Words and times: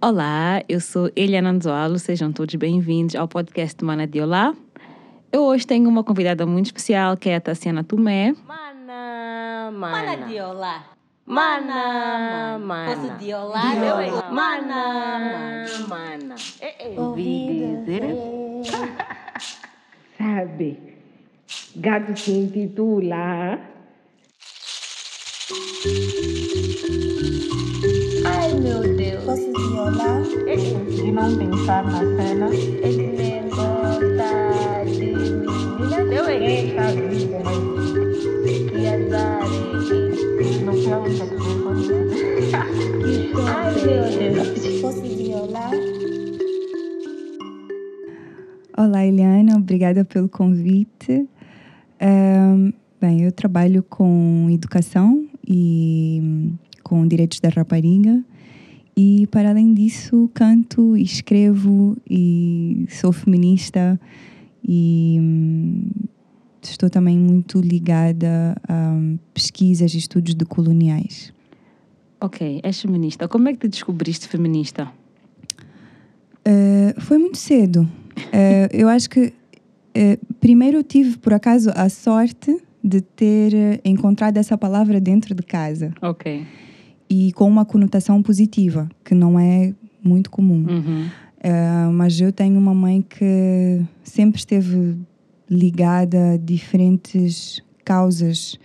Olá, 0.00 0.62
eu 0.68 0.80
sou 0.80 1.10
Eliana 1.16 1.50
Anzoalo, 1.50 1.98
sejam 1.98 2.30
todos 2.30 2.54
bem-vindos 2.54 3.16
ao 3.16 3.26
podcast 3.26 3.84
Mana 3.84 4.06
de 4.06 4.20
Olá. 4.20 4.54
Eu 5.32 5.42
hoje 5.42 5.66
tenho 5.66 5.88
uma 5.88 6.04
convidada 6.04 6.46
muito 6.46 6.66
especial 6.66 7.16
que 7.16 7.28
é 7.28 7.34
a 7.34 7.40
Tassiana 7.40 7.82
Tomé. 7.82 8.32
Mana, 8.46 9.72
mana. 9.72 10.16
Mana 10.16 10.16
de 10.28 10.40
olá. 10.40 10.84
Mana, 11.26 12.60
mana. 12.60 12.94
Posso 12.94 13.18
de 13.18 13.34
olá? 13.34 13.74
É? 13.74 14.30
Mana, 14.30 15.66
mana. 15.88 16.34
É, 16.60 16.94
é. 16.94 17.00
Ouvi 17.00 17.76
dizer. 17.84 18.02
Sabe, 20.16 20.78
gato 21.74 22.16
se 22.16 22.30
intitula 22.30 23.58
Ai, 28.48 28.60
meu 28.60 28.80
Deus. 28.96 29.24
Posso 29.24 29.52
violar? 29.52 30.22
de 30.22 31.12
não 31.12 31.36
pensar 31.36 31.84
na 31.84 31.98
cena. 31.98 32.48
Ele 32.48 33.08
me 33.08 33.50
gosta 33.50 34.84
de 34.86 35.12
menina. 35.12 36.14
Eu 36.14 36.24
é 36.24 36.38
vida, 36.38 36.82
mas 37.44 38.58
que 38.70 38.86
azar. 38.86 39.44
no 40.64 40.72
final 40.72 41.02
do 41.02 41.10
dia 41.10 42.56
Ai, 43.54 43.74
meu 43.84 44.04
Deus. 44.32 44.80
Posso 44.80 45.02
violar? 45.02 45.72
Olá, 48.78 49.04
Eliana, 49.04 49.56
obrigada 49.58 50.06
pelo 50.06 50.28
convite. 50.30 51.28
Bem, 52.98 53.24
eu 53.24 53.30
trabalho 53.30 53.82
com 53.82 54.46
educação 54.50 55.28
e 55.46 56.50
com 56.82 57.06
direitos 57.06 57.40
da 57.40 57.50
rapariga. 57.50 58.24
E, 59.00 59.28
para 59.28 59.50
além 59.50 59.72
disso, 59.72 60.28
canto, 60.34 60.96
escrevo 60.96 61.96
e 62.10 62.84
sou 62.88 63.12
feminista. 63.12 63.98
E 64.66 65.18
hum, 65.20 65.88
estou 66.60 66.90
também 66.90 67.16
muito 67.16 67.60
ligada 67.60 68.60
a 68.68 68.90
hum, 68.90 69.16
pesquisas 69.32 69.94
e 69.94 69.98
estudos 69.98 70.34
de 70.34 70.44
coloniais. 70.44 71.32
Ok, 72.20 72.58
és 72.60 72.80
feminista. 72.80 73.28
Como 73.28 73.48
é 73.48 73.52
que 73.52 73.60
te 73.60 73.68
descobriste 73.68 74.26
feminista? 74.26 74.92
Eh, 76.44 76.92
foi 76.98 77.18
muito 77.18 77.38
cedo. 77.38 77.88
Eh, 78.32 78.68
eu 78.72 78.88
acho 78.88 79.08
que 79.08 79.32
eh, 79.94 80.18
primeiro 80.40 80.78
eu 80.78 80.82
tive, 80.82 81.18
por 81.18 81.32
acaso, 81.32 81.70
a 81.76 81.88
sorte 81.88 82.60
de 82.82 83.00
ter 83.00 83.80
encontrado 83.84 84.38
essa 84.38 84.58
palavra 84.58 85.00
dentro 85.00 85.36
de 85.36 85.42
casa 85.42 85.92
Ok. 86.02 86.44
E 87.08 87.32
com 87.32 87.48
uma 87.48 87.64
conotação 87.64 88.22
positiva, 88.22 88.88
que 89.04 89.14
não 89.14 89.38
é 89.38 89.74
muito 90.02 90.30
comum. 90.30 90.66
Uhum. 90.68 91.06
Eh, 91.40 91.88
mas 91.92 92.20
eu 92.20 92.32
tenho 92.32 92.58
uma 92.58 92.74
mãe 92.74 93.02
que 93.02 93.80
sempre 94.02 94.38
esteve 94.38 94.96
ligada 95.48 96.32
a 96.32 96.36
diferentes 96.36 97.62
causas 97.84 98.58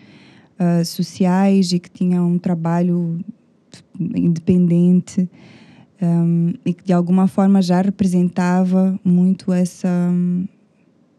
eh, 0.59 0.83
sociais 0.83 1.71
e 1.71 1.79
que 1.79 1.89
tinha 1.89 2.21
um 2.21 2.37
trabalho 2.37 3.19
independente 4.15 5.29
um, 6.01 6.53
e 6.65 6.73
que 6.73 6.83
de 6.83 6.93
alguma 6.93 7.27
forma 7.27 7.61
já 7.61 7.81
representava 7.81 8.99
muito 9.03 9.51
essa 9.53 10.11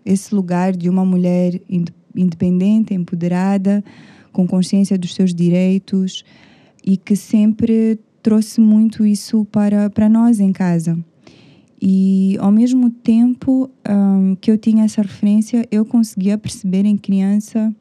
esse 0.04 0.34
lugar 0.34 0.76
de 0.76 0.90
uma 0.90 1.04
mulher 1.04 1.58
ind- 1.68 1.88
independente, 2.14 2.92
empoderada, 2.92 3.82
com 4.32 4.46
consciência 4.46 4.98
dos 4.98 5.14
seus 5.14 5.34
direitos 5.34 6.24
e 6.84 6.96
que 6.96 7.16
sempre 7.16 7.98
trouxe 8.22 8.60
muito 8.60 9.06
isso 9.06 9.44
para 9.46 9.88
para 9.90 10.08
nós 10.08 10.40
em 10.40 10.52
casa. 10.52 10.98
E 11.80 12.36
ao 12.40 12.50
mesmo 12.50 12.90
tempo 12.90 13.70
hum, 13.88 14.36
que 14.40 14.50
eu 14.50 14.56
tinha 14.56 14.84
essa 14.84 15.02
referência, 15.02 15.66
eu 15.70 15.84
conseguia 15.84 16.38
perceber 16.38 16.86
em 16.86 16.96
criança 16.96 17.74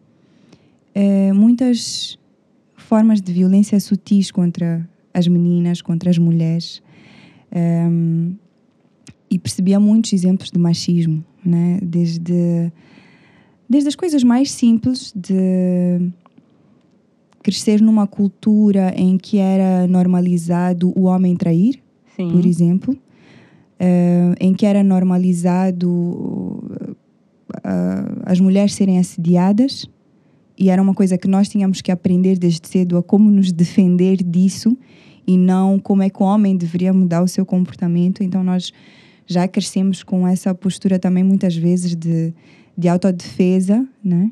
eh, 0.94 1.32
muitas 1.34 2.18
formas 2.76 3.22
de 3.22 3.32
violência 3.32 3.80
sutis 3.80 4.30
contra 4.30 4.88
as 5.14 5.28
meninas, 5.28 5.82
contra 5.82 6.10
as 6.10 6.18
mulheres. 6.18 6.82
Um, 7.56 8.36
e 9.30 9.40
percebia 9.40 9.80
muitos 9.80 10.14
exemplos 10.14 10.52
de 10.52 10.60
machismo, 10.60 11.24
né? 11.44 11.80
desde, 11.82 12.72
desde 13.68 13.88
as 13.88 13.96
coisas 13.96 14.24
mais 14.24 14.52
simples 14.52 15.12
de 15.16 16.12
crescer 17.44 17.82
numa 17.82 18.08
cultura 18.08 18.94
em 18.96 19.18
que 19.18 19.38
era 19.38 19.86
normalizado 19.86 20.92
o 20.98 21.04
homem 21.04 21.36
trair, 21.36 21.80
Sim. 22.16 22.32
por 22.32 22.46
exemplo, 22.46 22.98
eh, 23.80 24.34
em 24.40 24.54
que 24.54 24.66
era 24.66 24.82
normalizado 24.82 26.64
eh, 27.64 28.22
as 28.26 28.40
mulheres 28.40 28.74
serem 28.74 28.98
assediadas 28.98 29.86
e 30.58 30.70
era 30.70 30.82
uma 30.82 30.94
coisa 30.94 31.18
que 31.18 31.28
nós 31.28 31.50
tínhamos 31.50 31.82
que 31.82 31.92
aprender 31.92 32.38
desde 32.38 32.68
cedo 32.68 32.98
a 32.98 33.04
como 33.04 33.30
nos 33.30 33.52
defender 33.52 34.18
disso 34.24 34.76
e 35.28 35.38
não 35.38 35.78
como 35.78 36.02
é 36.02 36.10
que 36.10 36.22
o 36.22 36.26
homem 36.26 36.56
deveria 36.56 36.94
mudar 36.94 37.22
o 37.22 37.28
seu 37.28 37.46
comportamento. 37.46 38.24
Então 38.24 38.44
nós 38.44 38.72
já 39.28 39.48
crescemos 39.48 40.04
com 40.04 40.28
essa 40.28 40.54
postura 40.56 40.98
também 40.98 41.24
muitas 41.24 41.56
vezes 41.56 41.96
de, 41.96 42.34
de 42.78 42.88
autodefesa, 42.88 43.86
né? 44.04 44.32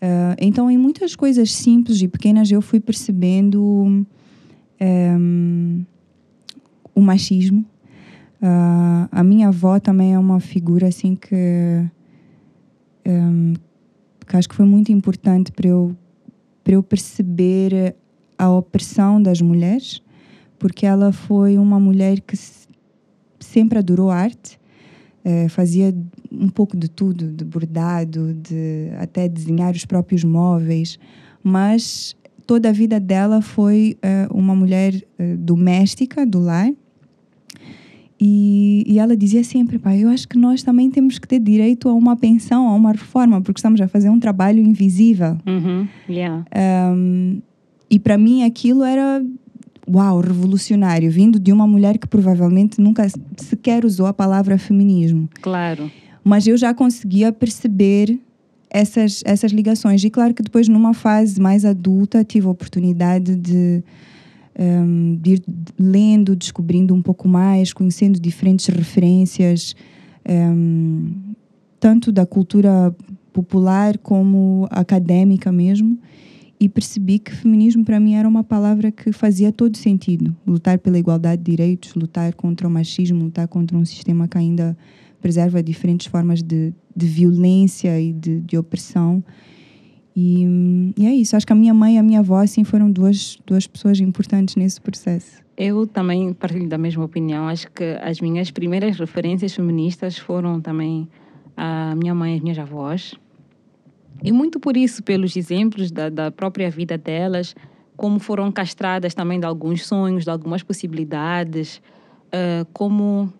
Eh, 0.00 0.36
então 0.40 0.70
em 0.70 0.78
muitas 0.78 1.16
coisas 1.16 1.52
simples 1.52 2.00
e 2.00 2.08
pequenas 2.08 2.50
eu 2.50 2.62
fui 2.62 2.80
percebendo 2.80 4.06
em, 4.80 5.84
o 6.94 7.00
machismo. 7.00 7.64
Ah, 8.40 9.08
a 9.10 9.24
minha 9.24 9.48
avó 9.48 9.80
também 9.80 10.14
é 10.14 10.18
uma 10.18 10.38
figura 10.38 10.86
assim 10.86 11.16
que, 11.16 11.34
em, 13.04 13.54
que 14.26 14.36
acho 14.36 14.48
que 14.48 14.54
foi 14.54 14.66
muito 14.66 14.92
importante 14.92 15.50
para 15.50 15.68
eu, 15.68 15.96
para 16.62 16.74
eu 16.74 16.82
perceber 16.82 17.96
a 18.36 18.48
opressão 18.50 19.20
das 19.20 19.40
mulheres, 19.40 20.00
porque 20.58 20.86
ela 20.86 21.12
foi 21.12 21.58
uma 21.58 21.80
mulher 21.80 22.20
que 22.20 22.36
se- 22.36 22.68
sempre 23.40 23.78
adorou 23.78 24.10
arte, 24.10 24.58
eh, 25.24 25.48
fazia 25.48 25.92
um 26.30 26.48
pouco 26.48 26.76
de 26.76 26.88
tudo, 26.88 27.30
de 27.32 27.44
bordado, 27.44 28.34
de 28.34 28.90
até 28.98 29.28
desenhar 29.28 29.74
os 29.74 29.84
próprios 29.84 30.24
móveis, 30.24 30.98
mas 31.42 32.16
toda 32.46 32.70
a 32.70 32.72
vida 32.72 32.98
dela 32.98 33.42
foi 33.42 33.96
eh, 34.02 34.26
uma 34.30 34.54
mulher 34.54 34.94
eh, 35.18 35.36
doméstica 35.36 36.24
do 36.24 36.40
lar. 36.40 36.72
E, 38.20 38.84
e 38.86 38.98
ela 38.98 39.16
dizia 39.16 39.44
sempre, 39.44 39.78
pai, 39.78 40.02
eu 40.02 40.08
acho 40.08 40.26
que 40.26 40.36
nós 40.36 40.62
também 40.62 40.90
temos 40.90 41.18
que 41.18 41.28
ter 41.28 41.38
direito 41.38 41.88
a 41.88 41.92
uma 41.92 42.16
pensão, 42.16 42.66
a 42.68 42.74
uma 42.74 42.90
reforma, 42.90 43.40
porque 43.40 43.58
estamos 43.58 43.80
a 43.80 43.86
fazer 43.86 44.10
um 44.10 44.18
trabalho 44.18 44.60
invisível. 44.60 45.36
Uhum. 45.46 45.86
Yeah. 46.08 46.44
Um, 46.92 47.40
e 47.88 47.98
para 47.98 48.18
mim 48.18 48.42
aquilo 48.42 48.82
era, 48.82 49.24
uau, 49.88 50.20
revolucionário, 50.20 51.10
vindo 51.10 51.38
de 51.38 51.52
uma 51.52 51.66
mulher 51.66 51.96
que 51.96 52.08
provavelmente 52.08 52.80
nunca 52.80 53.06
sequer 53.36 53.84
usou 53.84 54.06
a 54.06 54.12
palavra 54.12 54.58
feminismo 54.58 55.28
Claro. 55.40 55.90
Mas 56.28 56.46
eu 56.46 56.58
já 56.58 56.74
conseguia 56.74 57.32
perceber 57.32 58.20
essas, 58.68 59.22
essas 59.24 59.50
ligações. 59.50 60.04
E 60.04 60.10
claro 60.10 60.34
que 60.34 60.42
depois, 60.42 60.68
numa 60.68 60.92
fase 60.92 61.40
mais 61.40 61.64
adulta, 61.64 62.22
tive 62.22 62.46
a 62.46 62.50
oportunidade 62.50 63.34
de, 63.34 63.82
hum, 64.58 65.18
de 65.22 65.36
ir 65.36 65.42
lendo, 65.78 66.36
descobrindo 66.36 66.94
um 66.94 67.00
pouco 67.00 67.26
mais, 67.26 67.72
conhecendo 67.72 68.20
diferentes 68.20 68.66
referências, 68.66 69.74
hum, 70.28 71.14
tanto 71.80 72.12
da 72.12 72.26
cultura 72.26 72.94
popular 73.32 73.96
como 73.96 74.68
acadêmica 74.70 75.50
mesmo. 75.50 75.98
E 76.60 76.68
percebi 76.68 77.20
que 77.20 77.34
feminismo 77.34 77.86
para 77.86 77.98
mim 77.98 78.16
era 78.16 78.28
uma 78.28 78.44
palavra 78.44 78.92
que 78.92 79.12
fazia 79.12 79.50
todo 79.50 79.78
sentido. 79.78 80.36
Lutar 80.46 80.78
pela 80.78 80.98
igualdade 80.98 81.40
de 81.40 81.52
direitos, 81.52 81.94
lutar 81.94 82.34
contra 82.34 82.68
o 82.68 82.70
machismo, 82.70 83.24
lutar 83.24 83.48
contra 83.48 83.78
um 83.78 83.84
sistema 83.86 84.28
que 84.28 84.36
ainda 84.36 84.76
preserva 85.20 85.62
diferentes 85.62 86.06
formas 86.06 86.42
de, 86.42 86.72
de 86.94 87.06
violência 87.06 88.00
e 88.00 88.12
de, 88.12 88.40
de 88.40 88.56
opressão. 88.56 89.22
E, 90.14 90.92
e 90.96 91.06
é 91.06 91.12
isso. 91.12 91.36
Acho 91.36 91.46
que 91.46 91.52
a 91.52 91.56
minha 91.56 91.74
mãe 91.74 91.96
e 91.96 91.98
a 91.98 92.02
minha 92.02 92.20
avó 92.20 92.42
assim, 92.42 92.64
foram 92.64 92.90
duas, 92.90 93.38
duas 93.46 93.66
pessoas 93.66 94.00
importantes 94.00 94.56
nesse 94.56 94.80
processo. 94.80 95.42
Eu 95.56 95.86
também 95.86 96.32
partilho 96.32 96.68
da 96.68 96.78
mesma 96.78 97.04
opinião. 97.04 97.48
Acho 97.48 97.70
que 97.70 97.84
as 98.02 98.20
minhas 98.20 98.50
primeiras 98.50 98.98
referências 98.98 99.54
feministas 99.54 100.18
foram 100.18 100.60
também 100.60 101.08
a 101.56 101.94
minha 101.96 102.14
mãe 102.14 102.34
e 102.34 102.36
as 102.36 102.42
minhas 102.42 102.58
avós. 102.58 103.14
E 104.22 104.32
muito 104.32 104.58
por 104.58 104.76
isso, 104.76 105.02
pelos 105.02 105.36
exemplos 105.36 105.90
da, 105.90 106.08
da 106.08 106.30
própria 106.30 106.70
vida 106.70 106.98
delas, 106.98 107.54
como 107.96 108.18
foram 108.18 108.50
castradas 108.50 109.14
também 109.14 109.40
de 109.40 109.46
alguns 109.46 109.86
sonhos, 109.86 110.24
de 110.24 110.30
algumas 110.30 110.62
possibilidades, 110.62 111.80
eh, 112.30 112.64
como 112.72 113.32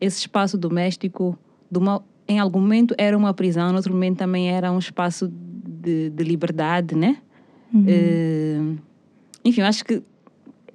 esse 0.00 0.20
espaço 0.20 0.56
doméstico, 0.56 1.38
uma, 1.74 2.02
em 2.26 2.38
algum 2.38 2.60
momento 2.60 2.94
era 2.96 3.16
uma 3.16 3.34
prisão, 3.34 3.70
em 3.70 3.76
outro 3.76 3.92
momento 3.92 4.18
também 4.18 4.50
era 4.50 4.70
um 4.72 4.78
espaço 4.78 5.30
de, 5.30 6.10
de 6.10 6.24
liberdade, 6.24 6.94
né? 6.94 7.18
Eh, 7.86 8.60
enfim, 9.44 9.60
eu 9.60 9.66
acho 9.66 9.84
que 9.84 10.02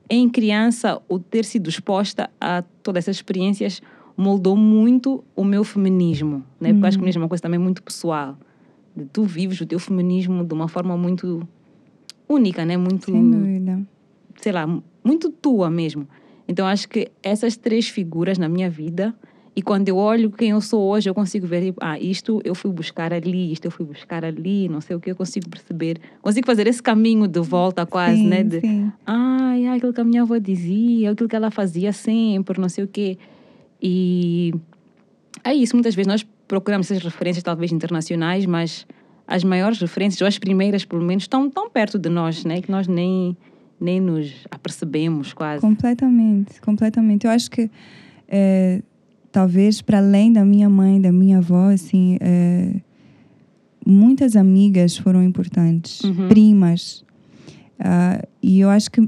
em 0.09 0.29
criança, 0.29 1.01
o 1.09 1.17
ter 1.19 1.45
sido 1.45 1.69
exposta 1.69 2.29
a 2.39 2.63
todas 2.83 3.03
essas 3.03 3.17
experiências 3.17 3.81
moldou 4.15 4.55
muito 4.55 5.23
o 5.35 5.43
meu 5.43 5.63
feminismo, 5.63 6.43
né? 6.59 6.71
Porque 6.73 6.87
acho 6.87 6.97
que 6.97 7.01
o 7.01 7.03
feminismo 7.03 7.21
é 7.21 7.23
uma 7.23 7.29
coisa 7.29 7.41
também 7.41 7.59
muito 7.59 7.81
pessoal. 7.83 8.37
De 8.95 9.05
tu 9.05 9.23
vives 9.23 9.59
o 9.59 9.65
teu 9.65 9.79
feminismo 9.79 10.45
de 10.45 10.53
uma 10.53 10.67
forma 10.67 10.95
muito 10.95 11.45
única, 12.29 12.63
né? 12.63 12.77
Muito, 12.77 13.05
Sem 13.11 13.29
dúvida. 13.29 13.81
sei 14.41 14.51
lá, 14.51 14.67
muito 15.03 15.29
tua 15.29 15.69
mesmo. 15.69 16.07
Então 16.47 16.65
acho 16.67 16.87
que 16.87 17.09
essas 17.23 17.57
três 17.57 17.87
figuras 17.87 18.37
na 18.37 18.47
minha 18.47 18.69
vida 18.69 19.15
e 19.55 19.61
quando 19.61 19.87
eu 19.87 19.95
olho 19.95 20.29
quem 20.29 20.49
eu 20.49 20.59
sou 20.59 20.81
hoje, 20.81 21.09
eu 21.09 21.15
consigo 21.15 21.47
ver, 21.47 21.63
tipo, 21.63 21.79
ah, 21.81 21.97
isto 21.97 22.41
eu 22.43 22.53
fui 22.53 22.69
buscar 22.71 23.13
ali, 23.13 23.53
isto 23.53 23.63
eu 23.63 23.71
fui 23.71 23.85
buscar 23.85 24.25
ali, 24.25 24.67
não 24.67 24.81
sei 24.81 24.97
o 24.97 24.99
que, 24.99 25.09
eu 25.11 25.15
consigo 25.15 25.49
perceber. 25.49 25.97
Consigo 26.21 26.45
fazer 26.45 26.67
esse 26.67 26.83
caminho 26.83 27.25
de 27.25 27.39
volta 27.39 27.85
quase, 27.85 28.17
sim, 28.17 28.27
né? 28.27 28.43
De, 28.43 28.59
sim. 28.59 28.91
ai, 29.05 29.65
ai, 29.65 29.77
aquilo 29.77 29.93
que 29.93 30.01
a 30.01 30.03
minha 30.03 30.23
avó 30.23 30.37
dizia, 30.37 31.11
aquilo 31.11 31.29
que 31.29 31.35
ela 31.37 31.49
fazia 31.49 31.93
sempre, 31.93 32.59
não 32.59 32.67
sei 32.67 32.83
o 32.83 32.87
quê. 32.87 33.17
E 33.81 34.53
é 35.41 35.53
isso, 35.53 35.73
muitas 35.73 35.95
vezes 35.95 36.07
nós 36.07 36.27
procuramos 36.49 36.91
essas 36.91 37.01
referências 37.01 37.41
talvez 37.41 37.71
internacionais, 37.71 38.45
mas 38.45 38.85
as 39.25 39.41
maiores 39.45 39.79
referências, 39.79 40.19
ou 40.19 40.27
as 40.27 40.37
primeiras 40.37 40.83
pelo 40.83 41.01
menos, 41.01 41.23
estão 41.23 41.49
tão 41.49 41.69
perto 41.69 41.97
de 41.97 42.09
nós, 42.09 42.43
né? 42.43 42.61
Que 42.61 42.69
nós 42.69 42.89
nem, 42.89 43.37
nem 43.79 43.99
nos 43.99 44.33
apercebemos 44.49 45.33
quase. 45.33 45.61
Completamente, 45.61 46.59
completamente. 46.61 47.25
Eu 47.25 47.31
acho 47.31 47.49
que 47.51 47.69
eh, 48.27 48.81
talvez 49.31 49.81
para 49.81 49.97
além 49.99 50.31
da 50.31 50.43
minha 50.45 50.69
mãe, 50.69 50.99
da 51.01 51.11
minha 51.11 51.37
avó, 51.39 51.69
assim, 51.71 52.17
eh, 52.21 52.75
muitas 53.85 54.35
amigas 54.35 54.97
foram 54.97 55.23
importantes, 55.23 56.01
Uhum. 56.03 56.27
primas. 56.27 57.03
Ah, 57.79 58.21
e 58.41 58.59
eu 58.61 58.69
acho 58.69 58.89
que 58.89 59.07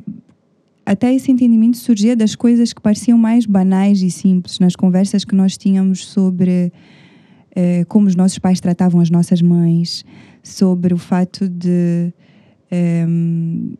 até 0.86 1.14
esse 1.14 1.32
entendimento 1.32 1.78
surgia 1.78 2.16
das 2.16 2.36
coisas 2.36 2.74
que 2.74 2.82
pareciam 2.82 3.18
mais 3.18 3.46
banais 3.46 4.02
e 4.02 4.12
simples 4.12 4.60
nas 4.60 4.76
conversas 4.76 5.26
que 5.26 5.34
nós 5.36 5.58
tínhamos 5.58 6.06
sobre 6.06 6.72
eh, 7.56 7.86
como 7.88 8.08
os 8.08 8.16
nossos 8.16 8.38
pais 8.38 8.60
tratavam 8.60 9.02
as 9.02 9.10
nossas 9.10 9.42
mães, 9.42 10.06
sobre 10.44 10.94
o 10.94 10.98
fato 10.98 11.48
de 11.50 12.14
em, 12.72 13.78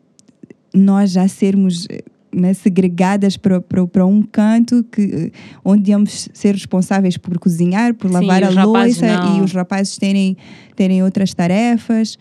nós 0.74 1.10
já 1.12 1.26
sermos 1.28 1.86
né, 2.32 2.52
segregadas 2.52 3.36
para, 3.36 4.06
um 4.06 4.22
canto 4.22 4.84
que, 4.84 5.02
eh, 5.02 5.30
onde 5.64 5.90
íamos 5.90 6.28
ser 6.32 6.54
responsáveis 6.54 7.16
por 7.16 7.38
cozinhar, 7.38 7.94
por 7.94 8.08
Sim, 8.08 8.14
lavar 8.14 8.42
e 8.42 8.44
a 8.44 8.64
louça 8.64 9.06
e 9.36 9.40
os 9.40 9.52
rapazes 9.52 9.96
terem, 9.96 10.36
terem 10.76 11.02
outras 11.02 11.32
tarefas. 11.34 12.18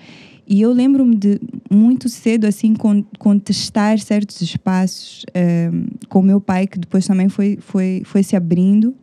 E 0.48 0.62
eu 0.62 0.72
lembro-me 0.72 1.16
de 1.16 1.42
muito 1.70 2.08
cedo 2.08 2.46
assim 2.46 2.74
con- 2.74 3.04
contestar 3.20 4.00
certos 4.00 4.42
espaços 4.42 5.26
eh, 5.34 5.70
com 6.08 6.20
o 6.20 6.24
meu 6.24 6.40
pai, 6.40 6.68
que 6.68 6.80
depois 6.80 7.06
também 7.06 7.28
foi, 7.28 7.58
foi, 7.60 8.02
foi 8.06 8.24
se 8.24 8.36
abrindo. 8.36 8.96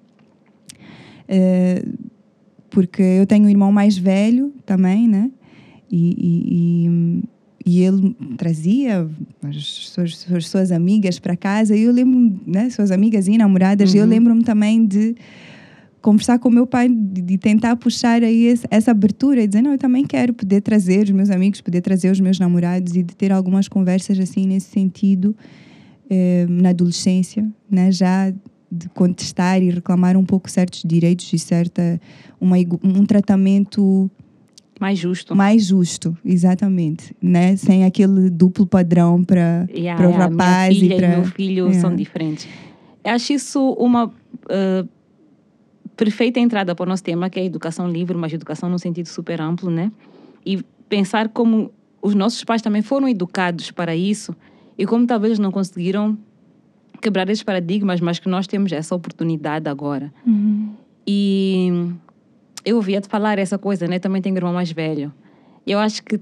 Eh, 1.28 1.84
porque 2.70 3.02
eu 3.02 3.26
tenho 3.26 3.44
um 3.44 3.48
irmão 3.48 3.70
mais 3.70 3.96
velho 3.96 4.52
também, 4.64 5.06
né? 5.06 5.30
E, 5.90 6.86
e, 6.86 7.22
e, 7.64 7.80
ele 7.80 8.14
trazia 8.36 9.08
as 9.42 9.56
suas, 9.64 10.26
as 10.30 10.46
suas 10.48 10.70
amigas 10.70 11.18
para 11.18 11.36
casa. 11.36 11.74
E 11.74 11.82
eu 11.82 11.92
lembro, 11.92 12.40
né? 12.46 12.68
Suas 12.70 12.90
amigas 12.90 13.26
e 13.26 13.38
namoradas. 13.38 13.94
E 13.94 13.96
eu 13.96 14.04
Uhum. 14.04 14.10
lembro-me 14.10 14.44
também 14.44 14.84
de 14.86 15.14
conversar 16.02 16.38
com 16.38 16.50
o 16.50 16.52
meu 16.52 16.66
pai, 16.66 16.88
de, 16.90 17.38
tentar 17.38 17.76
puxar 17.76 18.22
aí 18.22 18.54
essa 18.70 18.90
abertura 18.90 19.42
e 19.42 19.46
dizer, 19.46 19.62
não, 19.62 19.72
eu 19.72 19.78
também 19.78 20.04
quero 20.04 20.34
poder 20.34 20.60
trazer 20.60 21.04
os 21.04 21.10
meus 21.10 21.30
amigos, 21.30 21.62
poder 21.62 21.80
trazer 21.80 22.10
os 22.10 22.20
meus 22.20 22.38
namorados 22.38 22.94
e 22.94 23.02
de 23.02 23.16
ter 23.16 23.32
algumas 23.32 23.68
conversas 23.68 24.18
assim 24.20 24.46
nesse 24.46 24.68
sentido 24.70 25.34
eh, 26.10 26.44
na 26.50 26.68
adolescência, 26.68 27.48
né? 27.70 27.90
Já 27.90 28.30
de 28.70 28.88
contestar 28.90 29.62
e 29.62 29.70
reclamar 29.70 30.16
um 30.16 30.24
pouco 30.24 30.50
certos 30.50 30.82
direitos 30.84 31.32
e 31.32 31.38
certa 31.38 31.98
uma, 32.38 32.56
um 32.82 33.06
tratamento 33.06 34.10
Mais 34.80 34.98
justo. 34.98 35.36
mais 35.36 35.64
justo, 35.66 36.16
exatamente, 36.24 37.14
né? 37.22 37.56
Sem 37.56 37.84
aquele 37.84 38.28
duplo 38.28 38.66
padrão 38.66 39.22
para 39.24 39.66
Yeah, 39.70 39.96
para 39.96 40.08
o 40.08 40.10
yeah, 40.10 40.24
rapaz 40.24 40.68
minha 40.68 40.80
filha 40.80 40.94
e 40.94 40.96
para 40.96 41.08
meu 41.08 41.24
filho 41.24 41.64
Yeah. 41.66 41.80
são 41.80 41.94
diferentes. 41.94 42.48
Eu 43.04 43.12
acho 43.12 43.32
isso 43.32 43.70
uma 43.78 44.12
eh, 44.48 44.84
perfeita 45.96 46.40
entrada 46.40 46.74
para 46.74 46.82
o 46.84 46.86
nosso 46.86 47.02
tema, 47.02 47.30
que 47.30 47.38
é 47.38 47.42
a 47.42 47.46
educação 47.46 47.88
livre, 47.90 48.16
mas 48.16 48.32
educação 48.32 48.68
num 48.68 48.78
sentido 48.78 49.06
super 49.06 49.40
amplo, 49.40 49.70
né? 49.70 49.92
E 50.44 50.62
pensar 50.88 51.28
como 51.28 51.70
os 52.02 52.14
nossos 52.14 52.42
pais 52.44 52.60
também 52.60 52.82
foram 52.82 53.08
educados 53.08 53.70
para 53.70 53.94
isso 53.96 54.34
e 54.76 54.84
como 54.86 55.06
talvez 55.06 55.38
não 55.38 55.50
conseguiram 55.50 56.18
quebrar 57.00 57.28
esses 57.28 57.42
paradigmas, 57.42 58.00
mas 58.00 58.18
que 58.18 58.28
nós 58.28 58.46
temos 58.46 58.72
essa 58.72 58.94
oportunidade 58.94 59.68
agora. 59.68 60.12
E 61.06 61.90
eu 62.64 62.76
ouvia-te 62.76 63.08
falar 63.08 63.38
essa 63.38 63.58
coisa, 63.58 63.86
né? 63.86 63.98
Também 63.98 64.22
tenho 64.22 64.34
um 64.34 64.38
irmão 64.38 64.52
mais 64.52 64.70
velho. 64.72 65.12
Eu 65.66 65.78
acho 65.78 66.02
que 66.02 66.20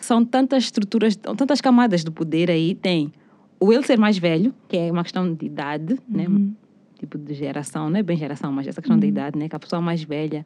são 0.00 0.24
tantas 0.24 0.64
estruturas, 0.64 1.16
tantas 1.16 1.60
camadas 1.60 2.04
de 2.04 2.10
poder 2.10 2.50
aí. 2.50 2.74
Tem 2.74 3.12
o 3.60 3.72
ele 3.72 3.84
ser 3.84 3.98
mais 3.98 4.18
velho, 4.18 4.54
que 4.68 4.76
é 4.76 4.90
uma 4.90 5.02
questão 5.02 5.32
de 5.32 5.46
idade, 5.46 5.98
né? 6.08 6.26
Tipo 6.98 7.18
de 7.18 7.34
geração, 7.34 7.90
não 7.90 7.98
é 7.98 8.02
bem 8.02 8.16
geração, 8.16 8.50
mas 8.52 8.66
essa 8.66 8.80
questão 8.80 8.98
da 8.98 9.06
idade, 9.06 9.38
né? 9.38 9.48
Que 9.48 9.56
a 9.56 9.58
pessoa 9.58 9.80
mais 9.80 10.02
velha 10.02 10.44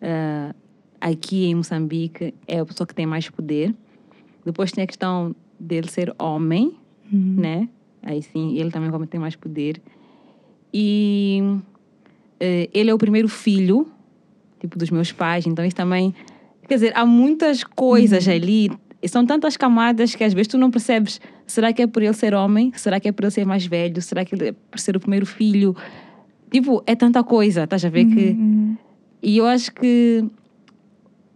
ah, 0.00 0.54
aqui 1.00 1.46
em 1.46 1.54
Moçambique 1.54 2.34
é 2.46 2.60
a 2.60 2.66
pessoa 2.66 2.86
que 2.86 2.94
tem 2.94 3.06
mais 3.06 3.28
poder. 3.28 3.74
Depois 4.44 4.72
tem 4.72 4.84
a 4.84 4.86
questão 4.86 5.34
dele 5.58 5.88
ser 5.88 6.14
homem, 6.18 6.74
né? 7.10 7.68
Aí 8.02 8.22
sim, 8.22 8.56
ele 8.56 8.70
também 8.70 8.90
como 8.90 9.06
tem 9.06 9.20
mais 9.20 9.36
poder. 9.36 9.80
E 10.72 11.42
eh, 12.38 12.68
ele 12.72 12.90
é 12.90 12.94
o 12.94 12.98
primeiro 12.98 13.28
filho, 13.28 13.86
tipo, 14.60 14.78
dos 14.78 14.90
meus 14.90 15.12
pais. 15.12 15.46
Então, 15.46 15.64
isso 15.64 15.76
também... 15.76 16.14
Quer 16.68 16.74
dizer, 16.74 16.92
há 16.94 17.06
muitas 17.06 17.64
coisas 17.64 18.28
ali. 18.28 18.70
E 19.02 19.08
são 19.08 19.24
tantas 19.24 19.56
camadas 19.56 20.14
que 20.14 20.22
às 20.24 20.34
vezes 20.34 20.48
tu 20.48 20.58
não 20.58 20.70
percebes. 20.70 21.20
Será 21.46 21.72
que 21.72 21.82
é 21.82 21.86
por 21.86 22.02
ele 22.02 22.12
ser 22.12 22.34
homem? 22.34 22.72
Será 22.76 23.00
que 23.00 23.08
é 23.08 23.12
por 23.12 23.24
ele 23.24 23.30
ser 23.30 23.46
mais 23.46 23.64
velho? 23.64 24.02
Será 24.02 24.24
que 24.24 24.34
ele 24.34 24.48
é 24.48 24.52
por 24.52 24.78
ser 24.78 24.96
o 24.96 25.00
primeiro 25.00 25.24
filho? 25.24 25.74
Tipo, 26.50 26.82
é 26.86 26.94
tanta 26.94 27.22
coisa. 27.24 27.64
Estás 27.64 27.84
a 27.84 27.88
ver 27.88 28.04
que... 28.06 28.36
E 29.22 29.36
eu 29.38 29.46
acho 29.46 29.72
que 29.72 30.24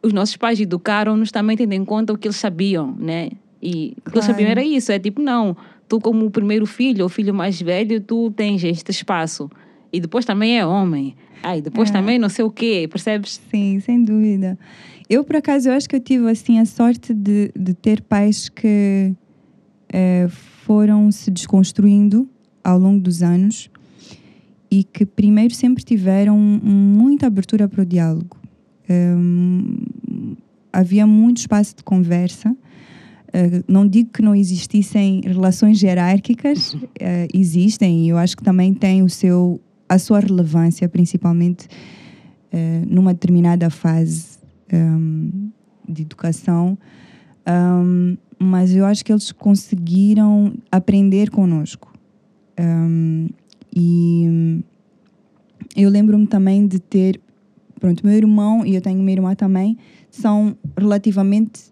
os 0.03 0.13
nossos 0.13 0.37
pais 0.37 0.61
educaram-nos 0.61 1.31
também 1.31 1.57
tendo 1.57 1.73
em 1.73 1.85
conta 1.85 2.13
o 2.13 2.19
que 2.19 2.27
eles 2.27 2.37
sabiam, 2.37 2.95
né? 2.99 3.31
E 3.63 3.95
o 4.05 4.11
que 4.11 4.17
eles 4.17 4.25
Claro. 4.25 4.27
sabiam 4.27 4.51
era 4.51 4.63
isso. 4.63 4.91
É 4.93 4.99
tipo, 4.99 5.23
não, 5.23 5.57
tu 5.89 6.01
como 6.01 6.27
o 6.27 6.31
primeiro 6.31 6.67
filho, 6.67 7.05
ou 7.05 7.09
filho 7.09 7.33
mais 7.33 7.61
velho, 7.61 8.01
tu 8.01 8.31
tens 8.33 8.63
este 8.65 8.91
espaço. 8.91 9.49
E 9.93 10.01
depois 10.01 10.25
também 10.25 10.59
é 10.59 10.65
homem. 10.67 11.15
E 11.57 11.61
depois 11.61 11.91
É. 11.91 11.93
também 11.93 12.19
não 12.19 12.29
sei 12.29 12.45
o 12.45 12.51
quê, 12.51 12.89
percebes? 12.91 13.41
Sim, 13.51 13.81
sem 13.81 14.03
dúvida. 14.05 14.59
Eu, 15.11 15.25
por 15.25 15.37
acaso, 15.37 15.69
eu 15.69 15.75
acho 15.75 15.89
que 15.89 15.97
eu 15.97 16.01
tive 16.01 16.31
assim 16.31 16.59
a 16.59 16.65
sorte 16.65 17.13
de, 17.13 17.51
de 17.59 17.75
ter 17.75 18.01
pais 18.01 18.49
que 18.49 19.13
eh, 19.93 20.29
foram 20.65 21.11
se 21.11 21.31
desconstruindo 21.31 22.29
ao 22.65 22.79
longo 22.79 23.01
dos 23.01 23.23
anos 23.23 23.69
e 24.71 24.85
que 24.85 25.05
primeiro 25.05 25.53
sempre 25.55 25.83
tiveram 25.85 26.39
muita 26.39 27.27
abertura 27.27 27.69
para 27.69 27.83
o 27.83 27.85
diálogo. 27.85 28.37
Hum, 28.89 29.77
havia 30.73 31.07
muito 31.07 31.39
espaço 31.39 31.77
de 31.77 31.83
conversa. 31.83 32.57
Eh, 33.35 33.63
não 33.69 33.87
digo 33.87 34.11
que 34.11 34.23
não 34.23 34.35
existissem 34.35 35.21
relações 35.25 35.83
hierárquicas, 35.83 36.77
eh, 36.99 37.29
existem 37.35 38.05
e 38.07 38.09
eu 38.11 38.17
acho 38.17 38.37
que 38.37 38.43
também 38.43 38.73
tem 38.73 39.03
o 39.03 39.09
seu, 39.11 39.61
a 39.95 39.99
sua 39.99 40.21
relevância, 40.21 40.89
principalmente 40.89 41.69
eh, 42.51 42.83
numa 42.87 43.13
determinada 43.13 43.69
fase 43.71 44.39
hum, 44.73 45.51
de 45.89 46.03
educação, 46.03 46.79
Hum, 47.47 48.17
mas 48.39 48.75
eu 48.75 48.85
acho 48.85 49.05
que 49.05 49.13
eles 49.13 49.33
conseguiram 49.33 50.55
aprender 50.71 51.31
conosco. 51.31 51.93
Hum, 52.59 53.29
e 53.75 54.27
hum, 54.29 54.63
eu 55.77 55.89
lembro-me 55.91 56.27
também 56.27 56.67
de 56.67 56.79
ter, 56.79 57.21
pronto, 57.81 58.05
meu 58.07 58.15
irmão 58.17 58.65
e 58.65 58.75
eu 58.75 58.81
tenho 58.81 59.01
uma 59.01 59.11
irmã 59.11 59.35
também, 59.35 59.77
são 60.11 60.57
relativamente, 60.77 61.63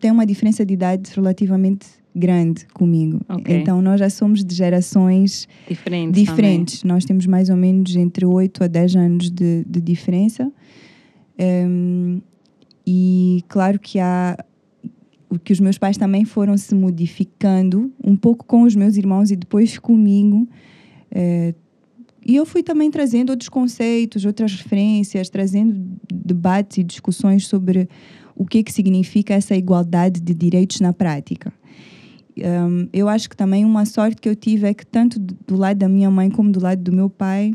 têm 0.00 0.10
uma 0.10 0.26
diferença 0.26 0.64
de 0.64 0.74
idade 0.74 1.10
relativamente 1.14 1.86
grande 2.18 2.66
comigo. 2.74 3.20
Ok. 3.28 3.56
Então 3.56 3.80
nós 3.80 4.00
já 4.00 4.10
somos 4.10 4.44
de 4.44 4.54
gerações 4.54 5.48
Diferentes. 5.68 6.22
diferentes. 6.22 6.84
Nós 6.84 7.04
temos 7.04 7.26
mais 7.26 7.48
ou 7.48 7.56
menos 7.56 7.94
entre 7.96 8.26
8 8.26 8.64
a 8.64 8.66
10 8.66 8.96
anos 8.96 9.30
de, 9.30 9.64
de 9.64 9.80
diferença. 9.80 10.50
Hum, 11.38 12.20
e 12.86 13.44
claro 13.48 13.78
que 13.78 13.98
há 14.00 14.36
o 15.30 15.38
que 15.38 15.52
os 15.52 15.60
meus 15.60 15.76
pais 15.76 15.96
também 15.96 16.24
foram 16.24 16.56
se 16.56 16.74
modificando 16.74 17.92
um 18.02 18.16
pouco 18.16 18.44
com 18.44 18.62
os 18.62 18.74
meus 18.74 18.96
irmãos 18.96 19.30
e 19.30 19.36
depois 19.36 19.78
comigo. 19.78 20.48
Eh, 21.10 21.54
e 22.24 22.36
eu 22.36 22.44
fui 22.44 22.62
também 22.62 22.90
trazendo 22.90 23.30
outros 23.30 23.48
conceitos, 23.48 24.24
outras 24.24 24.54
referências, 24.54 25.28
trazendo 25.28 25.98
debates 26.12 26.78
e 26.78 26.84
discussões 26.84 27.46
sobre 27.46 27.88
o 28.34 28.44
que, 28.46 28.62
que 28.62 28.72
significa 28.72 29.34
essa 29.34 29.56
igualdade 29.56 30.20
de 30.20 30.34
direitos 30.34 30.80
na 30.80 30.92
prática. 30.92 31.52
Um, 32.44 32.88
eu 32.92 33.08
acho 33.08 33.28
que 33.28 33.36
também 33.36 33.64
uma 33.64 33.84
sorte 33.84 34.20
que 34.20 34.28
eu 34.28 34.36
tive 34.36 34.66
é 34.66 34.74
que 34.74 34.86
tanto 34.86 35.18
do 35.18 35.36
do 35.46 35.56
lado 35.56 35.78
da 35.78 35.88
minha 35.88 36.10
mãe 36.10 36.30
como 36.30 36.50
do 36.50 36.60
lado 36.60 36.82
do 36.82 36.92
meu 36.92 37.08
pai 37.08 37.54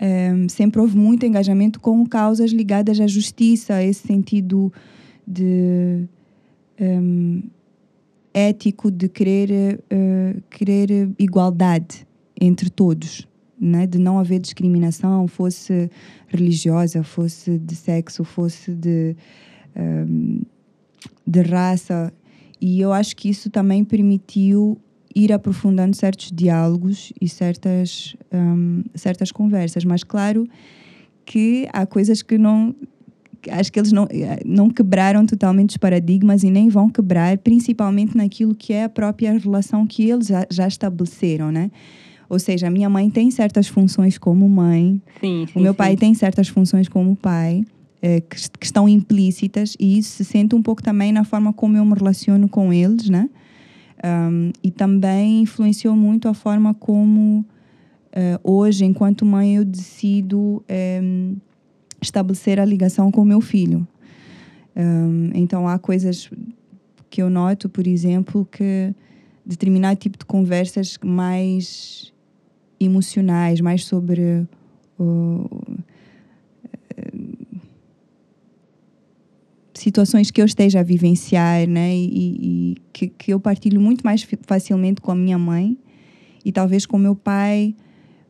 um, 0.00 0.48
sempre 0.48 0.80
houve 0.80 0.96
muito 0.96 1.26
engajamento 1.26 1.80
com 1.80 2.06
causas 2.06 2.52
ligadas 2.52 3.00
à 3.00 3.06
justiça, 3.06 3.82
esse 3.82 4.06
sentido 4.06 4.72
de 5.26 6.04
um, 6.80 7.42
ético 8.32 8.90
de 8.90 9.08
querer, 9.08 9.80
uh, 9.92 10.40
querer 10.50 11.10
igualdade 11.18 12.06
entre 12.40 12.70
todos, 12.70 13.26
né? 13.60 13.86
de 13.86 13.98
não 13.98 14.18
haver 14.18 14.38
discriminação, 14.38 15.26
fosse 15.26 15.90
religiosa, 16.28 17.02
fosse 17.02 17.58
de 17.58 17.74
sexo, 17.74 18.22
fosse 18.22 18.72
de, 18.72 19.16
um, 19.76 20.42
de 21.26 21.40
raça. 21.42 22.12
E 22.60 22.80
eu 22.80 22.92
acho 22.92 23.16
que 23.16 23.28
isso 23.28 23.50
também 23.50 23.84
permitiu 23.84 24.78
ir 25.14 25.32
aprofundando 25.32 25.96
certos 25.96 26.30
diálogos 26.32 27.12
e 27.20 27.28
certas, 27.28 28.16
um, 28.32 28.82
certas 28.94 29.32
conversas. 29.32 29.84
Mas, 29.84 30.04
claro, 30.04 30.46
que 31.24 31.68
há 31.72 31.86
coisas 31.86 32.22
que 32.22 32.38
não. 32.38 32.74
Acho 33.50 33.72
que 33.72 33.78
eles 33.78 33.92
não, 33.92 34.08
não 34.44 34.68
quebraram 34.68 35.24
totalmente 35.24 35.70
os 35.70 35.76
paradigmas 35.76 36.42
e 36.42 36.50
nem 36.50 36.68
vão 36.68 36.90
quebrar, 36.90 37.38
principalmente 37.38 38.16
naquilo 38.16 38.52
que 38.52 38.72
é 38.72 38.84
a 38.84 38.88
própria 38.88 39.38
relação 39.38 39.86
que 39.86 40.10
eles 40.10 40.26
já, 40.26 40.44
já 40.50 40.66
estabeleceram, 40.66 41.52
né? 41.52 41.70
Ou 42.28 42.38
seja, 42.38 42.66
a 42.66 42.70
minha 42.70 42.90
mãe 42.90 43.08
tem 43.08 43.30
certas 43.30 43.68
funções 43.68 44.18
como 44.18 44.46
mãe, 44.48 45.00
Sim, 45.20 45.46
sim. 45.46 45.52
o 45.54 45.62
meu 45.62 45.72
sim. 45.72 45.76
pai 45.76 45.96
tem 45.96 46.12
certas 46.14 46.48
funções 46.48 46.88
como 46.88 47.14
pai 47.14 47.64
eh, 48.00 48.20
que, 48.20 48.36
que 48.58 48.66
estão 48.66 48.88
implícitas 48.88 49.74
e 49.78 49.98
isso 49.98 50.10
se 50.16 50.24
sente 50.24 50.54
um 50.54 50.62
pouco 50.62 50.82
também 50.82 51.12
na 51.12 51.24
forma 51.24 51.52
como 51.52 51.76
eu 51.76 51.84
me 51.84 51.94
relaciono 51.94 52.48
com 52.48 52.72
eles, 52.72 53.08
né? 53.08 53.28
Um, 54.04 54.52
e 54.62 54.70
também 54.70 55.42
influenciou 55.42 55.96
muito 55.96 56.28
a 56.28 56.34
forma 56.34 56.72
como 56.72 57.44
eh, 58.12 58.38
hoje, 58.42 58.84
enquanto 58.84 59.26
mãe, 59.26 59.56
eu 59.56 59.64
decido 59.64 60.62
em, 60.68 61.40
estabelecer 62.00 62.60
a 62.60 62.64
ligação 62.64 63.10
com 63.10 63.22
o 63.22 63.24
meu 63.24 63.40
filho. 63.40 63.86
Um, 64.76 65.30
então 65.34 65.66
há 65.66 65.78
coisas 65.78 66.30
que 67.10 67.20
eu 67.20 67.28
noto, 67.28 67.68
por 67.68 67.86
exemplo, 67.86 68.46
que 68.50 68.94
determinado 69.44 69.98
tipo 69.98 70.18
de 70.18 70.24
conversas 70.24 70.98
mais 71.04 72.12
emocionais, 72.78 73.60
mais 73.60 73.84
sobre 73.84 74.46
o, 74.98 75.46
situações 79.78 80.30
que 80.30 80.40
eu 80.40 80.46
esteja 80.46 80.80
a 80.80 80.82
vivenciar, 80.82 81.66
né? 81.68 81.94
E, 81.94 82.36
e 82.72 82.76
que, 82.92 83.08
que 83.08 83.32
eu 83.32 83.40
partilho 83.40 83.80
muito 83.80 84.02
mais 84.02 84.26
facilmente 84.46 85.00
com 85.00 85.10
a 85.10 85.14
minha 85.14 85.38
mãe 85.38 85.76
e 86.44 86.52
talvez 86.52 86.86
com 86.86 86.96
o 86.96 87.00
meu 87.00 87.14
pai 87.14 87.74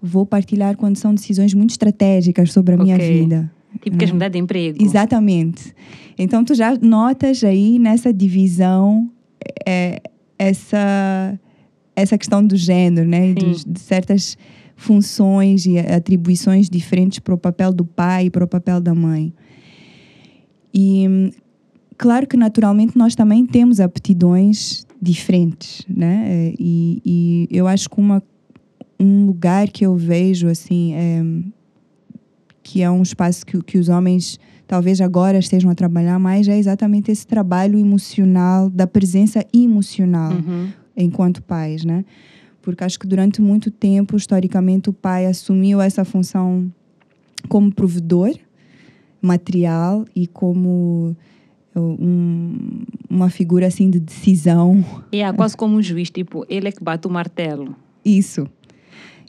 vou 0.00 0.24
partilhar 0.24 0.76
quando 0.76 0.96
são 0.96 1.14
decisões 1.14 1.52
muito 1.54 1.70
estratégicas 1.70 2.52
sobre 2.52 2.74
a 2.74 2.76
minha 2.78 2.96
Ok. 2.96 3.20
vida. 3.22 3.50
Tipo, 3.82 3.96
queres 3.98 4.12
mudar 4.12 4.28
de 4.28 4.38
emprego. 4.38 4.78
Exatamente. 4.82 5.74
Então 6.18 6.44
tu 6.44 6.54
já 6.54 6.74
notas 6.80 7.44
aí 7.44 7.78
nessa 7.78 8.12
divisão 8.12 9.10
é, 9.66 10.00
essa 10.38 11.38
essa 11.94 12.16
questão 12.16 12.44
do 12.46 12.56
género, 12.56 13.08
né? 13.08 13.34
Dos- 13.34 13.64
de 13.64 13.80
certas 13.80 14.36
funções 14.76 15.66
e 15.66 15.76
atribuições 15.78 16.70
diferentes 16.70 17.18
para 17.18 17.34
o 17.34 17.38
papel 17.38 17.72
do 17.72 17.84
pai 17.84 18.26
e 18.26 18.30
para 18.30 18.44
o 18.44 18.48
papel 18.48 18.80
da 18.80 18.94
mãe. 18.94 19.32
E 20.72 21.32
claro 21.96 22.26
que 22.26 22.36
naturalmente 22.36 22.96
nós 22.96 23.14
também 23.14 23.46
temos 23.46 23.80
aptidões 23.80 24.86
diferentes, 25.00 25.84
né? 25.88 26.52
E, 26.58 27.00
e 27.04 27.48
eu 27.50 27.66
acho 27.66 27.88
que 27.88 27.98
uma, 28.00 28.22
um 28.98 29.26
lugar 29.26 29.68
que 29.68 29.84
eu 29.86 29.96
vejo 29.96 30.48
assim 30.48 30.92
é, 30.94 31.22
que 32.62 32.82
é 32.82 32.90
um 32.90 33.02
espaço 33.02 33.46
que, 33.46 33.62
que 33.62 33.78
os 33.78 33.88
homens 33.88 34.38
talvez 34.66 35.00
agora 35.00 35.38
estejam 35.38 35.70
a 35.70 35.74
trabalhar 35.74 36.18
mais 36.18 36.46
é 36.48 36.58
exatamente 36.58 37.10
esse 37.10 37.26
trabalho 37.26 37.78
emocional 37.78 38.68
da 38.68 38.86
presença 38.86 39.44
emocional 39.54 40.32
Uhum. 40.32 40.68
enquanto 40.96 41.42
pais, 41.42 41.84
né? 41.84 42.04
Porque 42.60 42.84
acho 42.84 42.98
que 42.98 43.06
durante 43.06 43.40
muito 43.40 43.70
tempo, 43.70 44.14
historicamente, 44.16 44.90
o 44.90 44.92
pai 44.92 45.24
assumiu 45.24 45.80
essa 45.80 46.04
função 46.04 46.70
como 47.48 47.72
provedor 47.72 48.34
material 49.20 50.04
e 50.14 50.26
como 50.26 51.16
um- 51.76 52.82
uma 53.08 53.30
figura 53.30 53.66
assim 53.66 53.88
de 53.90 54.00
decisão. 54.00 54.84
É 55.12 55.32
quase 55.32 55.56
como 55.56 55.76
um 55.76 55.82
juiz, 55.82 56.10
tipo, 56.10 56.44
ele 56.48 56.68
é 56.68 56.72
que 56.72 56.82
bate 56.82 57.06
o 57.06 57.10
martelo. 57.10 57.74
Isso, 58.04 58.46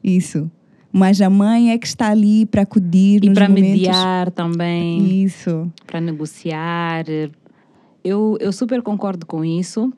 isso. 0.04 0.50
Mas 0.92 1.22
a 1.22 1.30
mãe 1.30 1.72
é 1.72 1.78
que 1.78 1.86
está 1.86 2.10
ali 2.10 2.46
para 2.48 2.64
acudir 2.64 3.24
E 3.24 3.32
para 3.34 3.48
momentos. 3.48 3.70
mediar 3.72 4.32
também, 4.32 5.24
Isso. 5.24 5.72
para 5.86 6.02
negociar. 6.02 7.06
Eu, 8.04 8.38
eu 8.40 8.52
super 8.52 8.82
concordo 8.82 9.26
com 9.26 9.46
isso. 9.46 9.94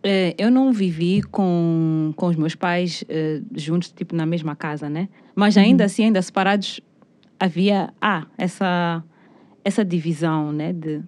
Eh, 0.00 0.36
Eu 0.38 0.48
não 0.48 0.72
vivi 0.72 1.22
com, 1.22 2.12
com 2.14 2.26
os 2.28 2.36
meus 2.36 2.54
pais 2.54 3.02
eh, 3.08 3.40
juntos, 3.56 3.90
tipo, 3.90 4.14
na 4.14 4.24
mesma 4.26 4.54
casa, 4.54 4.88
né? 4.88 5.08
Mas 5.34 5.56
ainda 5.56 5.84
assim, 5.86 6.04
ainda 6.04 6.22
separados, 6.22 6.80
havia 7.40 7.92
ah, 8.00 8.24
essa, 8.36 9.02
essa 9.68 9.84
divisão, 9.84 10.52
né? 10.52 10.72
De 10.72 11.02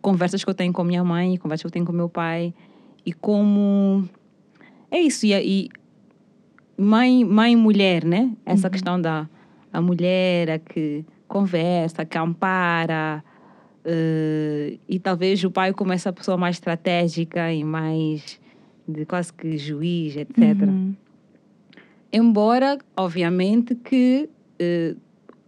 conversas 0.00 0.44
que 0.44 0.50
eu 0.50 0.54
tenho 0.54 0.72
com 0.72 0.84
minha 0.84 1.02
mãe, 1.02 1.36
conversas 1.36 1.62
que 1.62 1.66
eu 1.66 1.72
tenho 1.72 1.84
com 1.84 1.92
meu 1.92 2.08
pai. 2.08 2.54
E 3.04 3.12
como... 3.12 4.08
É 4.90 5.00
isso. 5.00 5.26
E, 5.26 5.32
e 5.34 5.68
mãe, 6.76 7.24
mãe 7.24 7.52
e 7.52 7.56
mulher, 7.56 8.04
né? 8.04 8.30
Essa 8.46 8.70
questão 8.70 9.00
da 9.00 9.28
a 9.72 9.80
mulher 9.80 10.50
a 10.50 10.58
que 10.58 11.04
conversa, 11.26 12.04
que 12.04 12.16
ampara. 12.16 13.22
eh, 13.84 14.78
e 14.88 14.98
talvez 14.98 15.42
o 15.44 15.50
pai 15.50 15.72
como 15.72 15.92
essa 15.92 16.12
pessoa 16.12 16.36
mais 16.36 16.56
estratégica 16.56 17.52
e 17.52 17.64
mais 17.64 18.40
de 18.86 19.04
quase 19.04 19.32
que 19.32 19.58
juiz, 19.58 20.16
etc. 20.16 20.38
Uhum. 20.62 20.94
Embora, 22.12 22.78
obviamente, 22.96 23.74
que 23.74 24.28
eh, 24.58 24.94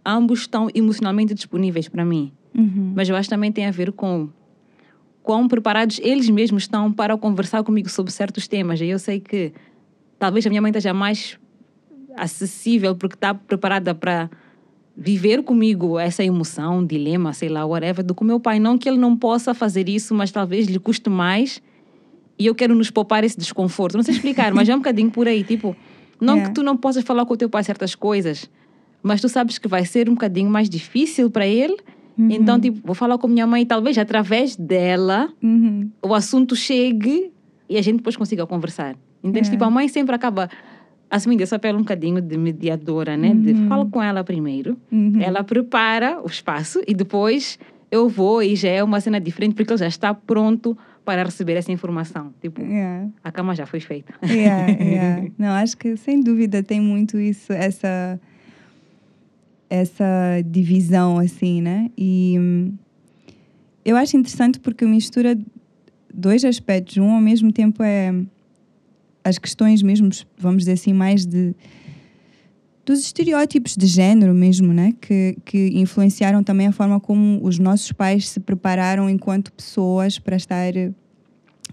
ambos 0.05 0.41
estão 0.41 0.67
emocionalmente 0.73 1.33
disponíveis 1.33 1.87
para 1.87 2.03
mim. 2.03 2.31
Uhum. 2.55 2.93
Mas 2.95 3.07
eu 3.07 3.15
acho 3.15 3.29
que 3.29 3.35
também 3.35 3.51
tem 3.51 3.65
a 3.65 3.71
ver 3.71 3.91
com 3.91 4.29
quão 5.23 5.47
preparados 5.47 5.99
eles 6.03 6.29
mesmos 6.29 6.63
estão 6.63 6.91
para 6.91 7.15
conversar 7.17 7.63
comigo 7.63 7.89
sobre 7.89 8.11
certos 8.11 8.47
temas. 8.47 8.81
E 8.81 8.87
eu 8.87 8.99
sei 8.99 9.19
que 9.19 9.53
talvez 10.17 10.45
a 10.45 10.49
minha 10.49 10.61
mãe 10.61 10.69
esteja 10.69 10.93
mais 10.93 11.39
acessível 12.15 12.95
porque 12.95 13.15
está 13.15 13.33
preparada 13.33 13.95
para 13.95 14.29
viver 14.95 15.43
comigo 15.43 15.97
essa 15.97 16.23
emoção, 16.23 16.85
dilema, 16.85 17.33
sei 17.33 17.49
lá, 17.49 17.65
whatever, 17.65 18.03
do 18.03 18.13
que 18.13 18.21
o 18.21 18.25
meu 18.25 18.39
pai. 18.39 18.59
Não 18.59 18.77
que 18.77 18.89
ele 18.89 18.97
não 18.97 19.15
possa 19.15 19.53
fazer 19.53 19.87
isso, 19.87 20.13
mas 20.13 20.31
talvez 20.31 20.67
lhe 20.67 20.79
custe 20.79 21.09
mais 21.09 21.61
e 22.37 22.47
eu 22.47 22.55
quero 22.55 22.73
nos 22.75 22.89
poupar 22.89 23.23
esse 23.23 23.37
desconforto. 23.37 23.95
Não 23.95 24.03
sei 24.03 24.15
explicar, 24.15 24.53
mas 24.53 24.67
é 24.67 24.75
um 24.75 24.79
bocadinho 24.79 25.11
por 25.11 25.27
aí. 25.27 25.43
Tipo, 25.43 25.75
não 26.19 26.35
Yeah. 26.35 26.49
que 26.49 26.55
tu 26.55 26.63
não 26.63 26.75
possas 26.75 27.03
falar 27.03 27.25
com 27.25 27.33
o 27.33 27.37
teu 27.37 27.49
pai 27.49 27.63
certas 27.63 27.95
coisas, 27.95 28.49
mas 29.03 29.21
tu 29.21 29.27
sabes 29.29 29.57
que 29.57 29.67
vai 29.67 29.85
ser 29.85 30.09
um 30.09 30.13
bocadinho 30.13 30.49
mais 30.49 30.69
difícil 30.69 31.29
para 31.29 31.45
ele. 31.47 31.77
Então, 32.17 32.59
tipo, 32.59 32.79
vou 32.85 32.93
falar 32.93 33.17
com 33.17 33.27
minha 33.27 33.47
mãe, 33.47 33.65
talvez 33.65 33.97
através 33.97 34.55
dela 34.55 35.31
Uhum. 35.41 35.89
o 36.03 36.13
assunto 36.13 36.55
chegue 36.55 37.31
e 37.67 37.77
a 37.77 37.81
gente 37.81 37.97
depois 37.97 38.15
consiga 38.15 38.45
conversar. 38.45 38.95
Entende? 39.23 39.47
É. 39.47 39.51
Tipo, 39.51 39.63
a 39.63 39.69
mãe 39.71 39.87
sempre 39.87 40.13
acaba 40.13 40.47
assumindo 41.09 41.41
esse 41.41 41.49
papel 41.51 41.75
um 41.75 41.79
bocadinho 41.79 42.21
de 42.21 42.37
mediadora, 42.37 43.17
né? 43.17 43.33
De 43.33 43.53
fala 43.67 43.85
com 43.87 44.03
ela 44.03 44.23
primeiro, 44.23 44.77
Uhum. 44.91 45.19
ela 45.19 45.43
prepara 45.43 46.21
o 46.21 46.27
espaço 46.27 46.81
e 46.87 46.93
depois 46.93 47.57
eu 47.89 48.07
vou 48.07 48.43
e 48.43 48.55
já 48.55 48.69
é 48.69 48.83
uma 48.83 48.99
cena 49.01 49.19
diferente 49.19 49.55
porque 49.55 49.71
ele 49.73 49.79
já 49.79 49.87
está 49.87 50.13
pronto 50.13 50.77
para 51.03 51.23
receber 51.23 51.53
essa 51.53 51.71
informação. 51.71 52.31
Tipo, 52.39 52.61
Yeah. 52.61 53.09
a 53.23 53.31
cama 53.31 53.55
já 53.55 53.65
foi 53.65 53.79
feita. 53.79 54.13
Yeah, 54.23 54.67
yeah. 54.79 55.27
Não, 55.39 55.49
acho 55.53 55.75
que 55.75 55.97
sem 55.97 56.21
dúvida 56.21 56.61
tem 56.61 56.79
muito 56.79 57.17
isso, 57.19 57.51
essa 57.51 58.19
essa 59.71 60.41
divisão 60.45 61.17
assim, 61.17 61.61
né? 61.61 61.89
E 61.97 62.35
hum, 62.37 62.73
eu 63.85 63.95
acho 63.95 64.17
interessante 64.17 64.59
porque 64.59 64.85
mistura 64.85 65.39
dois 66.13 66.43
aspectos. 66.43 66.97
Um 66.97 67.09
ao 67.09 67.21
mesmo 67.21 67.53
tempo 67.53 67.81
é 67.81 68.13
as 69.23 69.37
questões 69.37 69.81
mesmo, 69.81 70.09
vamos 70.37 70.63
dizer 70.63 70.73
assim, 70.73 70.91
mais 70.91 71.25
de 71.25 71.55
dos 72.85 72.99
estereótipos 72.99 73.77
de 73.77 73.85
género 73.87 74.33
mesmo, 74.33 74.73
né? 74.73 74.93
Que, 74.99 75.37
que 75.45 75.69
influenciaram 75.75 76.43
também 76.43 76.67
a 76.67 76.71
forma 76.73 76.99
como 76.99 77.39
os 77.41 77.57
nossos 77.57 77.93
pais 77.93 78.27
se 78.27 78.39
prepararam 78.41 79.09
enquanto 79.09 79.53
pessoas 79.53 80.19
para 80.19 80.35
estar 80.35 80.73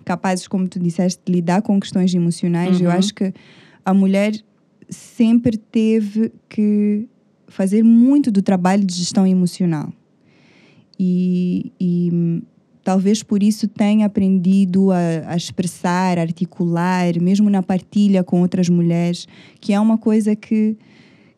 capazes, 0.05 0.47
como 0.47 0.69
tu 0.69 0.79
disseste, 0.79 1.21
de 1.27 1.33
lidar 1.33 1.63
com 1.63 1.81
questões 1.81 2.15
emocionais. 2.15 2.81
Eu 2.81 2.91
Uhum. 2.91 2.95
acho 2.97 3.13
que 3.13 3.33
a 3.85 3.93
mulher 3.93 4.33
sempre 4.89 5.57
teve 5.57 6.31
que 6.49 7.09
fazer 7.49 7.83
muito 7.83 8.31
do 8.31 8.43
trabalho 8.43 8.85
de 8.85 8.95
gestão 8.95 9.27
emocional. 9.27 9.93
E, 10.99 11.73
e, 11.81 12.43
talvez 12.85 13.23
por 13.23 13.43
isso 13.43 13.69
tenha 13.69 14.07
aprendido 14.07 14.91
a, 14.91 14.99
a 15.27 15.37
expressar, 15.37 16.19
articular, 16.19 17.21
mesmo 17.21 17.49
na 17.51 17.63
partilha 17.63 18.25
com 18.25 18.41
outras 18.41 18.69
mulheres, 18.69 19.27
que 19.61 19.73
é 19.73 19.81
uma 19.81 19.99
coisa 19.99 20.35
que, 20.35 20.77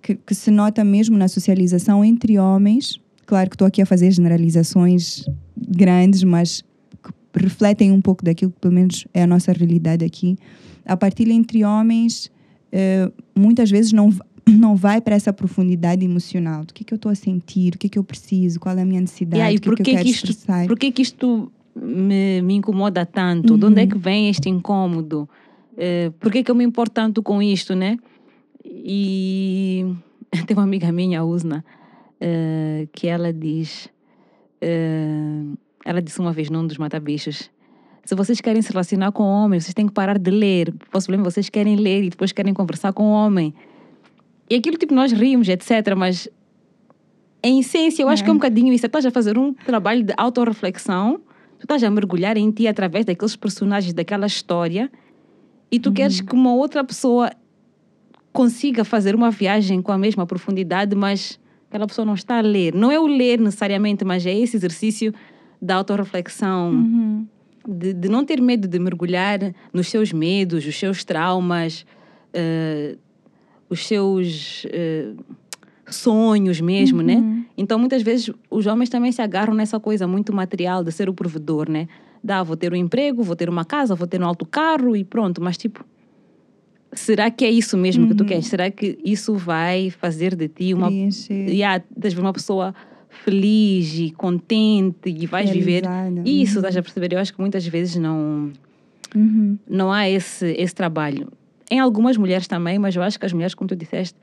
que, 0.03 0.15
que 0.15 0.35
se 0.35 0.51
nota 0.51 0.85
mesmo 0.85 1.17
na 1.17 1.29
socialização 1.29 2.05
entre 2.05 2.39
homens. 2.39 3.01
Claro 3.27 3.49
que 3.49 3.55
estou 3.55 3.67
aqui 3.67 3.83
a 3.83 3.87
fazer 3.87 4.11
generalizações 4.11 5.25
grandes, 5.57 6.25
mas 6.25 6.65
refletem 7.35 7.93
um 7.93 8.01
pouco 8.01 8.25
daquilo 8.25 8.51
que 8.51 8.61
pelo 8.61 8.75
menos 8.75 9.07
é 9.15 9.23
a 9.23 9.27
nossa 9.27 9.53
realidade 9.53 10.05
aqui. 10.05 10.37
A 10.85 10.97
partilha 10.97 11.33
entre 11.33 11.65
homens 11.65 12.31
eh, 12.73 13.11
muitas 13.37 13.71
vezes 13.71 13.93
não, 13.93 14.11
não 14.49 14.77
vai 14.77 15.01
para 15.01 15.15
essa 15.15 15.33
profundidade 15.33 16.05
emocional. 16.05 16.65
Do 16.65 16.73
que, 16.73 16.85
que 16.85 16.93
eu 16.93 16.97
estou 16.97 17.11
a 17.11 17.15
sentir, 17.15 17.75
o 17.75 17.79
que, 17.79 17.89
que 17.89 17.99
eu 17.99 18.05
preciso, 18.05 18.61
qual 18.61 18.77
é 18.77 18.83
a 18.83 18.85
minha 18.85 19.01
necessidade, 19.01 19.39
E 19.39 19.43
aí, 19.43 19.57
o 19.57 19.61
que, 19.61 19.69
por 19.69 19.77
que 19.77 19.83
eu 19.83 19.85
que, 19.85 19.91
quero 19.93 20.05
que 20.05 20.11
isto, 20.11 20.31
expressar. 20.31 20.67
por 20.67 20.79
que 20.79 20.93
que 20.93 21.03
isto 21.03 21.51
me, 21.75 22.43
me 22.43 22.55
incomoda 22.55 23.05
tanto? 23.07 23.57
De 23.57 23.65
onde 23.65 23.83
é 23.83 23.87
que 23.87 23.99
vem 23.99 24.29
este 24.29 24.49
incômodo? 24.49 25.29
Eh, 25.77 26.11
por 26.19 26.31
que 26.31 26.43
que 26.43 26.51
eu 26.51 26.55
me 26.55 26.65
importo 26.65 26.95
tanto 26.95 27.23
com 27.23 27.43
isto, 27.43 27.75
né? 27.75 27.97
E 28.65 29.87
tem 30.47 30.57
uma 30.57 30.65
amiga 30.65 30.91
minha, 30.93 31.21
a 31.21 31.25
Usna, 31.25 31.65
eh, 32.21 32.89
que 32.93 33.07
ela 33.07 33.33
diz... 33.33 33.89
eh, 34.61 35.43
ela 35.85 36.03
disse 36.03 36.21
uma 36.21 36.33
vez 36.33 36.51
num 36.51 36.67
dos 36.67 36.77
mata-bichos 36.77 37.51
se 38.11 38.15
vocês 38.17 38.41
querem 38.41 38.61
se 38.61 38.73
relacionar 38.73 39.13
com 39.13 39.23
homens, 39.23 39.65
vocês 39.65 39.75
têm 39.75 39.87
que 39.87 39.93
parar 39.93 40.19
de 40.19 40.31
ler. 40.33 40.75
Problema 40.91 41.23
é 41.23 41.31
vocês 41.31 41.49
querem 41.49 41.77
ler 41.77 42.03
e 42.03 42.11
depois 42.11 42.33
querem 42.33 42.53
conversar 42.53 42.93
com 42.93 43.05
o 43.05 43.11
homem. 43.13 43.55
E 44.51 44.57
aquilo, 44.57 44.77
tipo, 44.77 44.93
nós 44.93 45.13
rimos, 45.13 45.49
etc. 45.49 45.95
Mas, 45.97 46.29
em 47.43 47.61
essência, 47.61 48.03
eu 48.03 48.09
acho 48.09 48.25
que 48.25 48.29
é 48.29 48.33
um 48.33 48.37
bocadinho 48.37 48.73
isso. 48.73 48.85
Estás 48.85 49.07
a 49.07 49.11
fazer 49.11 49.39
um 49.39 49.55
trabalho 49.55 50.03
de 50.03 50.13
autorreflexão, 50.17 51.21
tu 51.59 51.63
estás 51.63 51.85
a 51.85 51.91
mergulhar 51.91 52.37
em 52.37 52.51
ti 52.51 52.67
através 52.67 53.05
daqueles 53.05 53.37
personagens, 53.37 53.93
daquela 53.93 54.27
história, 54.27 54.91
e 55.71 55.79
tu 55.79 55.93
queres 55.93 56.21
que 56.21 56.35
uma 56.35 56.53
outra 56.53 56.83
pessoa 56.83 57.31
consiga 58.33 58.85
fazer 58.85 59.15
uma 59.15 59.31
viagem 59.31 59.81
com 59.81 59.93
a 59.93 59.99
mesma 59.99 60.27
profundidade, 60.27 60.95
mas 60.97 61.39
aquela 61.69 61.87
pessoa 61.87 62.05
não 62.05 62.15
está 62.15 62.39
a 62.39 62.41
ler. 62.41 62.75
Não 62.75 62.91
é 62.91 62.99
o 62.99 63.07
ler 63.07 63.39
necessariamente, 63.41 64.05
mas 64.05 64.27
é 64.27 64.35
esse 64.37 64.57
exercício 64.57 65.15
da 65.63 65.77
autorreflexão 65.77 66.71
Uhum. 66.71 67.27
de, 67.69 67.93
de 67.93 68.09
não 68.09 68.25
ter 68.25 68.41
medo 68.41 68.67
de 68.67 68.79
mergulhar 68.79 69.39
nos 69.73 69.89
seus 69.89 70.13
medos, 70.13 70.67
os 70.67 70.77
seus 70.77 71.05
traumas, 71.05 71.85
eh, 72.33 72.97
os 73.71 73.87
seus 73.87 74.67
eh, 74.71 75.13
sonhos 75.89 76.61
mesmo, 76.61 77.01
né? 77.03 77.45
Então, 77.57 77.79
muitas 77.79 78.03
vezes, 78.03 78.31
os 78.51 78.67
homens 78.67 78.89
também 78.91 79.13
se 79.13 79.23
agarram 79.23 79.55
nessa 79.55 79.79
coisa 79.81 80.07
muito 80.07 80.35
material 80.35 80.85
de 80.85 80.93
ser 80.93 81.09
o 81.09 81.15
provedor, 81.15 81.71
né? 81.71 81.89
Dá, 82.23 82.43
vou 82.43 82.57
ter 82.57 82.73
um 82.73 82.77
emprego, 82.77 83.23
vou 83.23 83.35
ter 83.37 83.49
uma 83.49 83.65
casa, 83.65 83.95
vou 83.95 84.07
ter 84.07 84.21
um 84.21 84.27
alto 84.27 84.45
carro 84.45 84.95
e 84.95 85.05
pronto. 85.05 85.41
Mas, 85.41 85.57
tipo, 85.57 85.85
será 86.93 87.31
que 87.31 87.45
é 87.45 87.51
isso 87.51 87.77
mesmo 87.79 88.07
que 88.09 88.15
tu 88.15 88.25
queres? 88.25 88.47
Será 88.47 88.71
que 88.71 88.99
isso 89.05 89.35
vai 89.35 89.89
fazer 89.91 90.35
de 90.37 90.49
ti 90.49 90.75
uma... 90.75 90.89
Yeah, 91.51 91.83
uma 92.19 92.33
pessoa 92.33 92.75
feliz 93.25 93.99
e 93.99 94.11
contente 94.11 95.09
e 95.11 95.27
vais 95.27 95.51
viver 95.51 95.83
isso, 96.25 96.55
Uhum. 96.55 96.59
estás 96.61 96.77
a 96.77 96.83
perceber? 96.83 97.13
Eu 97.13 97.19
acho 97.19 97.33
que 97.35 97.41
muitas 97.41 97.67
vezes 97.67 97.97
não, 97.97 98.51
Uhum. 99.15 99.59
não 99.69 99.91
há 99.93 100.09
esse, 100.09 100.47
esse 100.53 100.75
trabalho. 100.75 101.29
Em 101.71 101.79
algumas 101.79 102.17
mulheres 102.17 102.47
também, 102.49 102.79
mas 102.79 102.97
eu 102.97 103.03
acho 103.03 103.19
que 103.19 103.25
as 103.27 103.33
mulheres, 103.33 103.55
como 103.55 103.69
tu 103.69 103.77
disseste, 103.77 104.19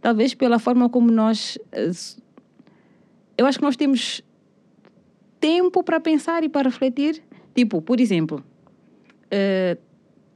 talvez 0.00 0.34
pela 0.34 0.58
forma 0.58 0.88
como 0.88 1.10
nós. 1.10 1.56
eh, 1.72 1.90
Eu 3.36 3.46
acho 3.46 3.58
que 3.58 3.64
nós 3.64 3.76
temos 3.76 4.20
tempo 5.40 5.82
para 5.84 6.00
pensar 6.00 6.42
e 6.42 6.48
para 6.48 6.68
refletir. 6.68 7.22
Tipo, 7.54 7.80
por 7.80 8.00
exemplo, 8.00 8.42
eh, 9.30 9.76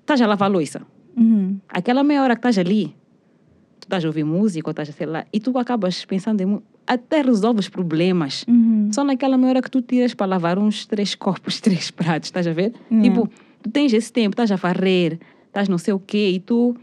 estás 0.00 0.21
a 0.21 0.26
lavar 0.26 0.49
a 0.49 0.52
louça. 0.52 0.83
Uhum. 1.16 1.59
Aquela 1.69 2.02
meia 2.02 2.23
hora 2.23 2.35
que 2.35 2.38
estás 2.38 2.59
ali, 2.59 2.95
tu 3.81 3.85
estás 3.85 4.04
a 4.04 4.09
ouvir 4.09 4.25
música 4.25 4.69
ou 4.69 4.71
estás 4.71 4.88
a 4.88 4.92
sei 4.92 5.07
lá, 5.07 5.26
e 5.33 5.40
tu 5.40 5.57
acabas 5.59 6.04
pensando 6.04 6.40
em. 6.40 6.62
Até 6.87 7.23
resolves 7.23 7.69
problemas. 7.69 8.44
Uhum. 8.48 8.88
Só 8.92 9.05
naquela 9.05 9.37
meia 9.38 9.51
hora 9.51 9.62
que 9.62 9.70
tu 9.70 9.81
tiras 9.83 10.14
para 10.14 10.27
lavar 10.27 10.59
uns 10.59 10.85
três 10.87 11.14
copos, 11.14 11.61
três 11.62 11.90
pratos, 11.90 12.29
estás 12.29 12.46
a 12.46 12.53
ver? 12.53 12.72
Yeah. 12.90 13.09
Tipo, 13.09 13.31
tu 13.62 13.70
tens 13.70 13.92
esse 13.92 14.12
tempo, 14.12 14.31
estás 14.31 14.51
a 14.51 14.57
varrer, 14.57 15.18
estás 15.52 15.68
não 15.68 15.76
sei 15.76 15.92
o 15.92 15.98
quê, 16.00 16.30
e 16.30 16.40
tu, 16.40 16.74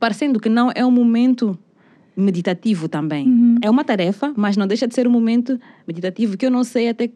parecendo 0.00 0.40
que 0.40 0.48
não 0.48 0.72
é 0.74 0.84
um 0.84 0.90
momento 0.90 1.56
meditativo 2.16 2.88
também. 2.88 3.28
Uhum. 3.28 3.54
É 3.62 3.70
uma 3.70 3.84
tarefa, 3.84 4.32
mas 4.36 4.56
não 4.56 4.66
deixa 4.66 4.88
de 4.88 4.94
ser 4.94 5.06
um 5.06 5.10
momento 5.10 5.58
meditativo 5.86 6.36
que 6.36 6.44
eu 6.44 6.50
não 6.50 6.64
sei 6.64 6.88
até, 6.88 7.08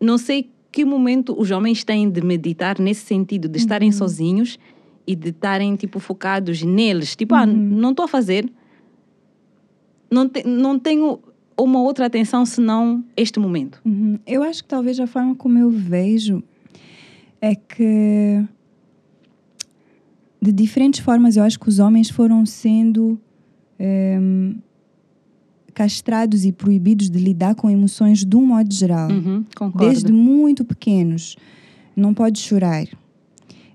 não 0.00 0.18
sei 0.18 0.50
que 0.72 0.84
momento 0.84 1.34
os 1.38 1.50
homens 1.50 1.84
têm 1.84 2.10
de 2.10 2.20
meditar 2.20 2.78
nesse 2.80 3.02
sentido, 3.06 3.48
de 3.48 3.58
Uhum. 3.58 3.62
estarem 3.62 3.92
sozinhos 3.92 4.58
e 5.06 5.14
de 5.14 5.28
estarem, 5.30 5.76
tipo, 5.76 5.98
focados 6.00 6.62
neles. 6.62 7.14
Tipo, 7.14 7.34
ah, 7.34 7.44
Uhum. 7.44 7.52
não 7.54 7.90
estou 7.90 8.04
a 8.04 8.08
fazer, 8.08 8.50
não, 10.10 10.28
te, 10.28 10.46
não 10.46 10.78
tenho 10.78 11.20
uma 11.56 11.80
outra 11.80 12.06
atenção 12.06 12.44
senão 12.44 13.04
este 13.16 13.38
momento. 13.38 13.80
Uhum. 13.84 14.18
Eu 14.26 14.42
acho 14.42 14.62
que 14.62 14.68
talvez 14.68 14.98
a 15.00 15.06
forma 15.06 15.34
como 15.34 15.58
eu 15.58 15.70
vejo 15.70 16.42
é 17.40 17.54
que 17.54 18.44
de 20.40 20.52
diferentes 20.52 21.00
formas 21.00 21.36
eu 21.36 21.42
acho 21.42 21.58
que 21.58 21.68
os 21.68 21.78
homens 21.78 22.10
foram 22.10 22.46
sendo 22.46 23.18
em, 23.78 24.56
castrados 25.74 26.44
e 26.44 26.50
proibidos 26.50 27.08
de 27.08 27.18
lidar 27.18 27.54
com 27.54 27.70
emoções 27.70 28.24
de 28.24 28.36
um 28.36 28.44
modo 28.44 28.72
geral. 28.72 29.08
Uhum. 29.10 29.44
Desde 29.76 30.12
muito 30.12 30.64
pequenos. 30.64 31.36
Não 31.94 32.12
pode 32.12 32.40
chorar. 32.40 32.84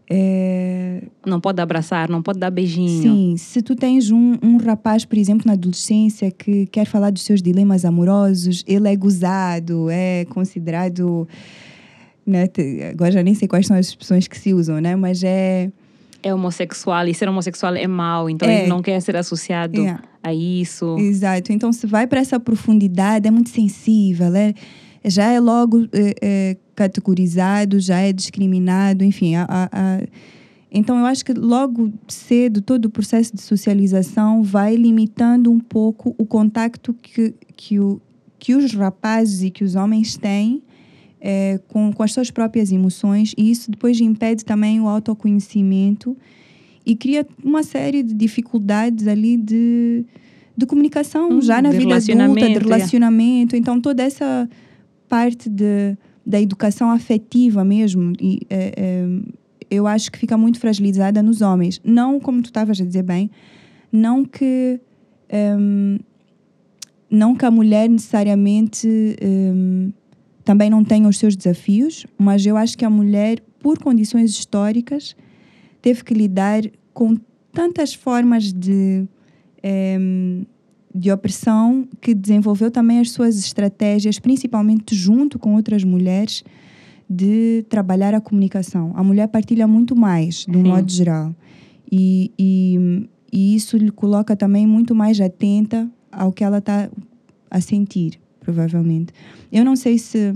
É, 0.09 1.01
Não 1.25 1.39
pode 1.39 1.61
abraçar, 1.61 2.09
não 2.09 2.21
pode 2.21 2.37
dar 2.37 2.51
beijinho. 2.51 3.01
Sim, 3.01 3.35
se 3.37 3.61
tu 3.61 3.75
tens 3.75 4.11
um, 4.11 4.37
um 4.43 4.57
rapaz, 4.57 5.05
por 5.05 5.17
exemplo, 5.17 5.43
na 5.47 5.53
adolescência 5.53 6.29
que 6.29 6.65
quer 6.67 6.85
falar 6.85 7.09
dos 7.09 7.23
seus 7.23 7.41
dilemas 7.41 7.85
amorosos, 7.85 8.63
ele 8.67 8.89
é 8.89 8.95
gozado, 8.95 9.89
é 9.89 10.25
considerado. 10.25 11.27
Né, 12.25 12.47
agora 12.91 13.11
já 13.11 13.23
nem 13.23 13.33
sei 13.33 13.47
quais 13.47 13.65
são 13.65 13.75
as 13.75 13.87
expressões 13.87 14.27
que 14.27 14.37
se 14.37 14.53
usam, 14.53 14.79
né? 14.79 14.95
Mas 14.95 15.23
é. 15.23 15.71
É 16.23 16.33
homossexual 16.33 17.05
e 17.07 17.13
ser 17.13 17.27
homossexual 17.27 17.75
é 17.75 17.85
mau, 17.85 18.29
então 18.29 18.47
É. 18.49 18.61
ele 18.61 18.67
não 18.69 18.81
quer 18.81 18.99
ser 19.01 19.15
associado 19.17 19.85
É. 19.85 19.99
a 20.23 20.33
isso. 20.33 20.95
Exato. 20.97 21.51
Então, 21.51 21.71
se 21.73 21.85
vai 21.85 22.07
para 22.07 22.19
essa 22.21 22.39
profundidade, 22.39 23.27
é 23.27 23.31
muito 23.31 23.49
sensível, 23.49 24.33
é, 24.33 24.53
já 25.03 25.25
é 25.31 25.39
logo 25.39 25.83
é, 25.91 26.15
é, 26.21 26.57
categorizado, 26.75 27.77
já 27.79 27.99
é 27.99 28.13
discriminado, 28.13 29.03
enfim. 29.03 29.35
a- 29.35 29.45
a- 29.49 29.69
a- 29.71 30.01
Então, 30.75 30.97
eu 30.97 31.05
acho 31.05 31.23
que 31.23 31.33
logo 31.33 31.93
cedo, 32.07 32.59
todo 32.61 32.85
o 32.85 32.89
processo 32.89 33.35
de 33.35 33.41
socialização 33.43 34.41
vai 34.41 34.75
limitando 34.75 35.51
um 35.51 35.59
pouco 35.59 36.15
o 36.17 36.25
contacto 36.25 36.95
que, 36.99 37.35
que, 37.55 37.79
o, 37.79 38.01
que 38.39 38.55
os 38.55 38.73
rapazes 38.73 39.43
e 39.43 39.51
que 39.51 39.63
os 39.63 39.75
homens 39.75 40.17
têm 40.17 40.63
é, 41.25 41.57
com, 41.69 41.93
com 41.93 42.03
as 42.03 42.11
suas 42.11 42.29
próprias 42.29 42.69
emoções, 42.69 43.33
e 43.37 43.49
isso 43.49 43.71
depois 43.71 43.99
impede 44.01 44.43
também 44.43 44.81
o 44.81 44.89
autoconhecimento 44.89 46.17
e 46.85 46.97
cria 46.97 47.25
uma 47.41 47.63
série 47.63 48.03
de 48.03 48.13
dificuldades 48.13 49.07
ali 49.07 49.37
de, 49.37 50.03
de 50.57 50.65
comunicação 50.65 51.29
Hum, 51.29 51.41
já 51.41 51.61
na 51.61 51.71
vida 51.71 51.95
adulta, 51.95 52.45
de 52.45 52.59
relacionamento, 52.59 53.55
é. 53.55 53.59
Então, 53.59 53.79
toda 53.79 54.03
essa 54.03 54.49
parte 55.07 55.49
de, 55.49 55.97
da 56.25 56.41
educação 56.41 56.91
afetiva 56.91 57.63
mesmo, 57.63 58.11
e, 58.19 58.41
é, 58.49 58.73
é, 58.75 59.05
eu 59.71 59.87
acho 59.87 60.11
que 60.11 60.19
fica 60.19 60.37
muito 60.37 60.59
fragilizada 60.59 61.23
nos 61.23 61.41
homens. 61.41 61.79
Não, 61.85 62.19
como 62.19 62.41
tu 62.41 62.47
estavas 62.47 62.81
a 62.81 62.83
dizer 62.83 63.03
bem, 63.03 63.31
não 63.89 64.25
que. 64.25 64.77
hum, 65.57 65.99
não 67.09 67.35
que 67.35 67.45
a 67.45 67.51
mulher 67.51 67.87
necessariamente 67.87 68.87
hum, 69.23 69.93
também 70.43 70.69
não 70.69 70.83
tenha 70.83 71.07
os 71.07 71.17
seus 71.17 71.35
desafios, 71.35 72.05
mas 72.17 72.45
eu 72.45 72.57
acho 72.57 72.77
que 72.77 72.85
a 72.85 72.89
mulher, 72.89 73.41
por 73.59 73.79
condições 73.79 74.31
históricas, 74.31 75.15
teve 75.81 76.03
que 76.03 76.13
lidar 76.13 76.63
com 76.93 77.15
tantas 77.51 77.93
formas 77.93 78.51
de, 78.51 79.07
em, 79.63 80.45
de 80.93 81.11
opressão 81.11 81.87
que 82.01 82.13
desenvolveu 82.13 82.69
também 82.69 82.99
as 82.99 83.11
suas 83.11 83.37
estratégias, 83.37 84.19
principalmente 84.19 84.95
junto 84.95 85.39
com 85.39 85.55
outras 85.55 85.83
mulheres, 85.83 86.43
de 87.09 87.65
trabalhar 87.69 88.13
a 88.13 88.21
comunicação. 88.21 88.91
A 88.95 89.03
mulher 89.03 89.27
partilha 89.27 89.67
muito 89.67 89.95
mais, 89.95 90.45
de 90.47 90.57
um 90.57 90.63
Sim. 90.63 90.69
modo 90.69 90.91
geral. 90.91 91.35
E, 91.91 92.31
e, 92.39 93.07
e 93.31 93.55
isso 93.55 93.77
lhe 93.77 93.91
coloca 93.91 94.35
também 94.35 94.65
muito 94.65 94.95
mais 94.95 95.21
atenta 95.21 95.89
ao 96.11 96.31
que 96.31 96.43
ela 96.43 96.57
está 96.57 96.89
a 97.49 97.61
sentir, 97.61 98.19
provavelmente. 98.43 99.13
Eu 99.51 99.63
não 99.63 99.75
sei 99.75 99.97
se, 99.97 100.33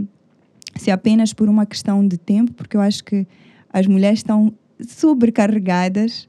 se 0.76 0.90
apenas 0.90 1.34
por 1.34 1.50
uma 1.50 1.66
questão 1.66 2.08
de 2.08 2.18
tempo, 2.18 2.54
porque 2.54 2.78
eu 2.78 2.82
acho 2.82 3.04
que 3.04 3.28
as 3.72 3.86
mulheres 3.86 4.20
estão 4.20 4.54
sobrecarregadas, 4.80 6.28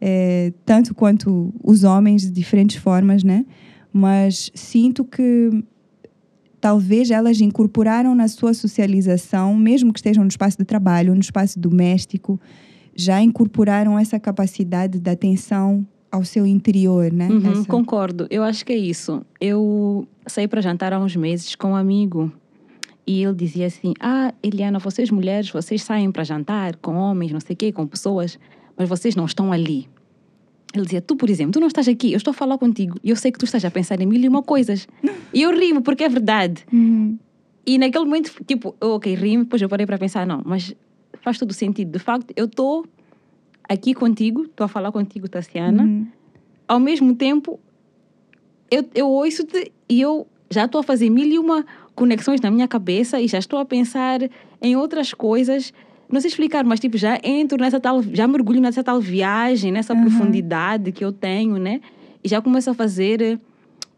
eh, 0.00 0.52
tanto 0.64 0.94
quanto 0.94 1.54
os 1.62 1.84
homens, 1.84 2.22
de 2.22 2.30
diferentes 2.30 2.76
formas, 2.76 3.22
né? 3.22 3.46
Mas 3.92 4.50
sinto 4.54 5.04
que 5.04 5.64
talvez 6.60 7.10
elas 7.10 7.40
incorporaram 7.40 8.14
na 8.14 8.28
sua 8.28 8.54
socialização, 8.54 9.54
mesmo 9.54 9.92
que 9.92 9.98
estejam 9.98 10.24
no 10.24 10.28
espaço 10.28 10.58
de 10.58 10.64
trabalho, 10.64 11.14
no 11.14 11.20
espaço 11.20 11.58
doméstico, 11.58 12.40
já 12.94 13.20
incorporaram 13.20 13.98
essa 13.98 14.18
capacidade 14.18 14.98
de 14.98 15.10
atenção 15.10 15.86
ao 16.12 16.24
seu 16.24 16.46
interior, 16.46 17.10
né? 17.10 17.26
Uhum, 17.28 17.50
Essa- 17.52 17.64
Concordo, 17.66 18.26
eu 18.30 18.42
acho 18.44 18.64
que 18.66 18.72
é 18.72 18.76
isso. 18.76 19.24
Eu 19.40 20.06
saí 20.26 20.46
para 20.46 20.60
jantar 20.60 20.92
há 20.92 21.00
uns 21.00 21.16
meses 21.16 21.56
com 21.56 21.68
um 21.72 21.76
amigo 21.76 22.30
e 23.06 23.22
ele 23.24 23.34
dizia 23.34 23.66
assim: 23.66 23.94
Ah, 23.98 24.32
Eliana, 24.42 24.78
vocês 24.78 25.10
mulheres, 25.10 25.50
vocês 25.50 25.82
saem 25.82 26.12
para 26.12 26.22
jantar 26.22 26.76
com 26.76 26.94
homens, 26.94 27.32
não 27.32 27.40
sei 27.40 27.54
o 27.54 27.56
quê, 27.56 27.72
com 27.72 27.86
pessoas, 27.86 28.38
mas 28.76 28.88
vocês 28.88 29.16
não 29.16 29.24
estão 29.24 29.50
ali. 29.50 29.88
Ele 30.74 30.84
dizia: 30.84 31.00
Tu, 31.00 31.16
por 31.16 31.30
exemplo, 31.30 31.52
tu 31.52 31.60
não 31.60 31.66
estás 31.66 31.88
aqui, 31.88 32.12
eu 32.12 32.18
estou 32.18 32.30
a 32.32 32.34
falar 32.34 32.58
contigo 32.58 32.98
e 33.02 33.10
eu 33.10 33.16
sei 33.16 33.32
que 33.32 33.38
tu 33.38 33.44
estás 33.46 33.64
a 33.64 33.70
pensar 33.70 33.98
em 34.00 34.06
mil 34.06 34.20
e 34.20 34.28
uma 34.28 34.42
coisas. 34.42 34.86
E 35.32 35.42
eu 35.42 35.50
rimo 35.58 35.80
porque 35.82 36.04
é 36.04 36.08
verdade. 36.08 36.64
Uhum. 36.72 37.18
E 37.64 37.78
naquele 37.78 38.04
momento, 38.04 38.32
tipo, 38.46 38.74
ok, 38.80 39.14
rimo, 39.14 39.44
depois 39.44 39.62
eu 39.62 39.68
parei 39.68 39.86
para 39.86 39.96
pensar: 39.98 40.26
Não, 40.26 40.42
mas 40.44 40.74
faz 41.22 41.38
todo 41.38 41.52
sentido. 41.54 41.90
De 41.92 41.98
facto, 41.98 42.32
eu 42.36 42.44
estou 42.44 42.84
aqui 43.68 43.94
contigo, 43.94 44.42
estou 44.44 44.64
a 44.64 44.68
falar 44.68 44.92
contigo, 44.92 45.28
Tassiana 45.28 45.82
Uhum. 45.84 46.06
ao 46.68 46.80
mesmo 46.80 47.14
tempo, 47.14 47.58
eu, 48.70 48.84
eu 48.94 49.08
ouço-te 49.08 49.72
e 49.88 50.00
eu 50.00 50.26
já 50.50 50.64
estou 50.64 50.80
a 50.80 50.82
fazer 50.82 51.10
mil 51.10 51.26
e 51.26 51.38
uma 51.38 51.64
conexões 51.94 52.40
na 52.40 52.50
minha 52.50 52.66
cabeça 52.68 53.20
e 53.20 53.28
já 53.28 53.38
estou 53.38 53.58
a 53.58 53.64
pensar 53.64 54.20
em 54.60 54.76
outras 54.76 55.12
coisas. 55.12 55.72
Não 56.10 56.20
sei 56.20 56.28
explicar, 56.28 56.64
mas 56.64 56.80
tipo, 56.80 56.96
já 56.96 57.18
entro 57.22 57.58
nessa 57.58 57.80
tal, 57.80 58.02
já 58.02 58.26
mergulho 58.26 58.60
nessa 58.60 58.82
tal 58.82 59.00
viagem, 59.00 59.72
nessa 59.72 59.94
profundidade 60.02 60.92
que 60.92 61.04
eu 61.04 61.12
tenho, 61.12 61.56
né? 61.56 61.80
E 62.22 62.28
já 62.28 62.40
começo 62.40 62.70
a 62.70 62.74
fazer 62.74 63.40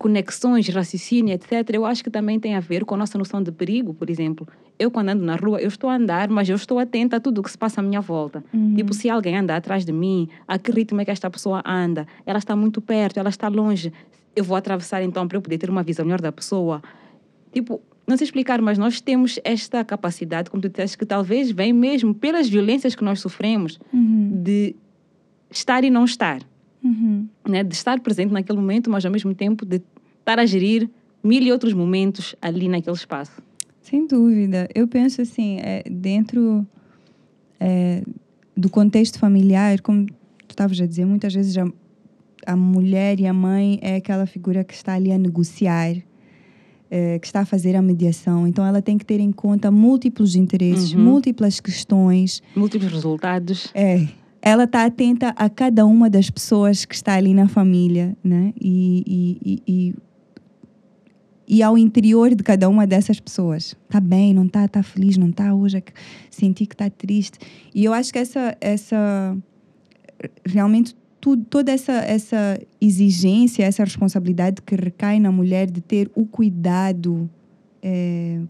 conexões, 0.04 0.68
raciocínio, 0.68 1.32
etc. 1.32 1.50
Eu 1.72 1.86
acho 1.86 2.04
que 2.04 2.10
também 2.10 2.38
tem 2.38 2.54
a 2.54 2.60
ver 2.60 2.84
com 2.84 2.94
a 2.94 2.98
nossa 2.98 3.16
noção 3.16 3.42
de 3.42 3.50
perigo, 3.50 3.94
por 3.94 4.10
exemplo. 4.10 4.46
Eu, 4.78 4.90
quando 4.90 5.08
ando 5.08 5.24
na 5.24 5.34
rua, 5.34 5.58
eu 5.62 5.68
estou 5.68 5.88
a 5.88 5.94
andar, 5.96 6.28
mas 6.28 6.46
eu 6.46 6.56
estou 6.56 6.78
atenta 6.78 7.16
a 7.16 7.20
tudo 7.20 7.38
o 7.38 7.42
que 7.42 7.50
se 7.50 7.56
passa 7.56 7.80
à 7.80 7.82
minha 7.82 8.02
volta. 8.02 8.44
Tipo, 8.76 8.92
se 8.92 9.08
alguém 9.08 9.34
anda 9.38 9.56
atrás 9.56 9.82
de 9.82 9.92
mim, 9.92 10.28
a 10.46 10.58
que 10.58 10.70
ritmo 10.70 11.00
é 11.00 11.06
que 11.06 11.10
esta 11.10 11.30
pessoa 11.30 11.62
anda? 11.64 12.06
Ela 12.26 12.38
está 12.38 12.54
muito 12.54 12.82
perto, 12.82 13.16
ela 13.18 13.30
está 13.30 13.48
longe. 13.48 13.94
Eu 14.36 14.44
vou 14.44 14.58
atravessar 14.58 15.02
então 15.02 15.26
para 15.26 15.38
eu 15.38 15.40
poder 15.40 15.56
ter 15.56 15.70
uma 15.70 15.82
visão 15.82 16.04
melhor 16.04 16.20
da 16.20 16.30
pessoa. 16.30 16.82
Tipo, 17.50 17.80
não 18.06 18.14
sei 18.18 18.26
explicar, 18.26 18.60
mas 18.60 18.76
nós 18.76 19.00
temos 19.00 19.40
esta 19.42 19.82
capacidade, 19.86 20.50
como 20.50 20.60
tu 20.60 20.68
disseste, 20.68 20.98
que 20.98 21.06
talvez 21.06 21.50
vem 21.50 21.72
mesmo 21.72 22.14
pelas 22.14 22.46
violências 22.46 22.94
que 22.94 23.02
nós 23.02 23.20
sofremos, 23.20 23.78
Uhum. 23.90 24.42
de 24.42 24.76
estar 25.50 25.82
e 25.82 25.88
não 25.88 26.04
estar. 26.04 26.40
Uhum. 26.84 27.26
Né? 27.48 27.64
De 27.64 27.74
estar 27.74 27.98
presente 28.00 28.30
naquele 28.32 28.58
momento, 28.58 28.90
mas 28.90 29.04
ao 29.06 29.10
mesmo 29.10 29.34
tempo 29.34 29.64
de 29.64 29.80
estar 30.20 30.38
a 30.38 30.44
gerir 30.46 30.88
mil 31.22 31.42
e 31.42 31.50
outros 31.50 31.72
momentos 31.72 32.36
ali 32.42 32.68
naquele 32.68 32.94
espaço. 32.96 33.42
Sem 33.80 34.06
dúvida. 34.06 34.68
Eu 34.74 34.86
penso 34.86 35.22
assim, 35.22 35.58
é, 35.60 35.82
dentro 35.90 36.66
é, 37.58 38.02
do 38.56 38.68
contexto 38.70 39.18
familiar, 39.18 39.80
como 39.80 40.06
tu 40.06 40.50
estavas 40.50 40.80
a 40.80 40.86
dizer, 40.86 41.04
muitas 41.06 41.34
vezes 41.34 41.56
a, 41.58 41.66
a 42.46 42.56
mulher 42.56 43.18
e 43.20 43.26
a 43.26 43.32
mãe 43.32 43.78
é 43.82 43.96
aquela 43.96 44.26
figura 44.26 44.62
que 44.64 44.74
está 44.74 44.94
ali 44.94 45.10
a 45.12 45.18
negociar, 45.18 45.96
é, 46.90 47.18
que 47.18 47.26
está 47.26 47.40
a 47.40 47.44
fazer 47.46 47.74
a 47.76 47.82
mediação. 47.82 48.46
Então 48.46 48.64
ela 48.64 48.80
tem 48.82 48.96
que 48.98 49.04
ter 49.04 49.20
em 49.20 49.32
conta 49.32 49.70
múltiplos 49.70 50.34
interesses, 50.36 50.92
Uhum. 50.92 51.02
múltiplas 51.02 51.60
questões. 51.60 52.42
Múltiplos 52.54 52.92
resultados. 52.92 53.70
É. 53.74 54.06
Ela 54.46 54.64
está 54.64 54.84
atenta 54.84 55.30
a 55.38 55.48
cada 55.48 55.86
uma 55.86 56.10
das 56.10 56.28
pessoas 56.28 56.84
que 56.84 56.94
está 56.94 57.14
ali 57.14 57.32
na 57.32 57.48
família, 57.48 58.14
né? 58.22 58.52
E, 58.60 59.38
e, 59.42 59.62
e, 59.66 59.94
e, 61.48 61.62
ao 61.62 61.78
interior 61.78 62.34
de 62.34 62.42
cada 62.44 62.68
uma 62.68 62.86
dessas 62.86 63.18
pessoas. 63.18 63.74
Está 63.86 63.98
bem, 64.00 64.34
não 64.34 64.44
está? 64.44 64.66
Está 64.66 64.82
feliz, 64.82 65.16
não 65.16 65.30
está? 65.30 65.54
Hoje 65.54 65.78
é 65.78 65.82
senti 66.30 66.66
que 66.66 66.74
está 66.74 66.90
triste. 66.90 67.38
E 67.74 67.86
eu 67.86 67.94
acho 67.94 68.12
que 68.12 68.18
essa, 68.18 68.54
essa 68.60 69.34
realmente 70.44 70.94
tudo, 71.18 71.42
toda 71.46 71.72
essa, 71.72 71.92
essa 71.92 72.60
exigência, 72.78 73.64
essa 73.64 73.82
responsabilidade 73.82 74.60
que 74.60 74.74
recai 74.76 75.18
na 75.18 75.32
mulher 75.32 75.70
de 75.70 75.80
ter 75.80 76.10
o 76.14 76.26
cuidado 76.26 77.30
eh, 77.82 78.42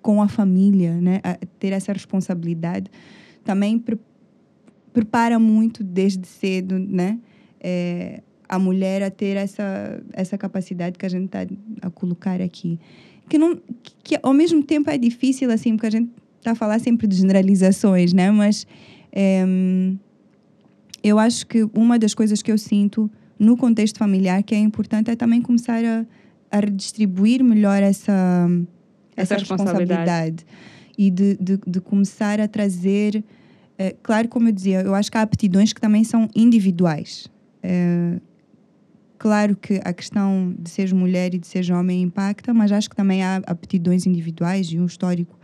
com 0.00 0.20
a 0.20 0.26
família, 0.26 1.00
né? 1.00 1.20
A- 1.22 1.38
ter 1.60 1.72
essa 1.72 1.92
responsabilidade, 1.92 2.90
também 3.44 3.78
pre- 3.78 3.98
prepara 4.92 5.38
muito 5.38 5.82
desde 5.82 6.26
cedo, 6.26 6.78
né? 6.78 7.18
Eh, 7.60 8.22
a 8.48 8.58
mulher 8.58 9.02
a 9.02 9.10
ter 9.10 9.36
essa, 9.36 10.02
essa 10.12 10.36
capacidade 10.36 10.98
que 10.98 11.06
a 11.06 11.08
gente 11.08 11.24
está 11.24 11.46
a 11.80 11.88
colocar 11.88 12.40
aqui. 12.42 12.78
Que, 13.26 13.38
não, 13.38 13.56
que, 13.56 13.94
que 14.04 14.18
ao 14.22 14.34
mesmo 14.34 14.62
tempo 14.62 14.90
é 14.90 14.98
difícil, 14.98 15.50
assim, 15.50 15.74
porque 15.74 15.86
a 15.86 15.90
gente 15.90 16.10
está 16.38 16.50
a 16.50 16.54
falar 16.54 16.78
sempre 16.78 17.06
de 17.06 17.16
generalizações, 17.16 18.12
né? 18.12 18.30
Mas 18.30 18.66
em, 19.10 19.98
eu 21.02 21.18
acho 21.18 21.46
que 21.46 21.66
uma 21.72 21.98
das 21.98 22.12
coisas 22.14 22.42
que 22.42 22.52
eu 22.52 22.58
sinto 22.58 23.10
no 23.38 23.56
contexto 23.56 23.98
familiar 23.98 24.42
que 24.42 24.54
é 24.54 24.58
importante 24.58 25.10
é 25.10 25.16
também 25.16 25.40
começar 25.40 25.82
a, 25.82 26.04
a 26.50 26.60
redistribuir 26.60 27.42
melhor 27.42 27.82
essa, 27.82 28.48
essa, 29.16 29.34
Essa 29.34 29.36
responsabilidade. 29.36 30.44
responsabilidade. 30.44 30.46
E 30.98 31.10
de, 31.10 31.36
de, 31.40 31.58
de 31.66 31.80
começar 31.80 32.38
a 32.38 32.46
trazer. 32.46 33.24
Eh, 33.78 33.96
claro, 34.02 34.28
como 34.28 34.48
eu 34.48 34.52
dizia, 34.52 34.80
eu 34.82 34.94
acho 34.94 35.10
que 35.10 35.16
há 35.16 35.22
aptidões 35.22 35.72
que 35.72 35.80
também 35.80 36.04
são 36.04 36.28
individuais. 36.34 37.28
Eh, 37.62 38.20
claro 39.18 39.56
que 39.56 39.80
a 39.84 39.92
questão 39.92 40.54
de 40.58 40.68
seres 40.70 40.92
mulher 40.92 41.34
e 41.34 41.38
de 41.38 41.46
seres 41.46 41.70
homem 41.70 42.02
impacta, 42.02 42.52
mas 42.52 42.72
acho 42.72 42.90
que 42.90 42.96
também 42.96 43.22
há 43.22 43.36
aptidões 43.46 44.06
individuais 44.06 44.68
e 44.68 44.78
um 44.78 44.86
histórico 44.86 45.38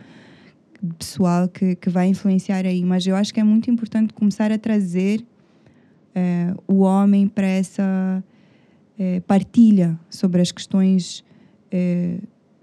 pessoal 0.98 1.48
que, 1.48 1.74
que 1.76 1.90
vai 1.90 2.08
influenciar 2.08 2.64
aí. 2.66 2.84
Mas 2.84 3.06
eu 3.06 3.16
acho 3.16 3.32
que 3.32 3.40
é 3.40 3.44
muito 3.44 3.70
importante 3.70 4.12
começar 4.12 4.52
a 4.52 4.58
trazer 4.58 5.24
eh, 6.14 6.54
o 6.66 6.80
homem 6.80 7.26
para 7.26 7.46
essa 7.46 8.22
partilha 9.28 9.96
sobre 10.10 10.42
as 10.42 10.50
questões 10.50 11.24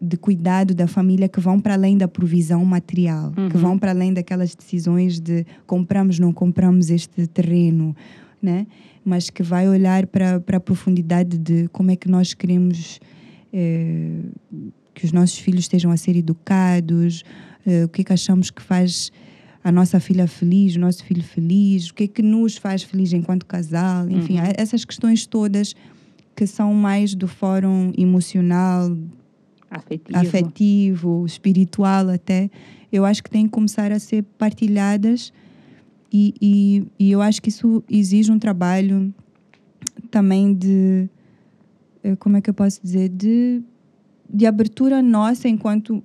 de 0.02 0.18
cuidado 0.18 0.76
da 0.76 0.88
família 0.88 1.28
que 1.30 1.40
vão 1.40 1.60
para 1.60 1.74
além 1.74 1.98
da 1.98 2.08
provisão 2.08 2.64
material, 2.66 3.32
que 3.32 3.56
Uhum. 3.56 3.62
vão 3.62 3.80
para 3.80 3.92
além 3.92 4.14
daquelas 4.14 4.54
decisões 4.54 5.20
de 5.20 5.46
compramos, 5.66 6.20
não 6.20 6.34
compramos 6.34 6.90
este 6.90 7.26
terreno, 7.28 7.96
né? 8.42 8.68
mas 9.04 9.30
que 9.30 9.42
vai 9.44 9.70
olhar 9.70 10.06
para 10.08 10.40
para 10.40 10.58
a 10.58 10.60
profundidade 10.60 11.38
de 11.38 11.68
como 11.70 11.92
é 11.92 11.96
que 11.96 12.10
nós 12.10 12.34
queremos 12.34 13.00
eh, 13.54 14.20
que 14.94 15.06
os 15.06 15.12
nossos 15.12 15.38
filhos 15.38 15.62
estejam 15.66 15.92
a 15.92 15.98
ser 15.98 16.16
educados, 16.16 17.24
eh, 17.66 17.86
o 17.86 17.90
que 17.90 18.02
é 18.02 18.04
que 18.04 18.14
achamos 18.14 18.50
que 18.52 18.62
faz 18.62 19.12
a 19.64 19.72
nossa 19.72 20.00
filha 20.00 20.28
feliz, 20.28 20.76
o 20.76 20.80
nosso 20.80 21.04
filho 21.04 21.24
feliz, 21.24 21.90
o 21.90 21.94
que 21.94 22.04
é 22.04 22.08
que 22.08 22.22
nos 22.22 22.58
faz 22.58 22.84
feliz 22.84 23.14
enquanto 23.14 23.46
casal, 23.46 24.10
enfim, 24.10 24.38
há 24.40 24.54
essas 24.58 24.84
questões 24.86 25.26
todas 25.26 25.74
que 26.36 26.46
são 26.46 26.74
mais 26.74 27.16
do 27.16 27.28
fórum 27.28 27.92
emocional, 27.98 28.96
Afetivo. 29.78 30.18
afetivo, 30.20 31.26
espiritual 31.26 32.10
até, 32.10 32.50
eu 32.92 33.04
acho 33.04 33.24
que 33.24 33.30
têm 33.30 33.46
que 33.46 33.52
começar 33.52 33.92
a 33.92 34.00
ser 34.00 34.24
partilhadas 34.38 35.34
e, 36.12 36.34
e, 36.42 36.88
e 36.98 37.12
eu 37.12 37.22
acho 37.22 37.42
que 37.42 37.50
isso 37.50 37.84
exige 37.90 38.32
um 38.32 38.40
trabalho 38.40 39.14
também 40.10 40.54
de, 40.54 41.10
eh, 42.04 42.16
como 42.16 42.38
é 42.38 42.42
que 42.42 42.50
eu 42.50 42.54
posso 42.54 42.82
dizer, 42.82 43.10
de, 43.10 43.62
de 44.34 44.46
abertura 44.46 45.02
nossa 45.02 45.50
enquanto 45.50 46.02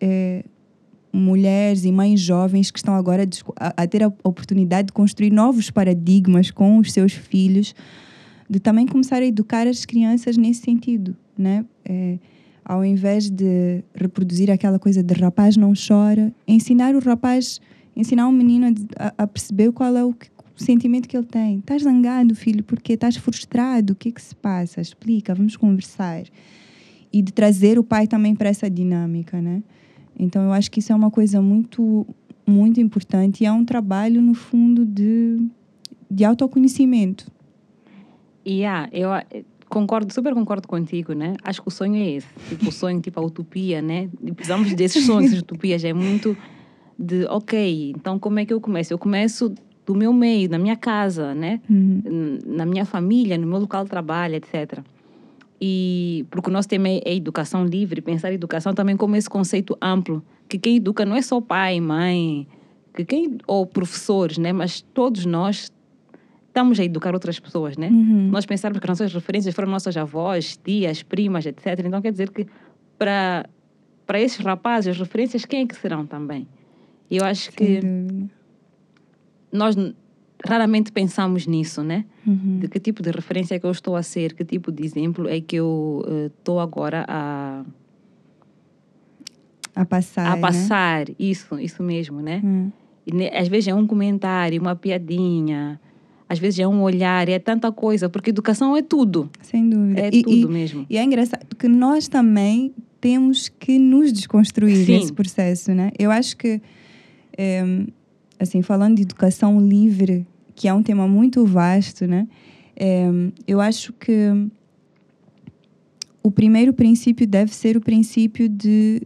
eh, 0.00 0.44
mulheres 1.12 1.84
e 1.84 1.92
mães 1.92 2.18
jovens 2.18 2.70
que 2.70 2.78
estão 2.78 2.94
agora 2.94 3.28
a, 3.56 3.86
ter 3.86 4.02
a 4.02 4.12
oportunidade 4.24 4.86
de 4.86 4.92
construir 4.92 5.30
novos 5.30 5.70
paradigmas 5.70 6.50
com 6.50 6.78
os 6.78 6.92
seus 6.92 7.12
filhos, 7.12 7.74
de 8.48 8.58
também 8.58 8.86
começar 8.86 9.16
a 9.16 9.26
educar 9.26 9.66
as 9.66 9.84
crianças 9.84 10.36
nesse 10.36 10.62
sentido, 10.62 11.14
né? 11.36 11.64
Eh, 11.84 12.18
ao 12.64 12.84
invés 12.84 13.28
de 13.30 13.82
reproduzir 13.94 14.50
aquela 14.50 14.78
coisa 14.78 15.02
de 15.02 15.14
rapaz 15.14 15.56
não 15.56 15.72
chora, 15.74 16.32
ensinar 16.46 16.94
o 16.94 17.00
rapaz, 17.00 17.60
ensinar 17.96 18.28
o 18.28 18.32
menino 18.32 18.66
a, 18.98 19.14
a- 19.18 19.26
perceber 19.26 19.72
qual 19.72 19.96
é 19.96 20.04
o, 20.04 20.12
que- 20.12 20.28
o 20.58 20.62
sentimento 20.62 21.08
que 21.08 21.16
ele 21.16 21.26
tem. 21.26 21.58
Estás 21.58 21.82
zangado, 21.82 22.34
filho, 22.34 22.62
porque 22.62 22.92
estás 22.94 23.16
frustrado, 23.16 23.92
o 23.92 23.96
que 23.96 24.08
é 24.08 24.12
que 24.12 24.22
se 24.22 24.34
passa? 24.34 24.80
Explica, 24.80 25.34
vamos 25.34 25.56
conversar. 25.56 26.22
E 27.12 27.20
de 27.20 27.32
trazer 27.32 27.78
o 27.78 27.84
pai 27.84 28.06
também 28.06 28.34
para 28.34 28.48
essa 28.48 28.70
dinâmica, 28.70 29.40
né? 29.40 29.62
Então 30.18 30.42
eu 30.44 30.52
acho 30.52 30.70
que 30.70 30.78
isso 30.80 30.92
é 30.92 30.94
uma 30.94 31.10
coisa 31.10 31.40
muito, 31.42 32.06
muito 32.46 32.80
importante 32.80 33.42
e 33.42 33.46
é 33.46 33.52
um 33.52 33.64
trabalho, 33.64 34.22
no 34.22 34.34
fundo, 34.34 34.84
de, 34.86 35.44
de 36.10 36.24
autoconhecimento. 36.24 37.26
E 38.44 38.64
ah, 38.64 38.88
eu 38.92 39.08
concordo, 39.72 40.12
super 40.12 40.34
concordo 40.34 40.68
contigo, 40.68 41.14
né? 41.14 41.34
Acho 41.42 41.62
que 41.62 41.68
o 41.68 41.70
sonho 41.70 41.96
é 41.96 42.10
esse. 42.10 42.28
Tipo, 42.48 42.68
o 42.68 42.72
sonho, 42.72 43.00
tipo 43.00 43.18
a 43.18 43.22
utopia, 43.24 43.80
né? 43.80 44.10
E 44.22 44.30
precisamos 44.30 44.72
desses 44.74 45.06
sonhos, 45.06 45.32
utopias. 45.40 45.82
É 45.82 45.94
muito 45.94 46.36
de, 46.98 47.24
ok, 47.24 47.94
então 47.96 48.18
como 48.18 48.38
é 48.38 48.44
que 48.44 48.52
eu 48.52 48.60
começo? 48.60 48.92
Eu 48.92 48.98
começo 48.98 49.52
do 49.86 49.94
meu 49.94 50.12
meio, 50.12 50.48
na 50.50 50.58
minha 50.58 50.76
casa, 50.76 51.34
né? 51.34 51.60
Uhum. 51.68 52.38
Na 52.46 52.66
minha 52.66 52.84
família, 52.84 53.38
no 53.38 53.46
meu 53.46 53.58
local 53.58 53.84
de 53.84 53.90
trabalho, 53.90 54.36
etc. 54.36 54.80
E 55.60 56.26
porque 56.30 56.50
o 56.50 56.52
nosso 56.52 56.68
tema 56.68 56.88
é, 56.88 57.00
é 57.04 57.16
educação 57.16 57.64
livre, 57.64 58.02
pensar 58.02 58.30
educação 58.30 58.74
também 58.74 58.96
como 58.96 59.16
esse 59.16 59.30
conceito 59.30 59.76
amplo, 59.80 60.22
que 60.48 60.58
quem 60.58 60.76
educa 60.76 61.06
não 61.06 61.16
é 61.16 61.22
só 61.22 61.40
pai, 61.40 61.80
mãe, 61.80 62.46
que 62.94 63.04
quem 63.04 63.38
ou 63.46 63.64
professores, 63.64 64.36
né, 64.36 64.52
mas 64.52 64.82
todos 64.92 65.24
nós 65.24 65.71
estamos 66.52 66.78
a 66.78 66.84
educar 66.84 67.14
outras 67.14 67.40
pessoas, 67.40 67.78
né? 67.78 67.88
Uhum. 67.88 68.28
Nós 68.30 68.44
pensarmos 68.44 68.78
que 68.78 68.84
as 68.84 68.88
nossas 68.90 69.14
referências 69.14 69.54
foram 69.54 69.70
nossas 69.70 69.96
avós, 69.96 70.58
tias, 70.62 71.02
primas, 71.02 71.46
etc. 71.46 71.80
Então 71.84 72.02
quer 72.02 72.12
dizer 72.12 72.30
que 72.30 72.46
para 72.98 73.48
para 74.06 74.20
esses 74.20 74.44
rapazes, 74.44 74.88
as 74.88 74.98
referências, 74.98 75.44
quem 75.46 75.62
é 75.62 75.66
que 75.66 75.74
serão 75.74 76.04
também? 76.04 76.46
Eu 77.10 77.24
acho 77.24 77.44
Sem 77.44 77.52
que 77.52 77.80
nós 79.50 79.76
raramente 80.44 80.92
pensamos 80.92 81.46
nisso, 81.46 81.82
né? 81.82 82.04
Uhum. 82.26 82.58
De 82.58 82.68
que 82.68 82.78
tipo 82.78 83.02
de 83.02 83.10
referência 83.10 83.54
é 83.54 83.58
que 83.58 83.64
eu 83.64 83.70
estou 83.70 83.96
a 83.96 84.02
ser, 84.02 84.34
que 84.34 84.44
tipo 84.44 84.70
de 84.70 84.84
exemplo 84.84 85.28
é 85.28 85.40
que 85.40 85.56
eu 85.56 86.04
estou 86.26 86.60
agora 86.60 87.06
a, 87.08 87.64
A 89.74 89.84
passar. 89.86 90.26
a 90.26 90.34
né? 90.34 90.40
passar. 90.40 91.06
Isso, 91.18 91.58
isso 91.58 91.82
mesmo, 91.82 92.20
né? 92.20 92.42
Hum. 92.44 92.70
E, 93.06 93.28
às 93.28 93.48
vezes 93.48 93.68
é 93.68 93.74
um 93.74 93.86
comentário, 93.86 94.60
uma 94.60 94.76
piadinha, 94.76 95.80
às 96.32 96.38
vezes 96.38 96.60
é 96.60 96.66
um 96.66 96.80
olhar, 96.80 97.28
é 97.28 97.38
tanta 97.38 97.70
coisa, 97.70 98.08
porque 98.08 98.30
educação 98.30 98.74
é 98.74 98.80
tudo. 98.80 99.28
Sem 99.42 99.68
dúvida. 99.68 100.00
É 100.00 100.08
E- 100.10 100.22
tudo 100.22 100.34
e, 100.34 100.46
mesmo. 100.46 100.86
E 100.88 100.96
é 100.96 101.04
engraçado 101.04 101.44
que 101.54 101.68
nós 101.68 102.08
também 102.08 102.72
temos 103.02 103.50
que 103.50 103.78
nos 103.78 104.10
desconstruir 104.10 104.86
Sim. 104.86 104.92
nesse 104.92 105.12
processo, 105.12 105.74
né? 105.74 105.90
Eu 105.98 106.10
acho 106.10 106.34
que, 106.38 106.58
eh, 107.36 107.84
assim, 108.40 108.62
falando 108.62 108.96
de 108.96 109.02
educação 109.02 109.60
livre, 109.60 110.26
que 110.54 110.66
é 110.66 110.72
um 110.72 110.82
tema 110.82 111.06
muito 111.06 111.44
vasto, 111.44 112.06
né? 112.06 112.26
Eh, 112.76 113.10
eu 113.46 113.60
acho 113.60 113.92
que 113.92 114.48
o 116.22 116.30
primeiro 116.30 116.72
princípio 116.72 117.26
deve 117.26 117.54
ser 117.54 117.76
o 117.76 117.80
princípio 117.82 118.48
de 118.48 119.02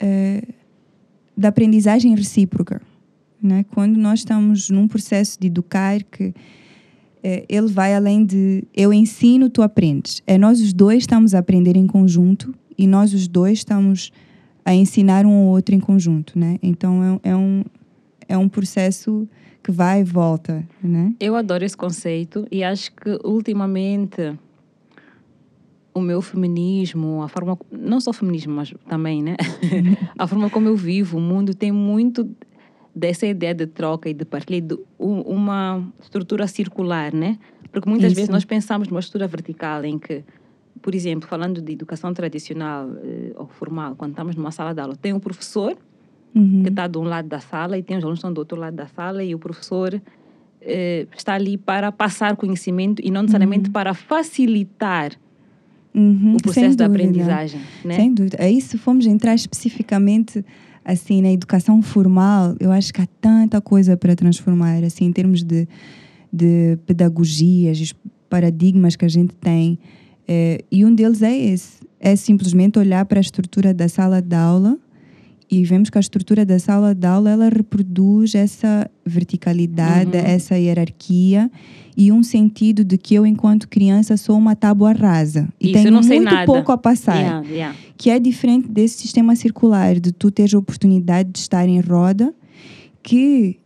eh, 0.00 0.42
da 1.36 1.48
aprendizagem 1.48 2.14
recíproca, 2.14 2.80
né? 3.46 3.64
Quando 3.72 3.96
nós 3.96 4.20
estamos 4.20 4.68
num 4.68 4.86
processo 4.88 5.38
de 5.40 5.46
educar 5.46 6.02
que 6.02 6.34
eh, 7.22 7.44
ele 7.48 7.68
vai 7.68 7.94
além 7.94 8.24
de 8.24 8.64
eu 8.74 8.92
ensino, 8.92 9.48
tu 9.48 9.62
aprendes. 9.62 10.22
É 10.26 10.36
nós 10.36 10.60
os 10.60 10.72
dois 10.72 11.04
estamos 11.04 11.34
a 11.34 11.38
aprender 11.38 11.76
em 11.76 11.86
conjunto 11.86 12.54
e 12.76 12.86
nós 12.86 13.14
os 13.14 13.26
dois 13.26 13.58
estamos 13.58 14.12
a 14.64 14.74
ensinar 14.74 15.24
um 15.24 15.30
ao 15.30 15.44
outro 15.44 15.74
em 15.74 15.80
conjunto, 15.80 16.38
né? 16.38 16.58
Então 16.62 17.20
é, 17.24 17.30
é 17.30 17.36
um 17.36 17.64
é 18.28 18.36
um 18.36 18.48
processo 18.48 19.28
que 19.62 19.72
vai 19.72 20.00
e 20.00 20.04
volta, 20.04 20.64
né? 20.82 21.14
Eu 21.18 21.34
adoro 21.34 21.64
esse 21.64 21.76
conceito 21.76 22.46
e 22.50 22.62
acho 22.62 22.92
que 22.92 23.18
ultimamente 23.24 24.36
o 25.92 26.00
meu 26.00 26.20
feminismo, 26.20 27.22
a 27.22 27.28
forma, 27.28 27.58
não 27.72 28.00
só 28.00 28.12
feminismo, 28.12 28.54
mas 28.54 28.72
também, 28.88 29.22
né? 29.22 29.34
a 30.16 30.26
forma 30.26 30.50
como 30.50 30.68
eu 30.68 30.76
vivo 30.76 31.16
o 31.16 31.20
mundo 31.20 31.54
tem 31.54 31.72
muito 31.72 32.28
dessa 32.96 33.26
ideia 33.26 33.54
de 33.54 33.66
troca 33.66 34.08
e 34.08 34.14
de 34.14 34.24
partilha, 34.24 34.62
de 34.62 34.78
uma 34.98 35.86
estrutura 36.00 36.46
circular, 36.46 37.12
né? 37.12 37.38
Porque 37.70 37.86
muitas 37.90 38.12
Isso. 38.12 38.16
vezes 38.16 38.30
nós 38.30 38.46
pensamos 38.46 38.88
numa 38.88 39.00
estrutura 39.00 39.28
vertical 39.28 39.84
em 39.84 39.98
que, 39.98 40.24
por 40.80 40.94
exemplo, 40.94 41.28
falando 41.28 41.60
de 41.60 41.72
educação 41.74 42.14
tradicional 42.14 42.88
eh, 43.04 43.32
ou 43.36 43.48
formal, 43.48 43.94
quando 43.96 44.12
estamos 44.12 44.34
numa 44.34 44.50
sala 44.50 44.72
de 44.72 44.80
aula, 44.80 44.96
tem 44.96 45.12
um 45.12 45.20
professor 45.20 45.76
Uhum. 46.34 46.62
que 46.62 46.68
está 46.68 46.86
de 46.86 46.98
um 46.98 47.04
lado 47.04 47.28
da 47.28 47.40
sala 47.40 47.78
e 47.78 47.82
tem 47.82 47.96
os 47.96 48.04
alunos 48.04 48.18
que 48.18 48.20
estão 48.20 48.32
do 48.32 48.38
outro 48.38 48.60
lado 48.60 48.76
da 48.76 48.86
sala 48.86 49.24
e 49.24 49.34
o 49.34 49.38
professor 49.38 49.98
eh, 50.60 51.06
está 51.16 51.32
ali 51.32 51.56
para 51.56 51.90
passar 51.90 52.36
conhecimento 52.36 53.00
e 53.02 53.10
não 53.10 53.22
necessariamente 53.22 53.70
para 53.70 53.94
facilitar 53.94 55.12
Uhum, 55.94 56.36
o 56.36 56.42
processo 56.42 56.76
da 56.76 56.84
aprendizagem, 56.84 57.58
né? 57.82 57.94
Sem 57.94 58.12
dúvida. 58.12 58.36
Aí, 58.38 58.60
se 58.60 58.76
formos 58.76 59.06
entrar 59.06 59.34
especificamente 59.34 60.44
assim 60.86 61.20
na 61.20 61.32
educação 61.32 61.82
formal, 61.82 62.54
eu 62.60 62.70
acho 62.70 62.94
que 62.94 63.02
há 63.02 63.08
tanta 63.20 63.60
coisa 63.60 63.96
para 63.96 64.14
transformar, 64.14 64.84
assim, 64.84 65.04
em 65.04 65.12
termos 65.12 65.42
de, 65.42 65.66
de 66.32 66.78
pedagogias, 66.86 67.80
os 67.80 67.92
paradigmas 68.30 68.94
que 68.94 69.04
a 69.04 69.08
gente 69.08 69.34
tem. 69.34 69.78
Eh, 70.28 70.64
e 70.70 70.84
um 70.84 70.94
deles 70.94 71.22
é 71.22 71.36
esse: 71.36 71.80
é 71.98 72.14
simplesmente 72.14 72.78
olhar 72.78 73.04
para 73.04 73.18
a 73.18 73.20
estrutura 73.20 73.74
da 73.74 73.88
sala 73.88 74.22
de 74.22 74.36
aula 74.36 74.78
e 75.50 75.64
vemos 75.64 75.88
que 75.90 75.96
a 75.98 76.00
estrutura 76.00 76.44
da 76.44 76.58
sala 76.58 76.94
de 76.94 77.06
aula 77.06 77.30
ela 77.30 77.48
reproduz 77.48 78.34
essa 78.34 78.90
verticalidade, 79.04 80.10
Uhum. 80.16 80.22
essa 80.24 80.56
hierarquia 80.58 81.50
e 81.96 82.10
um 82.10 82.22
sentido 82.22 82.84
de 82.84 82.98
que 82.98 83.14
eu, 83.14 83.24
enquanto 83.24 83.68
criança, 83.68 84.16
sou 84.16 84.36
uma 84.36 84.56
tábua 84.56 84.92
rasa 84.92 85.48
e 85.60 85.70
Isso, 85.72 85.82
tenho 85.82 85.92
muito 86.02 86.22
nada. 86.24 86.44
pouco 86.46 86.72
a 86.72 86.76
passar 86.78 87.16
Yeah, 87.16 87.48
yeah. 87.48 87.76
que 87.96 88.10
é 88.10 88.18
diferente 88.18 88.68
desse 88.68 88.98
sistema 88.98 89.36
circular, 89.36 89.98
de 90.00 90.12
tu 90.12 90.30
teres 90.30 90.52
a 90.54 90.58
oportunidade 90.58 91.30
de 91.30 91.38
estar 91.38 91.66
em 91.68 91.80
roda, 91.80 92.34
que 93.02 93.56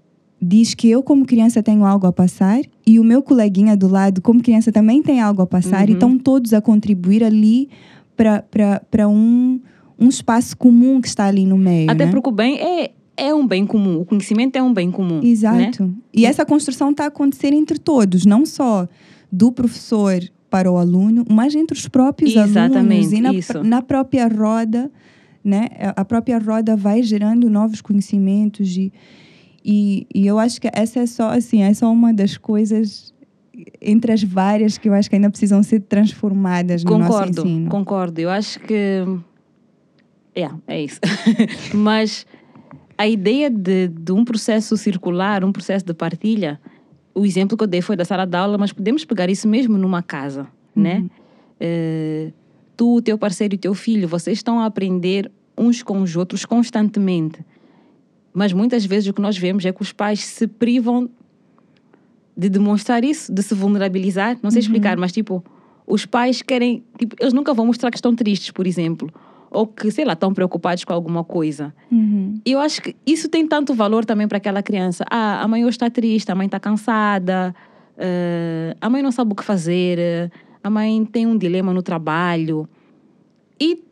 diz 0.40 0.75
que 0.75 0.88
eu, 0.88 1.03
como 1.03 1.25
criança, 1.27 1.62
tenho 1.62 1.85
algo 1.85 2.07
a 2.07 2.12
passar 2.12 2.61
e 2.87 2.99
o 3.01 3.05
meu 3.05 3.23
coleguinha 3.23 3.77
do 3.77 3.88
lado, 3.88 4.21
como 4.23 4.43
criança, 4.43 4.71
também 4.71 5.03
tem 5.03 5.21
algo 5.21 5.43
a 5.43 5.47
passar 5.47 5.87
e 5.88 5.93
Uhum. 5.93 5.97
estão 5.97 6.19
todos 6.19 6.53
a 6.53 6.61
contribuir 6.61 7.25
ali 7.25 7.69
para 8.16 9.09
um, 9.09 9.59
um 10.01 10.09
espaço 10.09 10.57
comum 10.57 11.01
que 11.01 11.09
está 11.09 11.27
ali 11.27 11.45
no 11.45 11.59
meio. 11.59 11.91
Até 11.91 12.07
né? 12.07 12.11
porque 12.11 12.29
o 12.29 12.33
bem 12.33 12.59
é, 12.59 12.91
é 13.17 13.35
um 13.35 13.47
bem 13.47 13.67
comum, 13.67 14.01
o 14.01 14.05
conhecimento 14.05 14.57
é 14.57 14.63
um 14.63 14.73
bem 14.73 14.91
comum. 14.91 15.21
Né? 15.21 15.29
Exato. 15.29 15.93
E 16.13 16.25
essa 16.25 16.45
construção 16.45 16.91
está 16.91 17.05
a 17.05 17.09
acontecer 17.09 17.53
entre 17.53 17.79
todos, 17.79 18.25
não 18.25 18.47
só 18.47 18.89
do 19.31 19.53
professor 19.53 20.21
para 20.49 20.71
o 20.71 20.77
aluno, 20.77 21.25
mas 21.31 21.55
entre 21.55 21.77
os 21.77 21.87
próprios 21.87 22.37
alunos 22.37 22.57
Exatamente, 22.57 23.15
e 23.15 23.21
na, 23.21 23.33
na 23.63 23.83
própria 23.83 24.27
roda, 24.27 24.91
né? 25.45 25.69
A 25.95 26.05
própria 26.05 26.39
roda 26.39 26.77
vai 26.77 27.03
gerando 27.03 27.49
novos 27.49 27.81
conhecimentos 27.81 28.77
e, 28.77 28.93
e, 29.65 30.07
e 30.13 30.27
eu 30.27 30.39
acho 30.39 30.61
que 30.61 30.69
essa 30.73 31.01
é 31.01 31.07
só 31.07 31.31
assim, 31.31 31.63
é 31.63 31.73
só 31.73 31.91
uma 31.91 32.13
das 32.13 32.37
coisas 32.37 33.15
entre 33.81 34.13
as 34.13 34.23
várias 34.23 34.79
que 34.79 34.89
eu 34.89 34.95
acho 34.95 35.09
que 35.09 35.17
ainda 35.17 35.31
precisam 35.31 35.63
ser 35.63 35.81
transformadas 35.81 36.85
no 36.85 36.99
nosso 36.99 37.13
Concordo, 37.13 37.41
ensino. 37.43 37.71
concordo. 37.71 38.21
Eu 38.21 38.31
acho 38.31 38.59
que. 38.61 39.05
É, 40.42 40.50
é 40.66 40.83
isso. 40.83 41.00
Mas 41.74 42.26
a 42.96 43.09
ideia 43.09 43.48
de, 43.50 43.88
de 43.88 44.12
um 44.12 44.24
processo 44.24 44.76
circular, 44.76 45.44
um 45.44 45.53
processo 45.53 45.85
de 45.85 45.94
partilha, 45.94 46.61
o 47.14 47.24
exemplo 47.24 47.57
que 47.57 47.64
eu 47.64 47.68
dei 47.68 47.81
foi 47.81 47.96
da 47.96 48.05
sala 48.05 48.26
de 48.26 48.37
aula, 48.37 48.59
mas 48.59 48.72
podemos 48.72 49.05
pegar 49.05 49.29
isso 49.29 49.48
mesmo 49.48 49.76
numa 49.76 50.03
casa, 50.03 50.46
né? 50.76 51.05
Eh, 51.59 52.31
tu, 52.76 52.96
o 52.96 53.03
teu 53.03 53.18
parceiro 53.18 53.55
e 53.55 53.57
o 53.57 53.59
teu 53.59 53.74
filho, 53.74 54.07
vocês 54.07 54.38
estão 54.38 54.61
a 54.61 54.66
aprender 54.66 55.31
uns 55.57 55.83
com 55.83 56.00
os 56.00 56.16
outros 56.16 56.44
constantemente. 56.44 57.44
Mas 58.33 58.53
muitas 58.53 58.85
vezes 58.85 59.09
o 59.09 59.12
que 59.12 59.20
nós 59.20 59.37
vemos 59.37 59.64
é 59.64 59.72
que 59.72 59.83
os 59.83 59.92
pais 59.92 60.20
se 60.20 60.46
privam 60.46 61.11
de 62.37 62.48
demonstrar 62.48 63.05
isso, 63.05 63.33
de 63.33 63.42
se 63.42 63.55
vulnerabilizar. 63.55 64.38
Não 64.42 64.50
sei 64.50 64.61
explicar, 64.61 64.96
mas 64.96 65.12
tipo, 65.12 65.44
os 65.87 66.07
pais 66.07 66.40
querem. 66.40 66.85
Tipo, 66.98 67.16
eles 67.20 67.33
nunca 67.33 67.53
vão 67.53 67.66
mostrar 67.66 67.90
que 67.90 67.96
estão 67.96 68.14
tristes, 68.14 68.50
por 68.50 68.66
exemplo. 68.66 69.12
Ou 69.51 69.67
que, 69.67 69.91
sei 69.91 70.05
lá, 70.05 70.13
estão 70.13 70.33
preocupados 70.33 70.85
com 70.85 70.93
alguma 70.93 71.25
coisa. 71.25 71.75
Uhum. 71.91 72.41
E 72.47 72.53
eu 72.53 72.61
acho 72.61 72.81
que 72.81 72.95
isso 73.05 73.29
tem 73.29 73.47
tanto 73.49 73.75
valor 73.75 74.05
também 74.05 74.29
para 74.29 74.39
aquela 74.39 74.63
criança. 74.63 75.05
Ah, 75.11 75.43
a 75.43 75.49
mãe 75.49 75.65
hoje 75.65 75.75
está 75.77 75.91
triste, 75.91 76.31
a 76.31 76.35
mãe 76.37 76.47
está 76.47 76.61
cansada, 76.61 77.55
eh, 77.99 78.77
a 78.81 78.89
mãe 78.89 79.03
não 79.03 79.11
sabe 79.11 79.33
o 79.33 79.35
que 79.35 79.43
fazer, 79.45 79.99
eh, 79.99 80.31
a 80.63 80.71
mãe 80.71 81.05
tem 81.05 81.27
um 81.27 81.37
dilema 81.37 81.73
no 81.75 81.83
trabalho. 81.83 82.69
E 83.61 83.83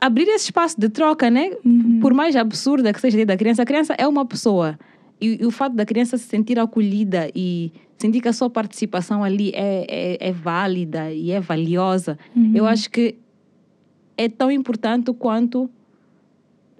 abrir 0.00 0.28
esse 0.28 0.46
espaço 0.46 0.78
de 0.78 0.88
troca, 0.88 1.30
né? 1.30 1.52
Uhum. 1.64 2.00
Por 2.00 2.12
mais 2.12 2.34
absurda 2.36 2.92
que 2.92 3.00
seja 3.00 3.24
da 3.24 3.36
criança, 3.36 3.62
a 3.62 3.66
criança 3.66 3.94
é 3.96 4.06
uma 4.06 4.26
pessoa. 4.26 4.78
E, 5.20 5.38
e 5.40 5.46
o 5.46 5.50
fato 5.50 5.74
da 5.74 5.86
criança 5.86 6.18
se 6.18 6.24
sentir 6.24 6.58
acolhida 6.58 7.30
e 7.34 7.72
sentir 7.96 8.20
que 8.20 8.28
a 8.28 8.32
sua 8.32 8.50
participação 8.50 9.24
ali 9.24 9.52
é, 9.54 9.86
é, 10.20 10.28
é 10.28 10.32
válida 10.32 11.10
e 11.12 11.30
é 11.30 11.40
valiosa, 11.40 12.18
Uhum. 12.34 12.52
eu 12.54 12.66
acho 12.66 12.90
que 12.90 13.14
é 14.16 14.28
tão 14.28 14.50
importante 14.50 15.12
quanto 15.12 15.68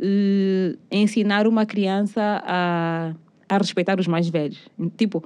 eh, 0.00 0.76
ensinar 0.90 1.46
uma 1.46 1.64
criança 1.66 2.20
a, 2.44 3.14
a 3.48 3.58
respeitar 3.58 3.98
os 3.98 4.06
mais 4.06 4.28
velhos. 4.28 4.58
Tipo, 4.96 5.22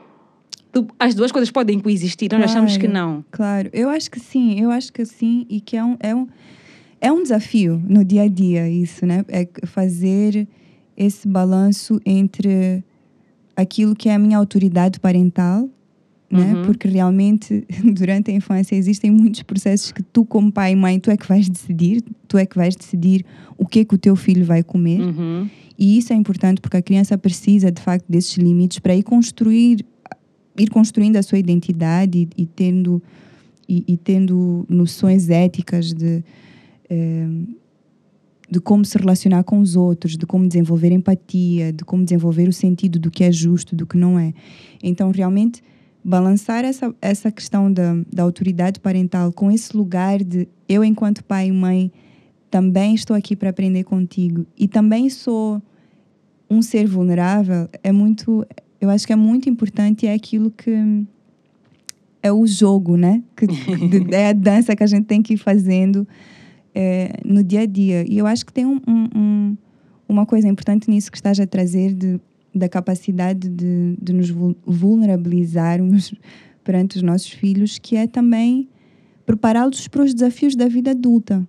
tu- 0.72 0.86
as 0.98 1.14
duas 1.14 1.32
coisas 1.32 1.50
podem 1.50 1.78
coexistir, 1.80 2.30
nós 2.32 2.44
achamos 2.44 2.76
que 2.76 2.86
Claro. 2.88 3.06
não. 3.08 3.24
Claro, 3.30 3.70
eu 3.72 3.88
acho 3.88 4.10
que 4.10 4.20
sim, 4.20 4.60
eu 4.60 4.70
acho 4.70 4.92
que 4.92 5.04
sim, 5.04 5.46
e 5.48 5.60
que 5.60 5.76
é 5.76 5.84
um, 5.84 5.96
é 6.00 6.14
um, 6.14 6.28
é 7.00 7.12
um 7.12 7.22
desafio 7.22 7.82
no 7.88 8.04
dia 8.04 8.22
a 8.22 8.28
dia 8.28 8.68
isso, 8.68 9.04
né? 9.06 9.24
É 9.28 9.48
fazer 9.66 10.46
esse 10.96 11.26
balanço 11.26 12.00
entre 12.04 12.84
aquilo 13.56 13.94
que 13.94 14.08
é 14.08 14.14
a 14.14 14.18
minha 14.18 14.36
autoridade 14.38 15.00
parental, 15.00 15.68
né? 16.30 16.54
Uhum. 16.54 16.62
Porque 16.62 16.86
realmente 16.86 17.66
durante 17.94 18.30
a 18.30 18.34
infância 18.34 18.76
existem 18.76 19.10
muitos 19.10 19.42
processos 19.42 19.90
que 19.92 20.02
tu 20.02 20.24
como 20.24 20.52
pai 20.52 20.72
e 20.72 20.76
mãe 20.76 21.00
tu 21.00 21.10
é 21.10 21.16
que 21.16 21.26
vais 21.26 21.48
decidir, 21.48 22.04
tu 22.28 22.38
é 22.38 22.46
que 22.46 22.56
vais 22.56 22.76
decidir 22.76 23.24
o 23.58 23.66
que 23.66 23.80
é 23.80 23.84
que 23.84 23.94
o 23.94 23.98
teu 23.98 24.14
filho 24.14 24.44
vai 24.44 24.62
comer. 24.62 25.00
Uhum. 25.00 25.48
E 25.78 25.98
isso 25.98 26.12
é 26.12 26.16
importante 26.16 26.60
porque 26.60 26.76
a 26.76 26.82
criança 26.82 27.16
precisa, 27.18 27.72
de 27.72 27.80
facto, 27.80 28.04
desses 28.08 28.36
limites 28.36 28.78
para 28.78 28.94
ir 28.94 29.02
construir, 29.02 29.84
ir 30.58 30.68
construindo 30.68 31.16
a 31.16 31.22
sua 31.22 31.38
identidade 31.38 32.28
e, 32.36 32.42
e 32.42 32.46
tendo 32.46 33.02
e, 33.70 33.84
e 33.86 33.96
tendo 33.96 34.66
noções 34.68 35.30
éticas 35.30 35.94
de, 35.94 36.24
eh, 36.90 37.28
de 38.50 38.60
como 38.60 38.84
se 38.84 38.98
relacionar 38.98 39.44
com 39.44 39.60
os 39.60 39.76
outros, 39.76 40.16
de 40.16 40.26
como 40.26 40.48
desenvolver 40.48 40.90
empatia, 40.90 41.72
de 41.72 41.84
como 41.84 42.02
desenvolver 42.02 42.48
o 42.48 42.52
sentido 42.52 42.98
do 42.98 43.12
que 43.12 43.22
é 43.22 43.30
justo, 43.30 43.76
do 43.76 43.86
que 43.86 43.96
não 43.96 44.18
é. 44.18 44.34
Então, 44.82 45.12
realmente, 45.12 45.62
balançar 46.02 46.64
essa, 46.64 46.94
essa 47.00 47.30
questão 47.30 47.72
da, 47.72 47.94
da 48.12 48.22
autoridade 48.22 48.80
parental 48.80 49.32
com 49.32 49.50
esse 49.50 49.76
lugar 49.76 50.22
de 50.24 50.48
eu, 50.68 50.82
enquanto 50.84 51.22
pai 51.24 51.48
e 51.48 51.52
mãe, 51.52 51.92
também 52.50 52.94
estou 52.94 53.14
aqui 53.16 53.36
para 53.36 53.50
aprender 53.50 53.84
contigo 53.84 54.46
e 54.58 54.66
também 54.66 55.08
sou 55.10 55.62
um 56.48 56.62
ser 56.62 56.86
vulnerável, 56.86 57.68
é 57.82 57.92
muito, 57.92 58.44
eu 58.80 58.90
acho 58.90 59.06
que 59.06 59.12
é 59.12 59.16
muito 59.16 59.48
importante 59.48 60.04
e 60.04 60.08
é 60.08 60.14
aquilo 60.14 60.50
que 60.50 61.04
é 62.22 62.32
o 62.32 62.46
jogo, 62.46 62.96
né? 62.96 63.22
Que, 63.36 63.46
de- 63.46 64.10
é 64.14 64.28
a 64.30 64.32
dança 64.32 64.74
que 64.74 64.82
a 64.82 64.86
gente 64.86 65.04
tem 65.06 65.22
que 65.22 65.34
ir 65.34 65.36
fazendo 65.36 66.06
é, 66.74 67.12
no 67.24 67.42
dia 67.44 67.60
a 67.60 67.66
dia. 67.66 68.04
E 68.08 68.18
eu 68.18 68.26
acho 68.26 68.44
que 68.44 68.52
tem 68.52 68.66
um, 68.66 68.80
um- 68.86 69.08
um- 69.14 69.56
uma 70.08 70.26
coisa 70.26 70.48
importante 70.48 70.90
nisso 70.90 71.10
que 71.10 71.16
estás 71.16 71.38
a 71.38 71.46
trazer 71.46 71.94
de, 71.94 72.20
da 72.54 72.68
capacidade 72.68 73.48
de, 73.48 73.96
de 74.00 74.12
nos 74.12 74.28
vul- 74.30 74.56
vulnerabilizarmos 74.66 76.14
perante 76.64 76.96
os 76.96 77.02
nossos 77.02 77.30
filhos, 77.30 77.78
que 77.78 77.96
é 77.96 78.06
também 78.06 78.68
prepará-los 79.26 79.86
para 79.88 80.02
os 80.02 80.12
desafios 80.14 80.54
da 80.56 80.66
vida 80.68 80.90
adulta 80.90 81.46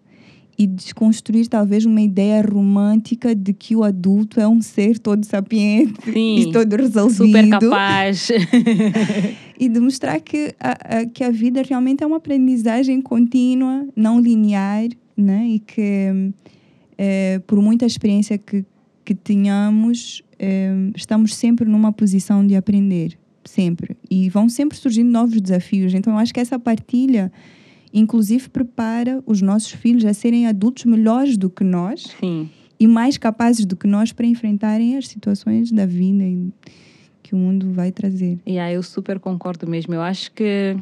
e 0.58 0.68
desconstruir 0.68 1.48
talvez 1.48 1.86
uma 1.86 2.02
ideia 2.02 2.42
romântica 2.42 3.34
de 3.34 3.52
que 3.54 3.76
o 3.76 3.84
adulto 3.84 4.40
é 4.40 4.48
um 4.48 4.62
ser 4.62 5.00
todo 5.00 5.26
sapiente 5.26 5.94
Sim. 6.14 6.40
e 6.40 6.52
todo 6.52 6.76
resolvido 6.76 7.26
Super 7.26 7.50
capaz. 7.50 8.30
e 9.60 9.68
demonstrar 9.70 10.20
que 10.22 10.54
a, 10.60 11.00
a- 11.00 11.06
que 11.06 11.24
a 11.24 11.32
vida 11.32 11.62
realmente 11.68 12.04
é 12.04 12.08
uma 12.08 12.18
aprendizagem 12.18 13.02
contínua, 13.02 13.88
não 13.96 14.20
linear, 14.20 14.88
né? 15.18 15.48
e 15.48 15.60
que 15.60 16.32
eh, 16.98 17.42
por 17.48 17.60
muita 17.62 17.86
experiência 17.86 18.38
que, 18.38 18.64
que 19.04 19.16
tenhamos, 19.16 20.22
eh, 20.44 20.92
estamos 20.96 21.36
sempre 21.36 21.70
numa 21.70 21.94
posição 21.94 22.46
de 22.46 22.56
aprender, 22.56 23.16
sempre. 23.46 23.96
E 24.10 24.28
vão 24.28 24.50
sempre 24.50 24.76
surgindo 24.76 25.12
novos 25.12 25.40
desafios. 25.40 25.94
Então, 25.94 26.14
eu 26.14 26.20
acho 26.20 26.34
que 26.34 26.40
essa 26.40 26.58
partilha, 26.58 27.32
inclusive, 27.94 28.50
prepara 28.50 29.22
os 29.28 29.40
nossos 29.40 29.72
filhos 29.72 30.04
a 30.04 30.16
serem 30.16 30.48
adultos 30.48 30.86
melhores 30.86 31.38
do 31.38 31.48
que 31.48 31.64
nós 31.64 32.08
Sim. 32.20 32.50
e 32.80 32.88
mais 32.88 33.20
capazes 33.20 33.68
do 33.68 33.76
que 33.76 33.86
nós 33.86 34.12
para 34.12 34.26
enfrentarem 34.26 34.98
as 34.98 35.08
situações 35.08 35.72
da 35.72 35.86
vida 35.86 36.24
e 36.24 36.52
que 37.22 37.36
o 37.36 37.38
mundo 37.38 37.72
vai 37.72 37.92
trazer. 37.92 38.40
Yeah, 38.48 38.74
eu 38.74 38.82
super 38.82 39.20
concordo 39.20 39.70
mesmo. 39.70 39.94
Eu 39.94 40.02
acho 40.02 40.32
que, 40.32 40.76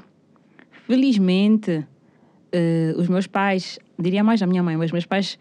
felizmente, 0.88 1.86
eh, 2.54 2.96
os 2.98 3.10
meus 3.10 3.28
pais, 3.28 3.78
diria 4.00 4.24
mais 4.24 4.42
a 4.42 4.48
minha 4.48 4.64
mãe, 4.64 4.78
mas 4.78 4.94
meus 4.94 5.06
pais 5.06 5.38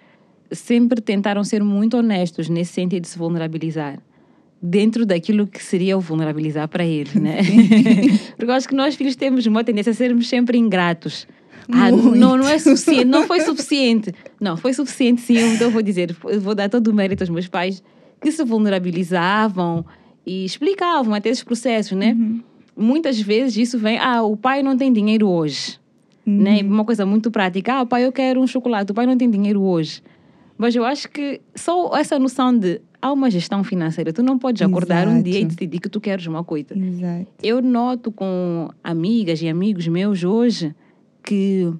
sempre 0.50 1.00
tentaram 1.00 1.44
ser 1.44 1.62
muito 1.62 1.96
honestos 1.96 2.48
nesse 2.48 2.72
sentido 2.72 3.02
de 3.02 3.08
se 3.08 3.16
vulnerabilizar. 3.16 4.00
Dentro 4.60 5.06
daquilo 5.06 5.46
que 5.46 5.62
seria 5.62 5.96
o 5.96 6.00
vulnerabilizar 6.00 6.66
para 6.68 6.84
eles, 6.84 7.14
né? 7.14 7.38
Porque 8.36 8.50
eu 8.50 8.54
acho 8.54 8.68
que 8.68 8.74
nós, 8.74 8.96
filhos, 8.96 9.14
temos 9.14 9.46
uma 9.46 9.62
tendência 9.62 9.90
a 9.90 9.94
sermos 9.94 10.28
sempre 10.28 10.58
ingratos. 10.58 11.26
Ah, 11.70 11.90
Muito. 11.90 12.16
não, 12.16 12.36
não 12.36 12.48
é 12.48 12.58
suficiente, 12.58 13.04
não 13.04 13.26
foi 13.26 13.40
suficiente. 13.40 14.12
Não, 14.40 14.56
foi 14.56 14.72
suficiente 14.72 15.20
sim, 15.20 15.38
então 15.54 15.66
eu 15.66 15.70
vou 15.70 15.82
dizer, 15.82 16.16
vou 16.40 16.54
dar 16.54 16.68
todo 16.68 16.88
o 16.88 16.94
mérito 16.94 17.22
aos 17.22 17.30
meus 17.30 17.46
pais 17.46 17.82
que 18.20 18.32
se 18.32 18.42
vulnerabilizavam 18.42 19.84
e 20.26 20.44
explicavam 20.44 21.14
até 21.14 21.28
esses 21.28 21.44
processos, 21.44 21.96
né? 21.96 22.16
Muitas 22.76 23.20
vezes 23.20 23.56
isso 23.56 23.78
vem, 23.78 23.98
ah, 23.98 24.22
o 24.22 24.36
pai 24.36 24.62
não 24.62 24.76
tem 24.76 24.92
dinheiro 24.92 25.28
hoje, 25.28 25.78
né? 26.24 26.60
Uma 26.62 26.84
coisa 26.84 27.04
muito 27.04 27.30
prática, 27.30 27.80
ah, 27.80 27.86
pai, 27.86 28.06
eu 28.06 28.12
quero 28.12 28.40
um 28.40 28.46
chocolate, 28.46 28.90
o 28.90 28.94
pai 28.94 29.06
não 29.06 29.16
tem 29.16 29.30
dinheiro 29.30 29.62
hoje. 29.62 30.02
Mas 30.56 30.74
eu 30.74 30.84
acho 30.84 31.08
que 31.08 31.40
só 31.54 31.96
essa 31.96 32.18
noção 32.18 32.56
de 32.56 32.80
há 33.00 33.12
uma 33.12 33.30
gestão 33.30 33.62
financeira, 33.62 34.12
tu 34.12 34.22
não 34.22 34.38
podes 34.38 34.62
acordar 34.62 35.06
um 35.08 35.22
dia 35.22 35.34
e 35.34 35.38
Exato. 35.38 35.54
decidir 35.54 35.80
que 35.80 35.88
tu 35.88 36.00
queres 36.00 36.26
uma 36.26 36.44
coisa. 36.44 36.76
Exato. 36.76 37.26
Eu 37.42 37.62
noto 37.62 38.10
com 38.10 38.68
amigas 38.82 39.40
e 39.40 39.48
amigos 39.48 39.86
meus 39.88 40.24
hoje 40.24 40.74
que 41.22 41.72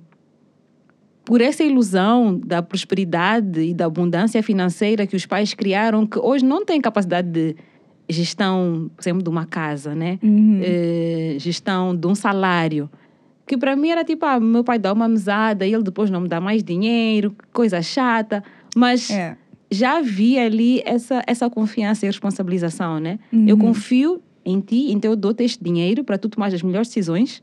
por 1.25 1.41
essa 1.43 1.63
ilusão 1.63 2.41
da 2.43 2.63
prosperidade 2.63 3.61
e 3.61 3.75
da 3.75 3.85
abundância 3.85 4.43
financeira 4.43 5.07
que 5.07 5.15
os 5.15 5.27
pais 5.27 5.53
criaram, 5.53 6.07
que 6.07 6.19
hoje 6.19 6.45
não 6.45 6.65
têm 6.65 6.81
capacidade 6.81 7.29
de 7.29 7.57
gestão, 8.09 8.91
por 8.97 9.03
exemplo, 9.03 9.23
de 9.23 9.29
uma 9.29 9.45
casa, 9.45 9.95
né? 9.95 10.19
Uhum. 10.23 10.61
Eh, 10.63 11.37
gestão 11.39 11.95
de 11.95 12.07
um 12.07 12.15
salário. 12.15 12.89
Que 13.47 13.59
para 13.59 13.77
mim 13.77 13.91
era 13.91 14.05
tipo, 14.05 14.25
ah, 14.25 14.41
meu 14.41 14.65
pai 14.65 14.79
dá 14.79 14.91
uma 14.91 15.07
mesada 15.07 15.67
e 15.67 15.75
ele 15.75 15.83
depois 15.83 16.09
não 16.09 16.23
me 16.23 16.29
dá 16.29 16.41
mais 16.41 16.63
dinheiro, 16.63 17.35
coisa 17.53 17.83
chata. 17.83 18.43
Mas 18.75 19.11
É. 19.11 19.37
já 19.71 19.99
havia 19.99 20.45
ali 20.47 20.81
essa, 20.85 21.23
essa 21.27 21.49
confiança 21.51 22.07
e 22.07 22.09
responsabilização, 22.09 22.99
né? 22.99 23.19
Eu 23.33 23.55
Uhum. 23.57 23.61
confio 23.61 24.23
em 24.45 24.61
ti, 24.61 24.91
então 24.93 25.11
eu 25.11 25.17
dou-te 25.17 25.43
este 25.45 25.63
dinheiro 25.63 26.03
para 26.05 26.17
tu 26.17 26.29
tomar 26.29 26.47
as 26.47 26.63
melhores 26.63 26.89
decisões 26.89 27.43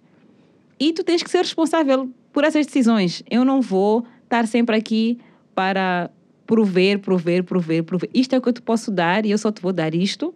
e 0.79 0.91
tu 0.91 1.03
tens 1.03 1.21
que 1.21 1.29
ser 1.29 1.39
responsável 1.39 2.09
por 2.33 2.43
essas 2.43 2.65
decisões. 2.65 3.21
Eu 3.29 3.45
não 3.45 3.61
vou 3.61 4.05
estar 4.23 4.47
sempre 4.47 4.75
aqui 4.75 5.19
para 5.53 6.09
prover, 6.47 6.99
prover, 6.99 7.43
prover, 7.43 7.83
prover. 7.83 8.09
Isto 8.13 8.33
é 8.33 8.37
o 8.37 8.41
que 8.41 8.49
eu 8.49 8.53
te 8.53 8.61
posso 8.61 8.89
dar 8.91 9.25
e 9.25 9.31
eu 9.31 9.37
só 9.37 9.51
te 9.51 9.61
vou 9.61 9.71
dar 9.71 9.93
isto. 9.93 10.33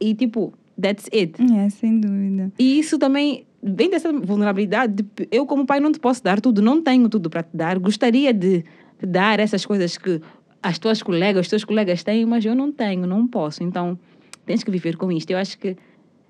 E 0.00 0.14
tipo, 0.14 0.52
that's 0.80 1.08
it. 1.12 1.34
É, 1.54 1.68
sem 1.70 1.98
dúvida. 2.00 2.52
E 2.58 2.78
isso 2.78 2.98
também 2.98 3.46
vem 3.62 3.88
dessa 3.90 4.12
vulnerabilidade. 4.12 5.02
de 5.02 5.28
eu, 5.30 5.46
como 5.46 5.64
pai, 5.66 5.80
não 5.80 5.90
te 5.92 5.98
posso 6.00 6.22
dar 6.22 6.40
tudo, 6.40 6.60
não 6.60 6.82
tenho 6.82 7.08
tudo 7.08 7.30
para 7.30 7.42
te 7.42 7.56
dar. 7.56 7.78
Gostaria 7.78 8.32
de 8.32 8.62
te 8.98 9.06
dar 9.06 9.40
essas 9.40 9.64
coisas 9.64 9.96
que 9.96 10.20
as 10.62 10.78
tuas 10.78 11.02
colegas, 11.02 11.42
os 11.46 11.48
teus 11.48 11.64
colegas 11.64 12.02
têm, 12.04 12.24
mas 12.24 12.44
eu 12.44 12.54
não 12.54 12.70
tenho, 12.70 13.06
não 13.06 13.26
posso. 13.26 13.62
Então, 13.64 13.98
tens 14.46 14.62
que 14.62 14.70
viver 14.70 14.96
com 14.96 15.10
isto. 15.10 15.30
Eu 15.30 15.38
acho 15.38 15.58
que 15.58 15.76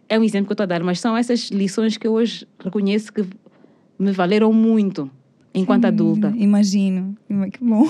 é 0.09 0.19
um 0.19 0.25
exemplo 0.25 0.47
que 0.47 0.53
eu 0.53 0.55
estou 0.55 0.65
a 0.65 0.67
dar, 0.67 0.83
mas 0.83 1.01
são 1.01 1.17
essas 1.17 1.51
lições 1.51 1.97
que 1.97 2.07
eu 2.07 2.13
hoje 2.13 2.47
reconheço 2.63 3.13
que 3.13 3.25
me 3.99 4.11
valeram 4.13 4.53
muito 4.53 5.11
enquanto 5.55 5.83
Sem 5.83 5.89
adulta. 5.89 6.33
Imagino. 6.37 7.17
Ima- 7.29 7.49
Que 7.51 7.63
bom. 7.63 7.85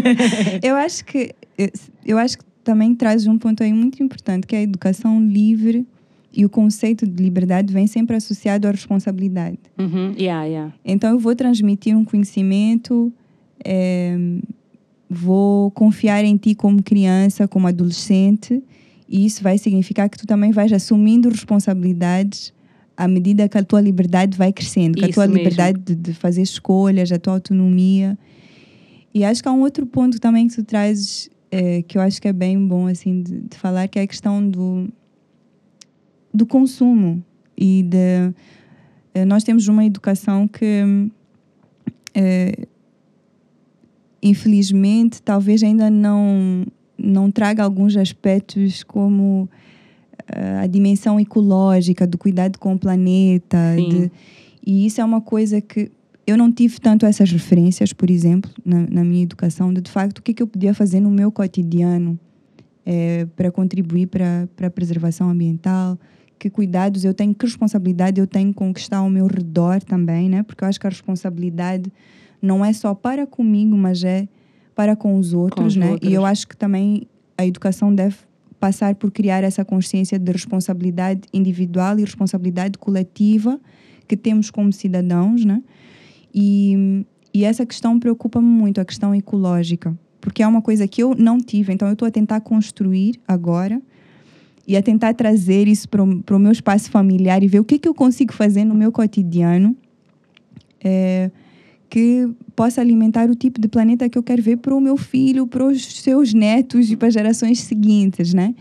eu 0.62 0.74
acho 0.76 1.04
que 1.04 1.34
eu, 1.58 1.68
eu 2.04 2.18
acho 2.18 2.38
que 2.38 2.44
também 2.64 2.94
traz 2.94 3.26
um 3.26 3.36
ponto 3.38 3.62
aí 3.62 3.72
muito 3.72 4.02
importante, 4.02 4.46
que 4.46 4.54
é 4.54 4.60
a 4.60 4.62
educação 4.62 5.20
livre 5.24 5.86
e 6.32 6.44
o 6.46 6.48
conceito 6.48 7.06
de 7.06 7.22
liberdade 7.22 7.72
vem 7.72 7.86
sempre 7.86 8.16
associado 8.16 8.66
à 8.66 8.70
responsabilidade. 8.70 9.58
Uhum. 9.78 10.14
Yeah, 10.18 10.44
yeah. 10.44 10.74
Então 10.84 11.10
eu 11.10 11.18
vou 11.18 11.34
transmitir 11.36 11.94
um 11.96 12.04
conhecimento, 12.04 13.12
eh, 13.64 14.16
vou 15.12 15.70
confiar 15.70 16.24
em 16.24 16.36
ti 16.36 16.54
como 16.54 16.82
criança, 16.82 17.46
como 17.46 17.66
adolescente, 17.66 18.62
e 19.08 19.26
isso 19.26 19.42
vai 19.42 19.58
significar 19.58 20.08
que 20.08 20.16
tu 20.16 20.26
também 20.26 20.52
vais 20.52 20.72
assumindo 20.72 21.28
responsabilidades 21.28 22.52
à 22.96 23.06
medida 23.06 23.48
que 23.48 23.58
a 23.58 23.64
tua 23.64 23.80
liberdade 23.80 24.36
vai 24.36 24.52
crescendo, 24.52 24.98
que 24.98 25.04
a 25.04 25.08
tua 25.08 25.26
mesmo. 25.26 25.38
liberdade 25.38 25.78
de, 25.78 25.94
de 25.94 26.14
fazer 26.14 26.42
escolhas, 26.42 27.12
a 27.12 27.18
tua 27.18 27.34
autonomia. 27.34 28.18
E 29.14 29.24
acho 29.24 29.42
que 29.42 29.48
há 29.48 29.52
um 29.52 29.60
outro 29.60 29.86
ponto 29.86 30.18
também 30.18 30.48
que 30.48 30.54
tu 30.54 30.64
trazes, 30.64 31.28
eh, 31.50 31.82
que 31.82 31.98
eu 31.98 32.02
acho 32.02 32.20
que 32.20 32.28
é 32.28 32.32
bem 32.32 32.66
bom 32.66 32.86
assim 32.86 33.22
de, 33.22 33.40
de 33.40 33.56
falar, 33.56 33.88
que 33.88 33.98
é 33.98 34.02
a 34.02 34.06
questão 34.06 34.46
do, 34.48 34.88
do 36.32 36.46
consumo 36.46 37.22
e 37.56 37.82
de 37.82 38.32
eh, 39.14 39.24
nós 39.24 39.44
temos 39.44 39.68
uma 39.68 39.84
educação 39.84 40.48
que 40.48 41.10
eh, 42.14 42.66
infelizmente 44.22 45.20
talvez 45.22 45.62
ainda 45.62 45.90
não 45.90 46.64
não 46.98 47.30
traga 47.30 47.64
alguns 47.64 47.96
aspectos 47.96 48.84
como 48.84 49.48
eh, 50.32 50.58
a 50.62 50.66
dimensão 50.66 51.18
ecológica 51.18 52.06
do 52.06 52.16
cuidado 52.16 52.58
com 52.58 52.74
o 52.74 52.78
planeta 52.78 53.58
de- 53.90 54.10
e 54.64 54.86
isso 54.86 55.00
é 55.00 55.04
uma 55.04 55.20
coisa 55.20 55.60
que 55.60 55.90
eu 56.24 56.36
não 56.36 56.52
tive 56.52 56.78
tanto 56.80 57.04
essas 57.04 57.32
referências 57.32 57.92
por 57.92 58.08
exemplo 58.10 58.50
na, 58.64 58.86
na 58.88 59.02
minha 59.04 59.24
educação 59.24 59.72
de, 59.72 59.80
de 59.80 59.90
facto 59.90 60.18
o 60.18 60.22
que, 60.22 60.30
é 60.30 60.34
que 60.34 60.42
eu 60.42 60.46
podia 60.46 60.72
fazer 60.72 61.00
no 61.00 61.10
meu 61.10 61.32
cotidiano 61.32 62.16
eh, 62.86 63.26
para 63.34 63.50
contribuir 63.50 64.06
para 64.06 64.48
para 64.54 64.68
a 64.68 64.70
preservação 64.70 65.28
ambiental 65.28 65.98
que 66.38 66.50
cuidados 66.50 67.04
eu 67.04 67.14
tenho, 67.14 67.32
que 67.34 67.46
responsabilidade 67.46 68.20
eu 68.20 68.26
tenho 68.26 68.52
com 68.52 68.70
o 68.70 68.74
que 68.74 68.80
está 68.80 68.96
ao 68.98 69.08
meu 69.08 69.28
redor 69.28 69.80
também, 69.80 70.28
né? 70.28 70.42
Porque 70.42 70.64
eu 70.64 70.68
acho 70.68 70.80
que 70.80 70.86
a 70.88 70.90
responsabilidade 70.90 71.84
não 72.42 72.64
é 72.64 72.72
só 72.72 72.92
para 72.92 73.26
comigo, 73.26 73.76
mas 73.76 74.02
é 74.02 74.28
para 74.74 74.96
com 74.96 75.16
os 75.16 75.32
outros, 75.32 75.68
os 75.68 75.76
né? 75.76 75.92
outros. 75.92 76.10
E 76.10 76.12
eu 76.12 76.26
acho 76.26 76.48
que 76.48 76.56
também 76.56 77.06
a 77.38 77.46
educação 77.46 77.94
deve 77.94 78.16
passar 78.58 78.94
por 78.94 79.10
criar 79.10 79.42
essa 79.44 79.64
consciência 79.64 80.18
de 80.18 80.30
responsabilidade 80.30 81.22
individual 81.32 81.98
e 81.98 82.02
responsabilidade 82.02 82.78
coletiva 82.78 83.60
que 84.06 84.16
temos 84.16 84.50
como 84.50 84.72
cidadãos, 84.72 85.44
né? 85.44 85.62
E, 86.34 87.04
e 87.32 87.44
essa 87.44 87.64
questão 87.64 87.98
preocupa-me 87.98 88.46
muito, 88.46 88.80
a 88.80 88.84
questão 88.84 89.14
ecológica, 89.14 89.96
porque 90.20 90.42
é 90.42 90.46
uma 90.46 90.62
coisa 90.62 90.86
que 90.86 91.02
eu 91.02 91.14
não 91.14 91.38
tive, 91.38 91.72
então 91.72 91.88
eu 91.88 91.92
estou 91.94 92.06
a 92.06 92.10
tentar 92.10 92.40
construir 92.40 93.20
agora 93.26 93.80
e 94.66 94.76
a 94.76 94.82
tentar 94.82 95.14
trazer 95.14 95.66
isso 95.66 95.88
para 95.88 96.02
o 96.02 96.38
meu 96.38 96.52
espaço 96.52 96.90
familiar 96.90 97.42
e 97.42 97.48
ver 97.48 97.60
o 97.60 97.64
que, 97.64 97.78
que 97.78 97.88
eu 97.88 97.94
consigo 97.94 98.32
fazer 98.32 98.64
no 98.64 98.74
meu 98.74 98.92
cotidiano 98.92 99.76
eh, 100.82 101.30
que 101.92 102.26
possa 102.56 102.80
alimentar 102.80 103.28
o 103.28 103.34
tipo 103.34 103.60
de 103.60 103.68
planeta 103.68 104.08
que 104.08 104.16
eu 104.16 104.22
quero 104.22 104.42
ver 104.42 104.56
para 104.56 104.74
o 104.74 104.80
meu 104.80 104.96
filho, 104.96 105.46
para 105.46 105.62
os 105.62 106.00
seus 106.00 106.32
netos 106.32 106.90
e 106.90 106.96
para 106.96 107.08
as 107.08 107.12
gerações 107.12 107.60
seguintes, 107.60 108.32
né? 108.32 108.54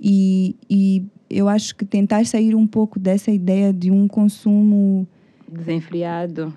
E, 0.00 0.56
e 0.68 1.04
eu 1.30 1.48
acho 1.48 1.76
que 1.76 1.84
tentar 1.84 2.26
sair 2.26 2.52
um 2.56 2.66
pouco 2.66 2.98
dessa 2.98 3.30
ideia 3.30 3.72
de 3.72 3.92
um 3.92 4.08
consumo 4.08 5.06
Desenfreado. 5.48 6.52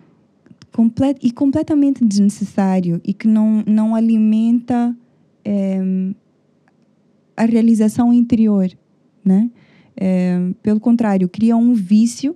complet 0.71 1.19
e 1.21 1.29
completamente 1.29 2.03
desnecessário 2.03 2.99
e 3.05 3.13
que 3.13 3.27
não, 3.27 3.63
não 3.67 3.93
alimenta 3.93 4.97
em, 5.45 6.15
a 7.37 7.45
realização 7.45 8.11
interior, 8.11 8.71
né? 9.23 9.51
Em, 9.95 10.53
pelo 10.63 10.79
contrário, 10.79 11.29
cria 11.29 11.55
um 11.55 11.75
vício 11.75 12.35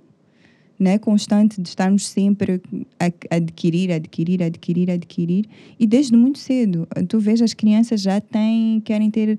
né, 0.82 0.98
constante 0.98 1.62
de 1.62 1.68
estarmos 1.68 2.08
sempre 2.08 2.60
a 2.98 3.36
adquirir, 3.36 3.92
adquirir, 3.92 4.42
adquirir, 4.42 4.90
adquirir 4.90 5.44
e 5.78 5.86
desde 5.86 6.16
muito 6.16 6.38
cedo. 6.40 6.88
Tu 7.08 7.20
vês 7.20 7.40
as 7.40 7.54
crianças 7.54 8.02
já 8.02 8.20
têm, 8.20 8.80
querem 8.80 9.08
ter 9.08 9.38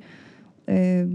eh, 0.66 1.06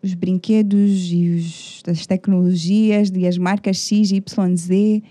os 0.00 0.14
brinquedos 0.14 1.10
e 1.12 1.30
os, 1.36 1.82
as 1.88 2.06
tecnologias 2.06 3.10
e 3.12 3.26
as 3.26 3.36
marcas 3.36 3.78
X, 3.78 4.12
Y, 4.12 4.56
Z 4.56 5.02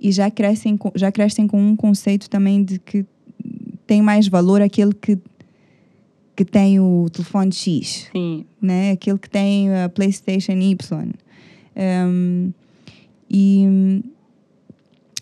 e 0.00 0.10
já 0.10 0.28
crescem, 0.28 0.76
com- 0.76 0.90
já 0.96 1.12
crescem 1.12 1.46
com 1.46 1.60
um 1.62 1.76
conceito 1.76 2.28
também 2.28 2.64
de 2.64 2.80
que 2.80 3.06
tem 3.86 4.02
mais 4.02 4.26
valor 4.26 4.60
aquele 4.60 4.92
que, 4.92 5.16
que 6.34 6.44
tem 6.44 6.80
o 6.80 7.08
telefone 7.12 7.52
X, 7.52 8.08
Sim. 8.10 8.44
né? 8.60 8.90
aquele 8.90 9.18
que 9.18 9.30
tem 9.30 9.72
a 9.72 9.88
PlayStation 9.88 10.52
Y. 10.54 11.12
Um, 11.76 12.50
e, 13.30 14.02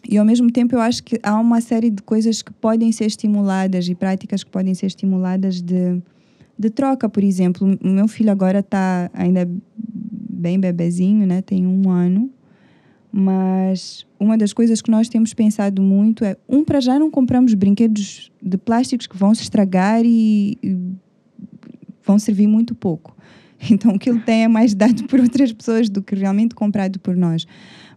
e 0.09 0.18
ao 0.18 0.24
mesmo 0.24 0.50
tempo 0.50 0.74
eu 0.74 0.80
acho 0.80 1.02
que 1.02 1.18
há 1.22 1.38
uma 1.38 1.61
série 1.61 1.90
de 1.90 2.02
coisas 2.02 2.42
que 2.42 2.52
podem 2.52 2.92
ser 2.92 3.07
estimuladas 3.07 3.88
e 3.88 3.94
práticas 3.94 4.44
que 4.44 4.50
podem 4.50 4.74
ser 4.74 4.86
estimuladas 4.86 5.61
de, 5.61 6.00
de 6.59 6.70
troca, 6.70 7.09
por 7.09 7.22
exemplo. 7.22 7.78
O 7.82 7.88
meu 7.88 8.09
filho 8.09 8.30
agora 8.30 8.61
está 8.61 9.11
ainda 9.14 9.48
bem 9.76 10.59
bebezinho, 10.61 11.26
né? 11.26 11.40
tem 11.42 11.66
um 11.66 11.90
ano. 11.90 12.30
Mas 13.16 14.05
uma 14.18 14.36
das 14.36 14.52
coisas 14.52 14.82
que 14.82 14.90
nós 14.90 15.09
temos 15.09 15.32
pensado 15.32 15.80
muito 15.80 16.24
é, 16.24 16.36
um, 16.48 16.64
para 16.64 16.80
já 16.80 16.98
não 16.98 17.11
compramos 17.11 17.55
brinquedos 17.55 18.32
de 18.42 18.59
plásticos 18.59 19.07
que 19.07 19.16
vão 19.16 19.32
se 19.34 19.42
estragar 19.42 20.05
e, 20.05 20.59
e 20.61 20.76
vão 22.05 22.18
servir 22.18 22.46
muito 22.46 22.74
pouco. 22.74 23.14
Então, 23.70 23.94
o 23.94 23.98
que 23.98 24.11
ele 24.11 24.20
tem 24.20 24.44
é 24.44 24.48
mais 24.48 24.74
dado 24.74 25.05
por 25.05 25.18
outras 25.18 25.50
pessoas 25.50 25.88
do 25.88 26.02
que 26.02 26.14
realmente 26.14 26.55
comprado 26.55 26.98
por 27.00 27.16
nós. 27.16 27.46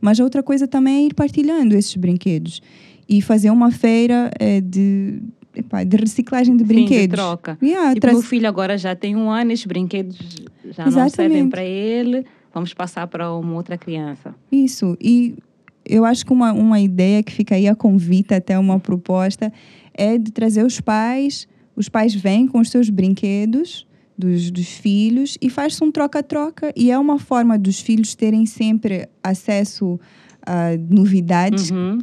Mas 0.02 0.20
a 0.20 0.24
outra 0.24 0.42
coisa 0.44 0.68
também 0.68 1.04
é 1.04 1.08
ir 1.08 1.14
partilhando 1.14 1.76
esses 1.76 1.96
brinquedos 1.96 2.62
e 3.10 3.22
fazer 3.22 3.50
uma 3.50 3.72
feira 3.72 4.30
eh, 4.40 4.62
de, 4.62 5.22
epá, 5.56 5.84
de 5.84 5.96
reciclagem 5.98 6.56
de 6.56 6.64
Sim, 6.64 6.68
de 6.68 6.74
brinquedos. 6.74 7.16
troca. 7.16 7.58
Yeah, 7.64 7.90
Tipo, 7.90 8.02
traz- 8.02 8.18
meu 8.18 8.24
filho 8.26 8.48
agora 8.48 8.78
já 8.78 8.96
tem 8.96 9.16
um 9.16 9.30
ano, 9.30 9.52
esses 9.52 9.66
brinquedos 9.66 10.18
já 10.72 10.84
não 10.84 10.88
Exatamente. 10.92 11.16
servem 11.16 11.50
para 11.50 11.64
ele. 11.64 12.26
Vamos 12.54 12.74
passar 12.74 13.08
para 13.08 13.32
uma 13.34 13.54
outra 13.54 13.78
criança. 13.78 14.36
Isso. 14.52 14.98
E 15.02 15.36
eu 15.86 16.04
acho 16.04 16.26
que 16.26 16.34
uma, 16.34 16.52
uma 16.52 16.80
ideia 16.82 17.24
que 17.24 17.32
fica 17.32 17.56
aí 17.56 17.68
a 17.68 17.76
convite, 17.76 18.34
até 18.34 18.60
uma 18.60 18.80
proposta, 18.80 19.54
é 19.94 20.18
de 20.18 20.32
trazer 20.32 20.66
os 20.66 20.82
pais. 20.82 21.48
Os 21.76 21.88
pais 21.88 22.14
vêm 22.14 22.46
com 22.48 22.60
os 22.60 22.70
seus 22.70 22.90
brinquedos 22.90 23.87
dos, 24.18 24.50
dos 24.52 24.68
filhos 24.70 25.38
e 25.42 25.50
faz-se 25.50 25.84
um 25.84 25.92
troca-troca. 25.92 26.72
E 26.76 26.90
é 26.92 26.98
uma 26.98 27.20
forma 27.20 27.58
dos 27.58 27.80
filhos 27.80 28.16
terem 28.16 28.46
sempre 28.46 29.08
acesso 29.24 30.00
a 30.46 30.70
novidades, 30.90 31.70
Uhum. 31.72 32.00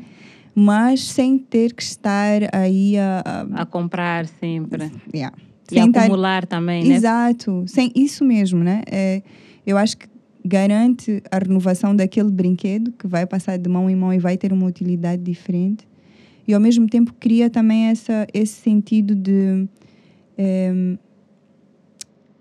mas 0.55 1.01
sem 1.09 1.39
ter 1.39 1.73
que 1.75 1.83
estar 1.83 2.43
aí 2.55 2.97
a. 2.99 3.23
a- 3.25 3.63
A 3.63 3.67
comprar 3.67 4.27
sempre. 4.27 4.91
yeah. 5.15 5.37
E 5.71 5.75
Sem 5.75 5.87
estar- 5.89 6.03
acumular 6.03 6.47
também, 6.47 6.85
né? 6.85 6.95
Exato, 6.95 7.65
sem 7.67 7.91
isso 7.97 8.23
mesmo, 8.25 8.63
né? 8.63 8.83
É, 8.87 9.23
eu 9.67 9.79
acho 9.79 9.97
que 9.97 10.07
garante 10.45 11.23
a 11.31 11.39
renovação 11.39 11.97
daquele 11.97 12.31
brinquedo 12.31 12.93
que 12.93 13.07
vai 13.07 13.25
passar 13.27 13.57
de 13.57 13.67
mão 13.69 13.89
em 13.89 13.97
mão 13.97 14.13
e 14.13 14.19
vai 14.19 14.37
ter 14.37 14.53
uma 14.53 14.67
utilidade 14.67 15.23
diferente 15.23 15.89
e 16.47 16.53
ao 16.53 16.61
mesmo 16.61 16.87
tempo 16.87 17.15
cria 17.19 17.49
também 17.49 17.87
essa 17.87 18.27
esse 18.35 18.53
sentido 18.61 19.15
de 19.15 19.67
em, 20.37 20.99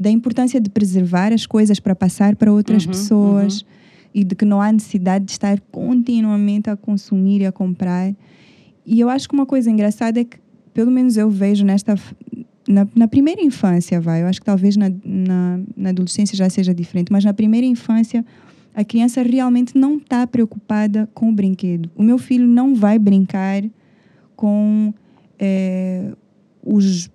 da 0.03 0.11
importância 0.11 0.59
de 0.59 0.69
preservar 0.69 1.31
as 1.31 1.45
coisas 1.45 1.79
para 1.79 1.95
passar 1.95 2.35
para 2.35 2.51
outras 2.51 2.85
Uhum, 2.85 2.91
pessoas 2.91 3.65
e 4.13 4.23
de 4.23 4.35
que 4.35 4.45
não 4.45 4.61
há 4.61 4.71
necessidade 4.71 5.25
de 5.25 5.31
estar 5.31 5.59
continuamente 5.71 6.69
a 6.69 6.75
consumir 6.75 7.41
e 7.41 7.45
a 7.45 7.51
comprar 7.51 8.13
e 8.85 8.99
eu 8.99 9.09
acho 9.09 9.27
que 9.27 9.33
uma 9.33 9.45
coisa 9.45 9.71
engraçada 9.71 10.19
é 10.19 10.23
que 10.23 10.37
pelo 10.73 10.91
menos 10.91 11.15
eu 11.17 11.29
vejo 11.29 11.63
nesta 11.63 11.95
na, 12.67 12.87
na 12.95 13.07
primeira 13.07 13.41
infância, 13.41 13.99
vai, 13.99 14.21
eu 14.21 14.27
acho 14.27 14.39
que 14.39 14.45
talvez 14.45 14.77
na, 14.77 14.89
na, 15.03 15.59
na 15.75 15.89
adolescência 15.89 16.35
já 16.35 16.49
seja 16.49 16.73
diferente, 16.73 17.11
mas 17.11 17.23
na 17.23 17.33
primeira 17.33 17.65
infância 17.67 18.25
a 18.73 18.83
criança 18.83 19.21
realmente 19.21 19.77
não 19.77 19.97
está 19.97 20.25
preocupada 20.25 21.07
com 21.13 21.29
o 21.29 21.31
brinquedo. 21.31 21.91
O 21.95 22.01
meu 22.01 22.17
filho 22.17 22.47
não 22.47 22.73
vai 22.73 22.97
brincar 22.97 23.63
com 24.35 24.93
eh, 25.37 26.11
os 26.63 27.09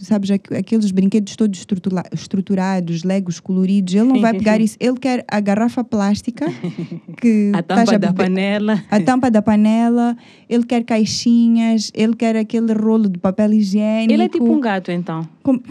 sabes 0.00 0.30
aqu- 0.30 0.54
aqueles 0.54 0.90
brinquedos 0.90 1.36
todos 1.36 1.58
estrutura- 1.58 2.04
estruturados, 2.12 3.02
legos 3.04 3.40
coloridos. 3.40 3.94
Ele 3.94 4.04
não 4.04 4.20
vai 4.20 4.32
pegar 4.32 4.60
isso. 4.60 4.76
Ele 4.80 4.96
quer 4.98 5.24
a 5.28 5.40
garrafa 5.40 5.82
plástica 5.84 6.46
que 7.20 7.50
A 7.54 7.62
tampa 7.62 7.98
da 7.98 8.12
panela. 8.12 8.82
a 8.90 9.00
tampa 9.00 9.30
da 9.30 9.42
panela, 9.42 10.16
ele 10.48 10.64
quer 10.64 10.82
caixinhas, 10.84 11.90
ele 11.94 12.14
quer 12.14 12.36
aquele 12.36 12.72
rolo 12.72 13.08
de 13.08 13.18
papel 13.18 13.52
higiênico. 13.52 14.12
Ele 14.12 14.22
é 14.24 14.28
tipo 14.28 14.50
um 14.50 14.60
gato, 14.60 14.90
então. 14.92 15.28
Com- 15.42 15.60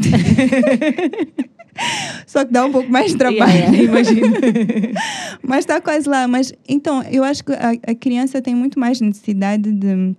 Só 2.26 2.44
que 2.44 2.52
dá 2.52 2.66
um 2.66 2.72
pouco 2.72 2.92
mais 2.92 3.12
de 3.12 3.18
trabalho. 3.18 3.52
Yeah, 3.52 3.72
yeah, 3.72 3.84
imagino. 3.92 4.34
Mas 5.48 5.60
está 5.60 5.80
quase 5.80 6.10
lá. 6.10 6.28
Mas 6.28 6.52
então, 6.68 7.04
eu 7.04 7.24
acho 7.24 7.44
que 7.46 7.52
a, 7.54 7.72
a 7.92 7.96
criança 7.96 8.42
tem 8.42 8.56
muito 8.56 8.80
mais 8.80 9.00
necessidade 9.00 9.72
de, 9.72 10.16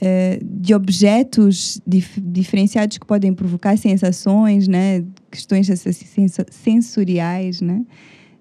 eh, 0.00 0.38
de 0.42 0.74
objetos 0.74 1.80
dif- 1.86 2.20
diferenciados 2.20 2.98
que 2.98 3.06
podem 3.06 3.32
provocar 3.32 3.76
sensações, 3.78 4.68
né? 4.68 5.04
Questões 5.30 5.66
senso- 5.66 6.44
sensoriais, 6.50 7.60
né? 7.60 7.84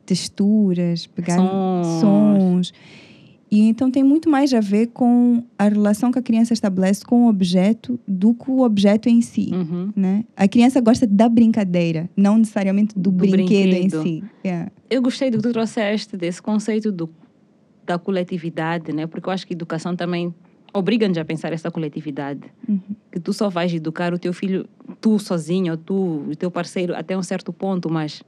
Texturas, 0.06 1.08
pegar 1.08 1.38
Sons. 1.38 1.88
sons. 2.02 2.74
E 3.52 3.70
então 3.70 3.90
tem 3.90 4.04
muito 4.04 4.30
mais 4.30 4.54
a 4.54 4.60
ver 4.60 4.88
com 4.88 5.44
a 5.58 5.68
relação 5.70 6.12
que 6.12 6.20
a 6.20 6.22
criança 6.22 6.52
estabelece 6.54 7.06
com 7.06 7.26
o 7.26 7.30
objeto 7.30 7.98
do 8.08 8.34
que 8.34 8.50
o 8.52 8.62
objeto 8.62 9.08
em 9.08 9.22
si. 9.22 9.50
Uhum. 9.54 9.92
Né? 9.96 10.26
A 10.36 10.48
criança 10.48 10.82
gosta 10.82 11.08
da 11.08 11.30
brincadeira, 11.30 12.10
não 12.18 12.38
necessariamente 12.38 12.94
do, 12.96 13.12
Do 13.12 13.12
brinquedo, 13.12 13.70
brinquedo. 13.70 13.98
em 14.00 14.04
si. 14.04 14.24
Yeah. 14.46 14.72
Eu 14.90 15.02
gostei 15.02 15.30
do 15.32 15.38
que 15.38 15.44
tu 15.44 15.54
trouxeste, 15.54 16.18
desse 16.18 16.42
conceito 16.42 16.92
do, 16.92 17.10
da 17.86 17.98
coletividade, 17.98 18.92
né? 18.92 19.08
Porque 19.08 19.30
eu 19.30 19.34
acho 19.34 19.46
que 19.48 19.54
educação 19.54 19.96
também 19.96 20.34
obriga-nos 20.76 21.18
a 21.18 21.26
pensar 21.26 21.54
essa 21.54 21.72
coletividade. 21.72 22.42
Uhum. 22.68 22.80
Que 23.12 23.20
tu 23.20 23.32
só 23.34 23.50
vais 23.50 23.74
educar 23.74 24.14
o 24.14 24.20
teu 24.20 24.34
filho, 24.34 24.68
tu 25.00 25.18
sozinho, 25.18 25.72
ou 25.72 25.78
tu, 25.78 26.26
o 26.30 26.36
teu 26.36 26.52
parceiro, 26.52 26.96
até 26.96 27.18
um 27.18 27.24
certo 27.24 27.54
ponto, 27.54 27.90
mas 27.90 28.22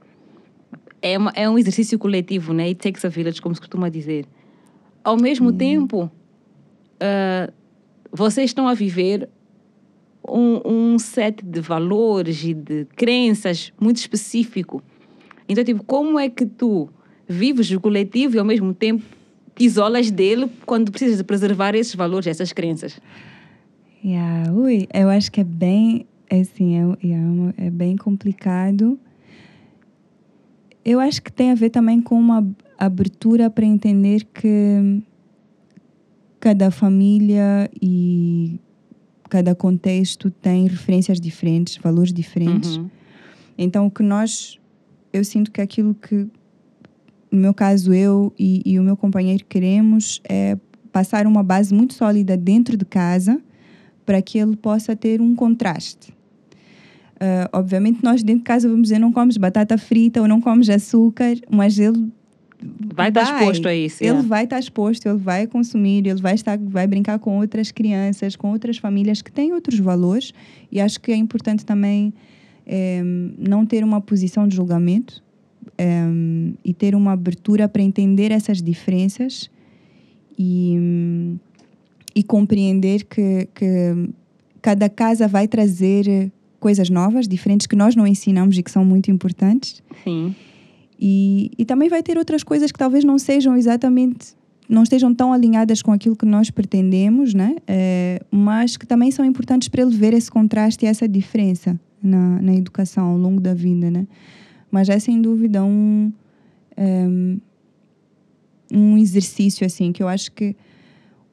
é, 1.01 1.17
uma, 1.17 1.31
é 1.35 1.49
um 1.49 1.57
exercício 1.57 1.99
coletivo, 1.99 2.53
né? 2.53 2.65
It 2.65 2.81
takes 2.81 3.03
a 3.03 3.09
village, 3.09 3.41
como 3.41 3.53
se 3.53 3.61
costuma 3.61 3.89
dizer. 3.89 4.25
Ao 5.03 5.17
mesmo 5.17 5.51
tempo, 5.51 6.09
ah, 6.99 7.51
vocês 8.11 8.49
estão 8.49 8.67
a 8.67 8.73
viver 8.73 9.29
um, 10.27 10.93
um 10.93 10.99
set 10.99 11.43
de 11.43 11.61
valores 11.61 12.43
e 12.43 12.53
de 12.53 12.85
crenças 12.95 13.71
muito 13.79 13.97
específico. 13.97 14.81
Então, 15.47 15.63
tipo, 15.63 15.83
como 15.83 16.19
é 16.19 16.29
que 16.29 16.45
tu 16.45 16.89
vives 17.27 17.69
o 17.71 17.79
coletivo 17.79 18.35
e 18.35 18.39
ao 18.39 18.45
mesmo 18.45 18.73
tempo 18.73 19.03
te 19.03 19.16
isolas 19.59 20.11
dele 20.11 20.49
quando 20.65 20.91
precisas 20.91 21.17
de 21.17 21.23
preservar 21.23 21.75
esses 21.75 21.95
valores, 21.95 22.27
essas 22.27 22.53
crenças? 22.53 22.99
Yeah, 24.03 24.51
ui, 24.53 24.87
eu 24.93 25.09
acho 25.09 25.31
que 25.31 25.41
é 25.41 25.43
bem, 25.43 26.05
é 26.29 26.39
assim, 26.41 26.77
é, 26.77 26.85
uma- 27.17 27.53
é 27.57 27.69
bem 27.69 27.97
complicado. 27.97 28.99
Eu 30.85 30.99
acho 30.99 31.21
que 31.21 31.31
tem 31.31 31.51
a 31.51 31.55
ver 31.55 31.69
também 31.69 32.01
com 32.01 32.15
uma 32.17 32.47
abertura 32.77 33.49
para 33.49 33.65
entender 33.65 34.23
que 34.25 35.01
cada 36.39 36.71
família 36.71 37.69
e 37.81 38.59
cada 39.29 39.53
contexto 39.53 40.29
tem 40.31 40.67
referências 40.67 41.19
diferentes, 41.19 41.77
valores 41.77 42.13
diferentes. 42.13 42.77
Uhum. 42.77 42.89
Então, 43.57 43.87
o 43.87 43.91
que 43.91 44.03
nós. 44.03 44.59
Eu 45.11 45.23
sinto 45.25 45.51
que 45.51 45.59
aquilo 45.59 45.95
que, 45.95 46.27
no 47.31 47.39
meu 47.39 47.53
caso, 47.53 47.93
eu 47.93 48.33
e, 48.37 48.61
e 48.65 48.79
o 48.79 48.83
meu 48.83 48.95
companheiro 48.95 49.43
queremos 49.47 50.21
é 50.27 50.57
passar 50.91 51.27
uma 51.27 51.43
base 51.43 51.73
muito 51.73 51.93
sólida 51.93 52.37
dentro 52.37 52.77
de 52.77 52.85
casa 52.85 53.39
para 54.05 54.21
que 54.21 54.37
ele 54.37 54.55
possa 54.55 54.95
ter 54.95 55.21
um 55.21 55.35
contraste. 55.35 56.13
Ah, 57.19 57.49
obviamente, 57.53 58.03
nós 58.03 58.23
dentro 58.23 58.39
de 58.39 58.45
casa 58.45 58.67
vamos 58.67 58.83
dizer 58.83 58.99
não 58.99 59.11
comes 59.11 59.37
batata 59.37 59.77
frita 59.77 60.21
ou 60.21 60.27
não 60.27 60.39
comes 60.39 60.69
açúcar, 60.69 61.35
mas 61.49 61.77
ele 61.79 62.11
Vai 62.95 63.09
estar 63.09 63.21
exposto 63.21 63.67
a 63.67 63.75
isso. 63.75 64.03
Ele 64.03 64.09
yeah. 64.09 64.27
vai 64.27 64.43
estar 64.45 64.57
exposto, 64.57 65.05
ele 65.05 65.19
vai 65.19 65.45
consumir, 65.45 66.07
ele 66.07 66.19
vai 66.19 66.33
estar, 66.33 66.57
vai 66.57 66.87
brincar 66.87 67.19
com 67.19 67.37
outras 67.37 67.71
crianças, 67.71 68.35
com 68.35 68.51
outras 68.51 68.79
famílias 68.79 69.21
que 69.21 69.31
têm 69.31 69.53
outros 69.53 69.77
valores. 69.77 70.33
E 70.71 70.81
acho 70.81 70.99
que 70.99 71.11
é 71.11 71.15
importante 71.15 71.63
também 71.63 72.11
eh, 72.65 73.03
não 73.37 73.63
ter 73.63 73.83
uma 73.83 74.01
posição 74.01 74.47
de 74.47 74.55
julgamento 74.55 75.23
eh, 75.77 76.05
e 76.63 76.73
ter 76.73 76.95
uma 76.95 77.13
abertura 77.13 77.67
para 77.67 77.81
entender 77.81 78.31
essas 78.31 78.61
diferenças 78.61 79.49
e, 80.37 81.37
e 82.15 82.23
compreender 82.23 83.03
que, 83.05 83.47
que 83.53 84.09
cada 84.61 84.89
casa 84.89 85.27
vai 85.27 85.47
trazer 85.47 86.31
coisas 86.59 86.89
novas, 86.89 87.27
diferentes 87.27 87.67
que 87.67 87.75
nós 87.75 87.95
não 87.95 88.05
ensinamos 88.05 88.57
e 88.57 88.63
que 88.63 88.71
são 88.71 88.83
muito 88.83 89.09
importantes. 89.11 89.81
Sim. 90.03 90.35
E, 90.99 91.51
e 91.57 91.65
também 91.65 91.89
vai 91.89 92.01
ter 92.01 92.17
outras 92.17 92.43
coisas 92.43 92.71
que 92.71 92.79
talvez 92.79 93.03
não 93.03 93.19
sejam 93.19 93.55
exatamente, 93.55 94.35
não 94.67 94.83
estejam 94.83 95.13
tão 95.13 95.31
alinhadas 95.31 95.81
com 95.81 95.91
aquilo 95.91 96.15
que 96.15 96.25
nós 96.25 96.49
pretendemos, 96.49 97.33
né? 97.33 97.55
Eh, 97.67 98.19
mas 98.31 98.75
que 98.75 98.87
também 98.87 99.11
são 99.11 99.23
importantes 99.23 99.67
para 99.67 99.83
ele 99.83 99.95
ver 99.95 100.13
esse 100.13 100.29
contraste 100.29 100.85
e 100.85 100.87
essa 100.87 101.07
diferença 101.07 101.79
na, 102.01 102.41
na 102.41 102.55
educação 102.55 103.07
ao 103.07 103.17
longo 103.17 103.39
da 103.39 103.53
vida, 103.53 103.91
né? 103.91 104.07
Mas 104.69 104.89
é 104.89 104.99
sem 104.99 105.21
dúvida 105.21 105.63
um, 105.63 106.11
ehm, 106.75 107.37
um 108.71 108.97
exercício 108.97 109.65
assim 109.65 109.91
que 109.91 110.03
eu 110.03 110.07
acho 110.07 110.31
que 110.31 110.55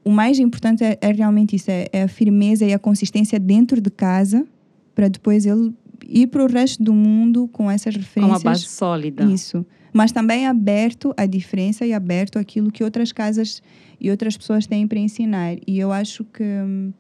o 0.05 0.11
mais 0.11 0.39
importante 0.39 0.85
é, 0.85 0.99
é 1.01 1.13
realmente 1.13 1.57
isso, 1.57 1.71
é, 1.71 1.87
é 1.93 2.03
a 2.03 2.09
firmeza 2.09 2.65
e 2.65 2.73
a 2.73 2.79
consistência 2.79 3.41
dentro 3.41 3.81
de 3.81 3.91
casa 3.91 4.47
para 4.95 5.09
depois 5.09 5.47
ele 5.47 5.73
ir 6.07 6.27
para 6.29 6.45
o 6.45 6.47
resto 6.47 6.83
do 6.83 6.93
mundo 6.93 7.49
com 7.49 7.71
essas 7.71 7.95
Com 7.95 8.01
referências. 8.01 8.43
uma 8.43 8.51
base 8.51 8.65
sólida. 8.65 9.25
Isso. 9.25 9.65
Mas 9.93 10.13
também 10.13 10.47
aberto 10.47 11.15
à 11.17 11.25
diferença 11.25 11.87
e 11.87 11.93
aberto 11.93 12.39
àquilo 12.39 12.71
que 12.71 12.83
outras 12.85 13.13
casas 13.13 13.63
e 14.01 14.11
outras 14.11 14.37
pessoas 14.37 14.67
têm 14.67 14.87
para 14.87 14.99
ensinar. 14.99 15.57
E 15.67 15.79
eu 15.79 15.93
acho 15.93 16.25
que 16.25 16.43
hum, 16.43 16.93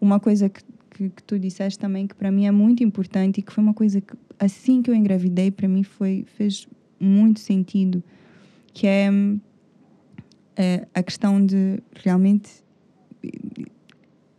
uma 0.00 0.18
coisa 0.20 0.48
que, 0.48 0.62
que, 0.98 1.10
que 1.10 1.22
tu 1.22 1.38
disseste 1.38 1.78
também 1.78 2.08
que 2.08 2.14
para 2.14 2.30
mim 2.30 2.46
é 2.46 2.50
muito 2.50 2.82
importante 2.82 3.38
e 3.38 3.42
que 3.42 3.52
foi 3.52 3.62
uma 3.62 3.72
coisa 3.72 4.00
que 4.00 4.14
assim 4.38 4.82
que 4.82 4.90
eu 4.90 4.94
engravidei 4.94 5.50
para 5.50 5.68
mim 5.68 5.84
foi 5.84 6.24
fez 6.36 6.66
muito 6.98 7.38
sentido, 7.38 8.02
que 8.74 8.86
é, 8.86 9.08
é 10.56 10.88
a 10.92 11.02
questão 11.02 11.44
de 11.44 11.80
realmente 11.94 12.50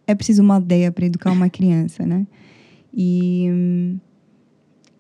é 0.06 0.14
preciso 0.14 0.42
uma 0.42 0.56
aldeia 0.56 0.92
para 0.92 1.06
educar 1.06 1.32
uma 1.32 1.50
criança, 1.50 2.06
né? 2.06 2.28
E, 2.94 3.48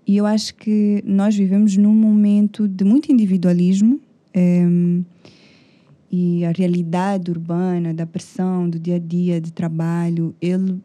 e 0.07 0.15
eu 0.15 0.25
acho 0.25 0.55
que 0.55 1.03
nós 1.05 1.35
vivemos 1.35 1.75
num 1.75 1.93
momento 1.93 2.67
de 2.67 2.85
muito 2.85 3.11
individualismo 3.11 3.99
em, 4.33 5.03
e 6.11 6.45
a 6.45 6.51
realidade 6.51 7.29
urbana, 7.29 7.93
da 7.93 8.05
pressão, 8.05 8.69
do 8.69 8.79
dia 8.79 8.95
a 8.95 8.99
dia, 8.99 9.41
de 9.41 9.51
trabalho, 9.51 10.33
ele 10.41 10.79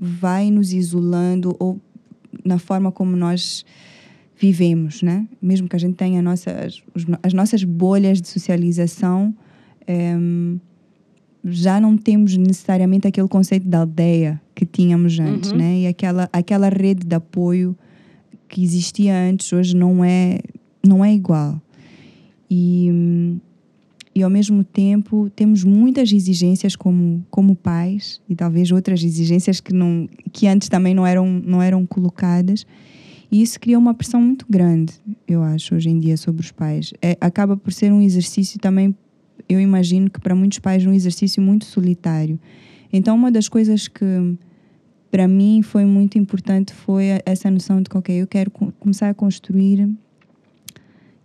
vai 0.00 0.50
nos 0.50 0.72
isolando 0.72 1.54
ou 1.58 1.78
na 2.44 2.58
forma 2.58 2.90
como 2.90 3.14
nós 3.16 3.64
vivemos, 4.38 5.02
né? 5.02 5.28
Mesmo 5.42 5.68
que 5.68 5.76
a 5.76 5.78
gente 5.78 5.94
tenha 5.96 6.22
nossas, 6.22 6.82
os 6.94 7.04
no- 7.04 7.18
as 7.22 7.34
nossas 7.34 7.62
bolhas 7.62 8.22
de 8.22 8.28
socialização, 8.28 9.34
em, 9.86 10.58
já 11.44 11.78
não 11.80 11.96
temos 11.96 12.36
necessariamente 12.36 13.06
aquele 13.06 13.28
conceito 13.28 13.68
da 13.68 13.80
aldeia 13.80 14.40
que 14.54 14.64
tínhamos 14.64 15.18
antes, 15.18 15.52
Uhum. 15.52 15.58
né? 15.58 15.80
E 15.80 15.86
aquela, 15.86 16.28
aquela 16.32 16.68
rede 16.70 17.06
de 17.06 17.14
apoio 17.14 17.76
que 18.48 18.62
existia 18.64 19.14
antes 19.14 19.52
hoje 19.52 19.76
não 19.76 20.02
é 20.04 20.38
não 20.86 21.04
é 21.04 21.12
igual. 21.12 21.60
E, 22.50 22.88
hum, 22.90 23.38
e 24.14 24.22
ao 24.22 24.30
mesmo 24.30 24.64
tempo 24.64 25.30
temos 25.36 25.62
muitas 25.64 26.12
exigências 26.12 26.74
como 26.74 27.24
como 27.30 27.54
pais 27.54 28.20
e 28.28 28.34
talvez 28.34 28.70
outras 28.72 29.02
exigências 29.02 29.60
que 29.60 29.72
não 29.72 30.08
que 30.32 30.46
antes 30.48 30.68
também 30.68 30.94
não 30.94 31.06
eram 31.06 31.26
não 31.44 31.62
eram 31.62 31.86
colocadas. 31.86 32.66
E 33.32 33.40
isso 33.42 33.60
cria 33.60 33.78
uma 33.78 33.94
pressão 33.94 34.20
muito 34.20 34.44
grande, 34.50 34.94
eu 35.28 35.40
acho, 35.44 35.76
hoje 35.76 35.88
em 35.88 36.00
dia 36.00 36.16
sobre 36.16 36.42
os 36.42 36.50
pais. 36.50 36.92
É, 37.00 37.16
acaba 37.20 37.56
por 37.56 37.72
ser 37.72 37.92
um 37.92 38.02
exercício 38.02 38.58
também, 38.58 38.92
eu 39.48 39.60
imagino 39.60 40.10
que 40.10 40.18
para 40.20 40.34
muitos 40.34 40.58
pais, 40.58 40.84
um 40.84 40.92
exercício 40.92 41.40
muito 41.40 41.64
solitário. 41.64 42.40
Então, 42.92 43.14
uma 43.14 43.30
das 43.30 43.48
coisas 43.48 43.86
que 43.86 44.04
para 45.12 45.28
mim 45.28 45.62
foi 45.62 45.84
muito 45.84 46.18
importante 46.18 46.74
foi 46.74 47.20
essa 47.24 47.48
noção 47.48 47.80
de 47.80 47.88
que, 47.88 47.96
ok, 47.96 48.20
eu 48.20 48.26
quero 48.26 48.50
co- 48.50 48.72
começar 48.80 49.08
a 49.08 49.14
construir 49.14 49.88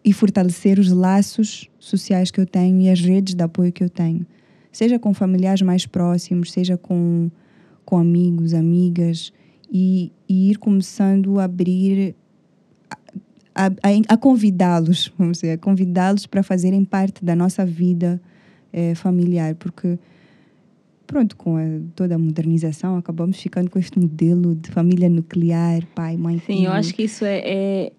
e 0.06 0.14
fortalecer 0.14 0.78
os 0.78 0.92
laços 0.92 1.68
sociais 1.80 2.30
que 2.30 2.40
eu 2.40 2.46
tenho 2.46 2.80
e 2.80 2.90
as 2.92 3.02
redes 3.02 3.34
de 3.34 3.44
apoio 3.44 3.72
que 3.72 3.84
eu 3.84 3.90
tenho. 3.90 4.24
Seja 4.72 5.00
com 5.00 5.16
familiares 5.16 5.64
mais 5.64 5.88
próximos, 5.88 6.52
seja 6.52 6.78
com, 6.78 7.32
com 7.84 7.98
amigos, 7.98 8.54
amigas, 8.54 9.34
e, 9.72 10.12
e 10.30 10.52
ir 10.52 10.60
começando 10.60 11.40
a 11.40 11.46
abrir, 11.46 12.16
a, 13.56 13.66
a, 13.66 13.70
a 14.10 14.18
convidá-los, 14.18 15.12
vamos 15.18 15.40
dizer, 15.40 15.54
a 15.54 15.58
convidá-los 15.58 16.28
para 16.28 16.44
fazerem 16.44 16.86
parte 16.86 17.26
da 17.26 17.36
nossa 17.36 17.66
vida 17.66 18.22
eh, 18.72 18.94
familiar, 18.94 19.56
porque 19.56 19.98
pronto, 21.08 21.36
com 21.36 21.58
a, 21.58 21.64
toda 21.96 22.14
a 22.14 22.18
modernização, 22.20 22.98
acabamos 22.98 23.40
ficando 23.40 23.72
com 23.72 23.80
este 23.80 23.98
modelo 24.00 24.54
de 24.54 24.70
família 24.70 25.10
nuclear, 25.10 25.84
pai, 25.96 26.16
mãe, 26.16 26.38
Sim, 26.46 26.54
eu 26.54 26.58
filho. 26.58 26.72
acho 26.72 26.94
que 26.94 27.04
isso 27.04 27.26
é, 27.26 27.42
é, 27.44 27.92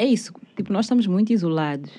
é 0.00 0.06
isso. 0.06 0.32
Tipo, 0.56 0.72
nós 0.72 0.86
estamos 0.86 1.06
muito 1.06 1.30
isolados. 1.30 1.90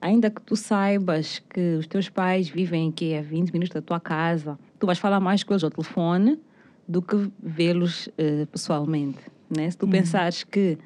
Ainda 0.00 0.30
que 0.30 0.40
tu 0.40 0.54
saibas 0.54 1.42
que 1.50 1.74
os 1.74 1.86
teus 1.88 2.08
pais 2.08 2.48
vivem 2.48 2.88
aqui 2.88 3.14
a 3.14 3.20
20 3.20 3.52
minutos 3.52 3.74
da 3.74 3.82
tua 3.82 3.98
casa, 3.98 4.56
tu 4.78 4.86
vais 4.86 5.00
falar 5.00 5.18
mais 5.18 5.42
com 5.42 5.52
eles 5.52 5.64
ao 5.64 5.70
telefone 5.70 6.38
do 6.88 7.02
que 7.02 7.30
vê-los 7.42 8.08
eh, 8.16 8.46
pessoalmente. 8.46 9.18
Né? 9.54 9.68
Se 9.68 9.76
tu 9.76 9.88
pensares 9.88 10.44
que, 10.44 10.78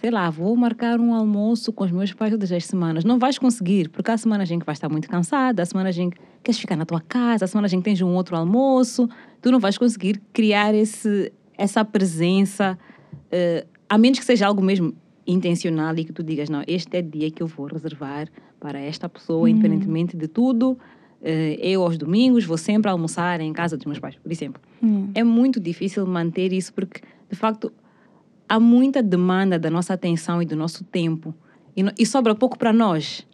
sei 0.00 0.10
lá, 0.10 0.30
vou 0.30 0.56
marcar 0.56 0.98
um 0.98 1.14
almoço 1.14 1.70
com 1.70 1.84
os 1.84 1.92
meus 1.92 2.14
pais 2.14 2.32
todas 2.32 2.50
as 2.50 2.64
semanas, 2.64 3.04
não 3.04 3.18
vais 3.18 3.38
conseguir, 3.38 3.90
porque 3.90 4.10
há 4.10 4.16
semanas 4.16 4.50
em 4.50 4.58
que 4.58 4.64
vais 4.64 4.78
estar 4.78 4.88
muito 4.88 5.06
cansada, 5.06 5.62
há 5.62 5.66
semanas 5.66 5.98
em 5.98 6.08
que 6.08 6.18
queres 6.42 6.58
ficar 6.58 6.76
na 6.76 6.86
tua 6.86 7.00
casa, 7.02 7.44
há 7.44 7.48
semanas 7.48 7.72
em 7.74 7.78
que 7.78 7.84
tens 7.84 8.00
um 8.00 8.14
outro 8.14 8.34
almoço, 8.36 9.08
tu 9.40 9.52
não 9.52 9.60
vais 9.60 9.76
conseguir 9.76 10.20
criar 10.32 10.74
esse, 10.74 11.30
essa 11.58 11.84
presença, 11.84 12.78
eh, 13.30 13.66
a 13.86 13.98
menos 13.98 14.18
que 14.18 14.24
seja 14.24 14.46
algo 14.46 14.62
mesmo 14.62 14.94
intencional 15.26 15.94
e 15.96 16.04
que 16.04 16.12
tu 16.12 16.22
digas, 16.22 16.48
não, 16.48 16.62
este 16.66 16.96
é 16.96 17.00
o 17.00 17.02
dia 17.02 17.30
que 17.30 17.42
eu 17.42 17.46
vou 17.46 17.66
reservar 17.66 18.28
para 18.60 18.78
esta 18.78 19.08
pessoa, 19.08 19.48
independentemente 19.48 20.16
de 20.16 20.28
tudo. 20.28 20.78
Eh, 21.22 21.56
eu, 21.60 21.82
aos 21.82 21.96
domingos, 21.96 22.44
vou 22.44 22.58
sempre 22.58 22.90
almoçar 22.90 23.40
em 23.40 23.52
casa 23.52 23.76
dos 23.76 23.86
meus 23.86 23.98
pais, 23.98 24.16
por 24.16 24.30
exemplo. 24.30 24.60
Hum. 24.82 25.08
É 25.14 25.24
muito 25.24 25.58
difícil 25.58 26.06
manter 26.06 26.52
isso 26.52 26.72
porque, 26.74 27.00
de 27.30 27.36
facto, 27.36 27.72
há 28.48 28.60
muita 28.60 29.02
demanda 29.02 29.58
da 29.58 29.70
nossa 29.70 29.94
atenção 29.94 30.42
e 30.42 30.44
do 30.46 30.54
nosso 30.54 30.84
tempo. 30.84 31.34
E, 31.74 31.82
no- 31.82 31.92
e 31.98 32.04
sobra 32.04 32.34
pouco 32.34 32.58
para 32.58 32.72
nós. 32.72 33.26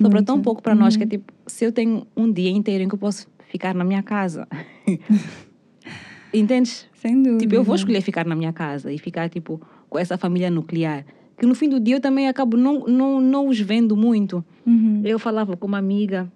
Sobra 0.00 0.22
tão 0.22 0.36
Muito. 0.36 0.44
pouco 0.44 0.62
para 0.62 0.74
nós 0.74 0.96
que 0.96 1.02
é 1.02 1.06
tipo, 1.06 1.32
se 1.46 1.64
eu 1.64 1.72
tenho 1.72 2.06
um 2.16 2.30
dia 2.30 2.50
inteiro 2.50 2.84
em 2.84 2.88
que 2.88 2.94
eu 2.94 2.98
posso 2.98 3.26
ficar 3.48 3.74
na 3.74 3.82
minha 3.82 4.02
casa. 4.02 4.46
Entendes? 6.32 6.86
Sem 6.94 7.16
dúvida. 7.22 7.38
Tipo, 7.40 7.54
eu 7.54 7.64
vou 7.64 7.74
escolher 7.74 8.00
ficar 8.02 8.26
na 8.26 8.34
minha 8.34 8.52
casa 8.52 8.92
e 8.92 8.98
ficar, 8.98 9.28
tipo, 9.30 9.60
com 9.96 9.98
essa 9.98 10.18
família 10.18 10.50
nuclear. 10.50 11.06
Que 11.38 11.46
no 11.46 11.54
fim 11.54 11.70
do 11.70 11.80
dia 11.80 11.96
eu 11.96 12.00
também 12.00 12.28
acabo 12.28 12.56
não, 12.56 12.80
não, 12.86 13.18
não 13.18 13.48
os 13.48 13.58
vendo 13.58 13.96
muito. 13.96 14.44
Uhum. 14.66 15.00
Eu 15.04 15.18
falava 15.18 15.56
com 15.56 15.66
uma 15.66 15.78
amiga, 15.78 16.30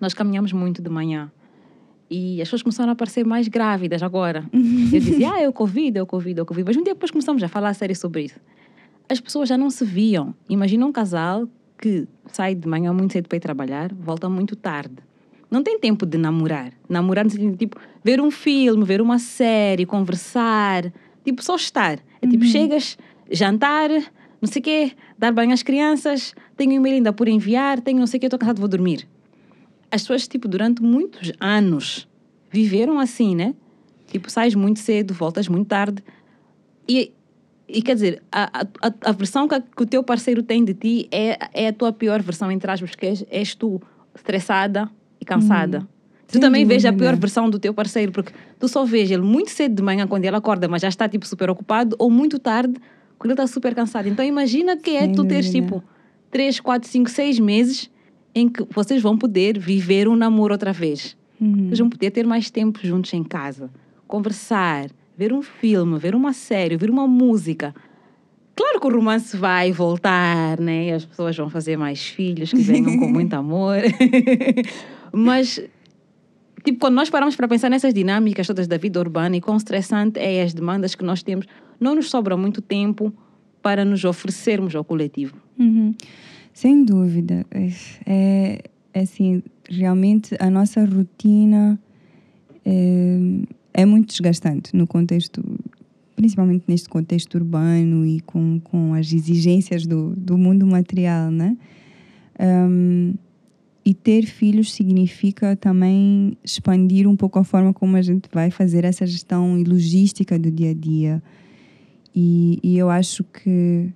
nós 0.00 0.12
caminhamos 0.12 0.52
muito 0.52 0.82
de 0.82 0.90
manhã. 0.90 1.30
E 2.10 2.42
as 2.42 2.48
pessoas 2.48 2.62
começaram 2.62 2.90
a 2.90 2.92
aparecer 2.92 3.24
mais 3.24 3.46
grávidas 3.46 4.02
agora. 4.02 4.44
Eu 4.92 5.00
dizia, 5.00 5.30
ah, 5.30 5.48
o 5.48 5.52
Covid, 5.52 6.00
o 6.00 6.06
Covid, 6.06 6.40
o 6.40 6.44
Covid. 6.44 6.66
Mas 6.66 6.76
um 6.76 6.82
dia 6.82 6.92
depois 6.92 7.10
começamos 7.10 7.42
a 7.42 7.48
falar 7.48 7.70
a 7.70 7.74
sério 7.74 7.94
sobre 7.94 8.24
isso. 8.24 8.40
As 9.08 9.20
pessoas 9.20 9.48
já 9.48 9.56
não 9.56 9.70
se 9.70 9.84
viam. 9.84 10.34
Imagina 10.48 10.84
um 10.84 10.92
casal 10.92 11.48
que 11.80 12.06
sai 12.26 12.54
de 12.54 12.66
manhã 12.66 12.92
muito 12.92 13.12
cedo 13.12 13.28
para 13.28 13.36
ir 13.36 13.40
trabalhar, 13.40 13.94
volta 13.94 14.28
muito 14.28 14.56
tarde. 14.56 14.96
Não 15.50 15.62
tem 15.62 15.78
tempo 15.78 16.04
de 16.04 16.18
namorar. 16.18 16.72
Namorar 16.88 17.24
no 17.24 17.30
sentido 17.30 17.52
de, 17.52 17.58
tipo, 17.58 17.78
ver 18.02 18.20
um 18.20 18.30
filme, 18.30 18.84
ver 18.84 19.00
uma 19.00 19.18
série, 19.18 19.86
conversar. 19.86 20.92
Tipo, 21.24 21.42
só 21.42 21.56
estar. 21.56 21.98
É 22.20 22.26
tipo, 22.26 22.44
chegas, 22.44 22.98
jantar, 23.30 23.90
não 24.40 24.48
sei 24.48 24.60
o 24.60 24.62
quê, 24.62 24.92
dar 25.18 25.32
banho 25.32 25.52
às 25.52 25.62
crianças, 25.62 26.34
tenho 26.56 26.72
um 26.72 26.74
e-mail 26.74 26.96
ainda 26.96 27.12
por 27.12 27.28
enviar, 27.28 27.80
tenho 27.80 27.98
não 27.98 28.06
sei 28.06 28.18
o 28.18 28.20
quê, 28.20 28.26
estou 28.26 28.38
cansado, 28.38 28.58
vou 28.58 28.68
dormir. 28.68 29.06
As 29.90 30.02
pessoas, 30.02 30.26
tipo, 30.26 30.48
durante 30.48 30.82
muitos 30.82 31.32
anos 31.38 32.08
viveram 32.50 32.98
assim, 32.98 33.34
né? 33.34 33.54
Tipo, 34.08 34.30
sais 34.30 34.54
muito 34.54 34.80
cedo, 34.80 35.14
voltas 35.14 35.48
muito 35.48 35.68
tarde. 35.68 36.02
E, 36.88 37.12
e 37.68 37.80
quer 37.82 37.94
dizer, 37.94 38.22
a, 38.30 38.66
a, 38.82 38.92
a 39.10 39.12
versão 39.12 39.46
que, 39.46 39.60
que 39.60 39.82
o 39.82 39.86
teu 39.86 40.02
parceiro 40.02 40.42
tem 40.42 40.64
de 40.64 40.74
ti 40.74 41.08
é, 41.10 41.38
é 41.52 41.68
a 41.68 41.72
tua 41.72 41.92
pior 41.92 42.20
versão, 42.20 42.50
entre 42.50 42.70
aspas, 42.70 42.90
porque 42.90 43.06
és, 43.06 43.24
és 43.30 43.54
tu 43.54 43.80
estressada 44.14 44.90
e 45.20 45.24
cansada. 45.24 45.88
Tu 46.32 46.40
também 46.40 46.64
vês 46.64 46.84
a 46.84 46.90
dúvida. 46.90 47.10
pior 47.10 47.20
versão 47.20 47.48
do 47.50 47.58
teu 47.58 47.72
parceiro, 47.74 48.10
porque 48.10 48.32
tu 48.58 48.66
só 48.66 48.84
vês 48.84 49.10
ele 49.10 49.22
muito 49.22 49.50
cedo 49.50 49.74
de 49.74 49.82
manhã 49.82 50.06
quando 50.06 50.24
ele 50.24 50.34
acorda, 50.36 50.66
mas 50.66 50.82
já 50.82 50.88
está 50.88 51.08
tipo 51.08 51.26
super 51.26 51.50
ocupado, 51.50 51.94
ou 51.98 52.10
muito 52.10 52.38
tarde 52.38 52.74
quando 53.18 53.32
ele 53.32 53.40
está 53.40 53.46
super 53.46 53.74
cansado. 53.74 54.08
Então 54.08 54.24
imagina 54.24 54.76
que 54.76 54.90
é 54.90 55.02
Sem 55.02 55.12
tu 55.12 55.24
teres 55.24 55.46
dúvida. 55.46 55.66
tipo 55.66 55.84
três, 56.30 56.58
quatro, 56.58 56.88
cinco, 56.88 57.10
seis 57.10 57.38
meses 57.38 57.90
em 58.34 58.48
que 58.48 58.64
vocês 58.70 59.02
vão 59.02 59.16
poder 59.16 59.58
viver 59.58 60.08
um 60.08 60.16
namoro 60.16 60.54
outra 60.54 60.72
vez. 60.72 61.16
Uhum. 61.40 61.66
Vocês 61.66 61.78
vão 61.78 61.90
poder 61.90 62.10
ter 62.10 62.26
mais 62.26 62.50
tempo 62.50 62.80
juntos 62.82 63.12
em 63.12 63.22
casa, 63.22 63.70
conversar, 64.08 64.88
ver 65.16 65.32
um 65.32 65.42
filme, 65.42 65.98
ver 65.98 66.14
uma 66.14 66.32
série, 66.32 66.76
ver 66.76 66.88
uma 66.88 67.06
música. 67.06 67.74
Claro 68.54 68.80
que 68.80 68.86
o 68.86 68.90
romance 68.90 69.36
vai 69.36 69.72
voltar, 69.72 70.58
né? 70.60 70.92
As 70.92 71.04
pessoas 71.04 71.36
vão 71.36 71.48
fazer 71.50 71.76
mais 71.76 72.02
filhos 72.06 72.50
que 72.50 72.60
venham 72.62 72.98
com 72.98 73.08
muito 73.12 73.34
amor. 73.34 73.78
Mas, 75.12 75.60
tipo, 76.64 76.78
quando 76.78 76.94
nós 76.94 77.10
paramos 77.10 77.36
para 77.36 77.48
pensar 77.48 77.68
nessas 77.68 77.92
dinâmicas 77.92 78.46
todas 78.46 78.66
da 78.66 78.76
vida 78.76 78.98
urbana 79.00 79.36
e 79.36 79.40
quão 79.40 79.56
estressante 79.56 80.18
é 80.18 80.42
as 80.42 80.54
demandas 80.54 80.94
que 80.94 81.04
nós 81.04 81.22
temos, 81.22 81.46
não 81.80 81.94
nos 81.94 82.10
sobra 82.10 82.36
muito 82.36 82.60
tempo 82.60 83.12
para 83.62 83.84
nos 83.84 84.04
oferecermos 84.04 84.74
ao 84.74 84.84
coletivo. 84.84 85.36
Uhum. 85.58 85.94
Sem 86.52 86.84
dúvida. 86.84 87.46
É, 87.50 88.62
é 88.92 89.00
assim, 89.00 89.42
realmente 89.68 90.36
a 90.38 90.50
nossa 90.50 90.84
rotina 90.84 91.78
é, 92.64 93.18
é 93.74 93.86
muito 93.86 94.08
desgastante 94.08 94.74
no 94.76 94.86
contexto, 94.86 95.42
principalmente 96.14 96.64
neste 96.68 96.88
contexto 96.88 97.34
urbano 97.36 98.06
e 98.06 98.20
com, 98.20 98.60
com 98.60 98.94
as 98.94 99.12
exigências 99.12 99.86
do, 99.86 100.14
do 100.16 100.36
mundo 100.36 100.66
material, 100.66 101.30
né? 101.30 101.56
Um, 102.38 103.14
e 103.84 103.92
ter 103.92 104.26
filhos 104.26 104.72
significa 104.72 105.56
também 105.56 106.36
expandir 106.44 107.08
um 107.08 107.16
pouco 107.16 107.38
a 107.38 107.44
forma 107.44 107.72
como 107.72 107.96
a 107.96 108.02
gente 108.02 108.28
vai 108.32 108.50
fazer 108.50 108.84
essa 108.84 109.04
gestão 109.06 109.58
e 109.58 109.64
logística 109.64 110.38
do 110.38 110.50
dia 110.50 110.70
a 110.70 110.74
dia. 110.74 111.22
E, 112.14 112.60
e 112.62 112.78
eu 112.78 112.88
acho 112.88 113.24
que, 113.24 113.88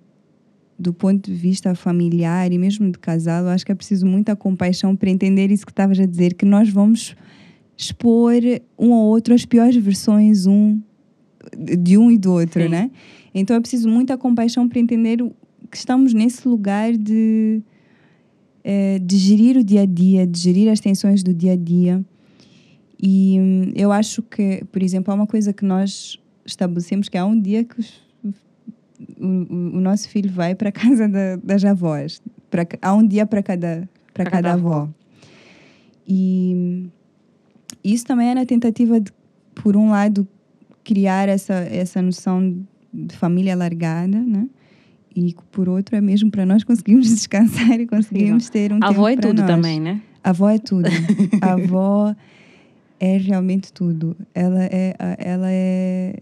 do 0.77 0.93
ponto 0.93 1.31
de 1.31 1.37
vista 1.37 1.75
familiar 1.75 2.51
e 2.51 2.59
mesmo 2.59 2.91
de 2.91 2.99
casal, 2.99 3.45
eu 3.45 3.51
acho 3.51 3.65
que 3.65 3.71
é 3.71 3.75
preciso 3.75 4.07
muita 4.07 4.35
compaixão 4.35 4.97
para 4.97 5.09
entender 5.09 5.53
isso 5.53 5.65
que 5.65 5.73
estavas 5.73 6.01
a 6.01 6.07
dizer, 6.07 6.35
que 6.35 6.45
nós 6.45 6.69
vamos 6.69 7.15
expor 7.77 8.41
um 8.79 8.93
ao 8.93 9.05
outro 9.05 9.35
as 9.35 9.45
piores 9.45 9.77
versões 9.77 10.47
um 10.47 10.81
de 11.57 11.97
um 11.97 12.11
e 12.11 12.19
do 12.19 12.33
outro, 12.33 12.63
Sim. 12.63 12.69
né? 12.69 12.91
Então 13.33 13.55
é 13.55 13.61
preciso 13.61 13.89
muita 13.89 14.19
compaixão 14.19 14.69
para 14.69 14.81
entender 14.81 15.19
que 15.71 15.77
estamos 15.77 16.13
nesse 16.13 16.49
lugar 16.49 16.97
de 16.97 17.63
eh, 18.69 18.99
de 18.99 19.17
gerir 19.17 19.57
o 19.57 19.63
dia 19.63 19.83
a 19.83 19.87
dia, 19.87 20.27
de 20.27 20.41
gerir 20.41 20.69
as 20.73 20.81
tensões 20.81 21.23
do 21.23 21.33
dia 21.33 21.53
a 21.53 21.57
dia. 21.57 22.05
E 23.01 23.39
hum, 23.39 23.73
eu 23.77 23.93
acho 23.93 24.23
que, 24.23 24.65
por 24.73 24.83
exemplo, 24.83 25.13
há 25.13 25.15
uma 25.15 25.27
coisa 25.27 25.53
que 25.53 25.65
nós 25.65 26.19
estabelecemos 26.45 27.09
que 27.09 27.17
há 27.17 27.25
um 27.25 27.39
dia 27.41 27.63
que 27.63 27.79
os- 27.79 28.03
o, 29.21 29.77
o- 29.77 29.81
nosso 29.81 30.09
filho 30.09 30.31
vai 30.31 30.55
para 30.55 30.71
a 30.71 30.73
casa 30.73 31.07
da- 31.09 31.37
das 31.37 31.65
avós. 31.65 32.21
Pra 32.51 32.67
há 32.83 32.93
um 32.95 33.07
dia 33.07 33.25
para 33.27 33.43
cada, 33.43 33.89
para 34.13 34.25
Pra 34.25 34.31
cada 34.31 34.49
cada 34.49 34.53
avó. 34.55 34.75
avó. 34.83 34.89
E 36.09 36.53
hum, 36.57 36.89
isso 37.85 38.05
também 38.05 38.31
é 38.31 38.35
na 38.35 38.45
tentativa 38.47 38.99
de, 39.01 39.13
por 39.55 39.77
um 39.77 39.91
lado, 39.91 40.27
criar 40.83 41.29
essa, 41.29 41.55
essa 41.55 42.01
noção 42.03 42.57
de 42.93 43.15
família 43.17 43.53
alargada, 43.55 44.19
né? 44.21 44.49
E 45.17 45.35
por 45.51 45.69
outro 45.69 45.97
é 45.97 46.01
mesmo 46.01 46.31
para 46.31 46.45
nós 46.45 46.63
conseguirmos 46.63 47.09
descansar 47.11 47.81
e 47.81 47.87
conseguirmos 47.87 48.51
ter 48.51 48.73
um 48.73 48.79
a 48.83 48.89
avó 48.89 49.09
tempo 49.09 49.09
é 49.09 49.17
para 49.17 49.29
tudo 49.29 49.39
nós. 49.39 49.51
também, 49.51 49.81
né? 49.81 50.03
A 50.23 50.31
avó 50.31 50.51
é 50.51 50.59
tudo. 50.59 50.89
A 51.41 51.53
avó 51.55 52.15
é 53.01 53.17
realmente 53.17 53.73
tudo. 53.73 54.17
Ela 54.35 54.65
é, 54.65 54.95
ela 55.19 55.49
é, 55.51 56.17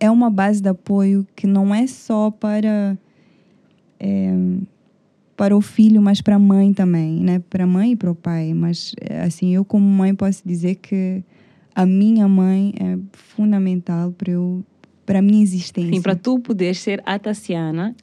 é 0.00 0.10
uma 0.10 0.28
base 0.28 0.60
de 0.60 0.68
apoio 0.68 1.26
que 1.36 1.46
não 1.46 1.72
é 1.72 1.86
só 1.86 2.30
para 2.30 2.98
é, 4.00 4.34
para 5.36 5.56
o 5.56 5.60
filho, 5.60 6.00
mas 6.00 6.20
para 6.20 6.36
a 6.36 6.38
mãe 6.38 6.72
também, 6.72 7.20
né? 7.20 7.42
Para 7.50 7.64
a 7.64 7.66
mãe 7.66 7.92
e 7.92 7.96
para 7.96 8.10
o 8.10 8.14
pai. 8.14 8.54
Mas 8.54 8.94
é, 9.00 9.22
assim, 9.22 9.54
eu 9.54 9.64
como 9.64 9.86
mãe 9.86 10.14
posso 10.14 10.42
dizer 10.44 10.76
que 10.76 11.22
a 11.74 11.84
minha 11.84 12.26
mãe 12.26 12.72
é 12.80 12.98
fundamental 13.12 14.10
para 14.12 14.32
eu 14.32 14.64
para 15.04 15.20
a 15.20 15.22
minha 15.22 15.42
existência. 15.42 15.92
Sim, 15.92 16.02
para 16.02 16.16
tu 16.16 16.40
poderes 16.40 16.80
ser 16.80 17.00
a 17.06 17.16
Tassiana, 17.16 17.94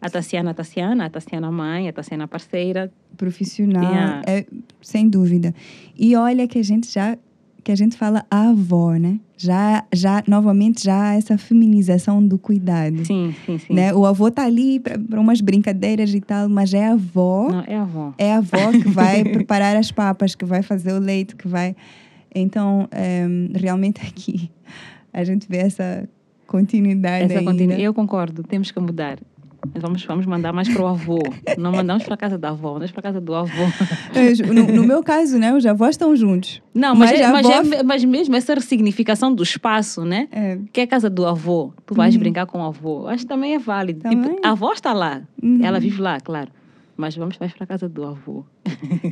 a 0.00 0.08
Tassiana, 0.10 0.50
a 0.50 0.54
Tassiana, 0.54 1.04
a 1.06 1.10
Tassiana 1.10 1.50
mãe, 1.50 1.88
a 1.88 1.92
Tassiana 1.92 2.26
parceira. 2.26 2.90
profissional, 3.16 3.82
Yeah. 3.92 4.22
é, 4.26 4.46
sem 4.80 5.08
dúvida. 5.08 5.54
E 5.98 6.16
olha 6.16 6.46
que 6.48 6.58
a 6.58 6.62
gente 6.64 6.90
já 6.92 7.16
que 7.62 7.70
a 7.70 7.76
gente 7.76 7.94
fala 7.94 8.24
a 8.30 8.48
avó, 8.48 8.92
né? 8.94 9.20
Já, 9.36 9.84
já 9.92 10.24
novamente 10.26 10.82
já 10.82 11.12
essa 11.14 11.36
feminização 11.36 12.26
do 12.26 12.38
cuidado, 12.38 13.04
Sim, 13.04 13.34
sim, 13.44 13.58
sim. 13.58 13.74
né? 13.74 13.92
O 13.92 14.06
avô 14.06 14.30
tá 14.30 14.44
ali 14.46 14.80
para 14.80 15.20
umas 15.20 15.42
brincadeiras 15.42 16.14
e 16.14 16.22
tal, 16.22 16.48
mas 16.48 16.72
é 16.72 16.86
a 16.86 16.92
avó, 16.92 17.50
Não, 17.52 17.64
é 17.66 17.76
a 17.76 17.82
avó. 17.82 18.14
é 18.16 18.32
a 18.32 18.38
avó 18.38 18.72
que 18.72 18.88
vai 18.88 19.22
preparar 19.28 19.76
as 19.76 19.92
papas, 19.92 20.34
que 20.34 20.44
vai 20.46 20.62
fazer 20.62 20.94
o 20.94 20.98
leite, 20.98 21.36
que 21.36 21.46
vai. 21.46 21.76
Então, 22.34 22.88
eh, 22.92 23.26
realmente 23.54 24.00
aqui 24.06 24.50
a 25.12 25.22
gente 25.22 25.46
vê 25.46 25.58
essa 25.58 26.08
continuidade 26.46 27.24
Essa 27.26 27.40
ainda. 27.40 27.50
continua. 27.52 27.74
Eu 27.78 27.92
concordo, 27.92 28.42
temos 28.42 28.70
que 28.70 28.80
mudar. 28.80 29.18
Vamos, 29.78 30.04
vamos 30.04 30.26
mandar 30.26 30.52
mais 30.52 30.68
para 30.68 30.82
o 30.82 30.86
avô. 30.86 31.18
Não 31.58 31.70
mandamos 31.72 32.04
para 32.04 32.14
a 32.14 32.16
casa 32.16 32.38
da 32.38 32.48
avó, 32.50 32.68
mandamos 32.72 32.92
para 32.92 33.00
a 33.00 33.02
casa 33.02 33.20
do 33.20 33.34
avô. 33.34 33.50
Eh, 34.14 34.32
No, 34.52 34.64
no 34.76 34.82
meu 34.84 35.02
caso, 35.02 35.38
né? 35.38 35.52
Os 35.54 35.64
avós 35.66 35.90
estão 35.90 36.14
juntos. 36.16 36.62
Não, 36.74 36.94
mas, 36.94 37.10
Mas 37.12 37.20
é- 37.20 37.32
mas, 37.32 37.46
avó- 37.46 37.74
é- 37.76 37.82
mas 37.82 38.04
mesmo 38.04 38.34
essa 38.36 38.54
ressignificação 38.54 39.32
do 39.34 39.42
espaço, 39.42 40.04
né? 40.04 40.28
É, 40.32 40.58
Que 40.72 40.80
é 40.80 40.84
a 40.84 40.86
casa 40.86 41.08
do 41.10 41.26
avô, 41.26 41.72
tu 41.86 41.94
vais 41.94 42.16
brincar 42.16 42.46
com 42.46 42.58
o 42.60 42.66
avô. 42.66 43.06
Acho 43.06 43.24
que 43.24 43.28
também 43.28 43.54
é 43.54 43.58
válido. 43.58 44.00
Também. 44.00 44.34
Tipo, 44.34 44.46
a 44.46 44.50
avó 44.50 44.72
está 44.72 44.92
lá, 44.92 45.22
Uhum. 45.42 45.60
ela 45.62 45.78
vive 45.78 46.00
lá, 46.00 46.18
claro. 46.20 46.50
Mas 46.96 47.16
vamos 47.16 47.38
mais 47.38 47.50
para 47.54 47.64
a 47.64 47.66
casa 47.66 47.88
do 47.88 48.04
avô. 48.04 48.44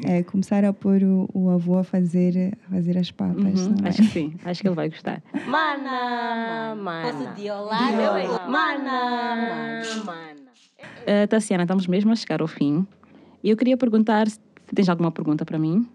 É, 0.04 0.22
começar 0.22 0.62
a 0.62 0.74
pôr 0.74 1.02
o, 1.02 1.26
o 1.32 1.48
avô 1.48 1.78
a 1.78 1.84
fazer, 1.84 2.52
a 2.68 2.74
fazer 2.74 2.98
as 2.98 3.10
papas. 3.10 3.66
Uhum, 3.66 3.76
é? 3.82 3.88
acho 3.88 4.02
que 4.02 4.08
sim, 4.08 4.34
acho 4.44 4.60
que 4.60 4.68
ele 4.68 4.74
vai 4.74 4.90
gostar. 4.90 5.22
Mana, 5.46 6.74
mana. 6.78 7.12
Posso 7.12 7.34
diolar? 7.34 7.92
Mana, 8.46 9.36
mana. 9.36 10.27
Uh, 10.80 11.26
Tassiana, 11.26 11.64
estamos 11.64 11.86
mesmo 11.86 12.12
a 12.12 12.16
chegar 12.16 12.42
ao 12.42 12.46
fim. 12.46 12.86
E 13.42 13.50
eu 13.50 13.56
queria 13.56 13.76
perguntar 13.76 14.28
se 14.28 14.38
tens 14.74 14.88
alguma 14.88 15.10
pergunta 15.10 15.44
para 15.44 15.58
mim. 15.58 15.88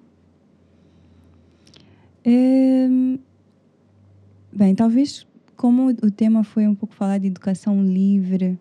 Ehm, 2.26 3.20
bem, 4.52 4.74
talvez 4.74 5.28
como 5.56 5.90
o 5.90 6.12
tema 6.12 6.44
foi 6.44 6.68
um 6.68 6.74
pouco 6.74 6.96
falar 6.96 7.18
de 7.20 7.28
educação 7.28 7.84
livre 7.84 8.58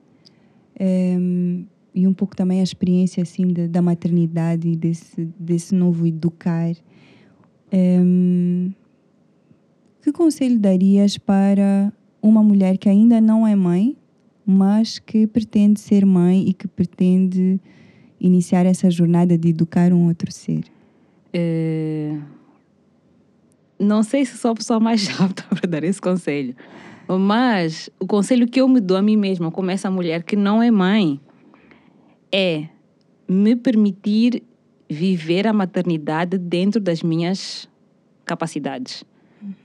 ehm, 0.78 1.64
e 1.94 2.06
um 2.06 2.12
pouco 2.12 2.36
também 2.36 2.60
a 2.60 2.62
experiência 2.62 3.22
assim 3.22 3.48
da, 3.48 3.66
da 3.66 3.80
maternidade 3.82 4.76
desse, 4.76 5.24
desse 5.38 5.74
novo 5.74 6.06
educar, 6.06 6.74
ehm, 7.70 8.72
que 10.02 10.12
conselho 10.12 10.58
darias 10.58 11.16
para 11.16 11.92
uma 12.20 12.42
mulher 12.42 12.76
que 12.76 12.88
ainda 12.88 13.20
não 13.20 13.46
é 13.46 13.54
mãe, 13.54 13.96
mas 14.44 14.98
que 14.98 15.26
pretende 15.26 15.80
ser 15.80 16.04
mãe 16.04 16.48
e 16.48 16.52
que 16.52 16.66
pretende 16.66 17.60
iniciar 18.20 18.66
essa 18.66 18.90
jornada 18.90 19.36
de 19.36 19.48
educar 19.48 19.92
um 19.92 20.06
outro 20.06 20.30
ser? 20.30 20.64
Eh, 21.32 22.18
não 23.78 24.02
sei 24.02 24.24
se 24.24 24.38
sou 24.38 24.52
a 24.52 24.54
pessoa 24.54 24.78
mais 24.78 25.08
apta 25.20 25.42
para 25.48 25.68
dar 25.68 25.84
esse 25.84 26.00
conselho, 26.00 26.54
mas 27.08 27.90
o 27.98 28.06
conselho 28.06 28.46
que 28.46 28.60
eu 28.60 28.68
me 28.68 28.80
dou 28.80 28.96
a 28.96 29.02
mim 29.02 29.16
mesma, 29.16 29.50
como 29.50 29.70
essa 29.70 29.90
mulher 29.90 30.22
que 30.22 30.36
não 30.36 30.62
é 30.62 30.70
mãe, 30.70 31.20
é 32.30 32.68
me 33.28 33.56
permitir 33.56 34.42
viver 34.88 35.46
a 35.46 35.52
maternidade 35.52 36.38
dentro 36.38 36.80
das 36.80 37.02
minhas 37.02 37.68
capacidades. 38.24 39.04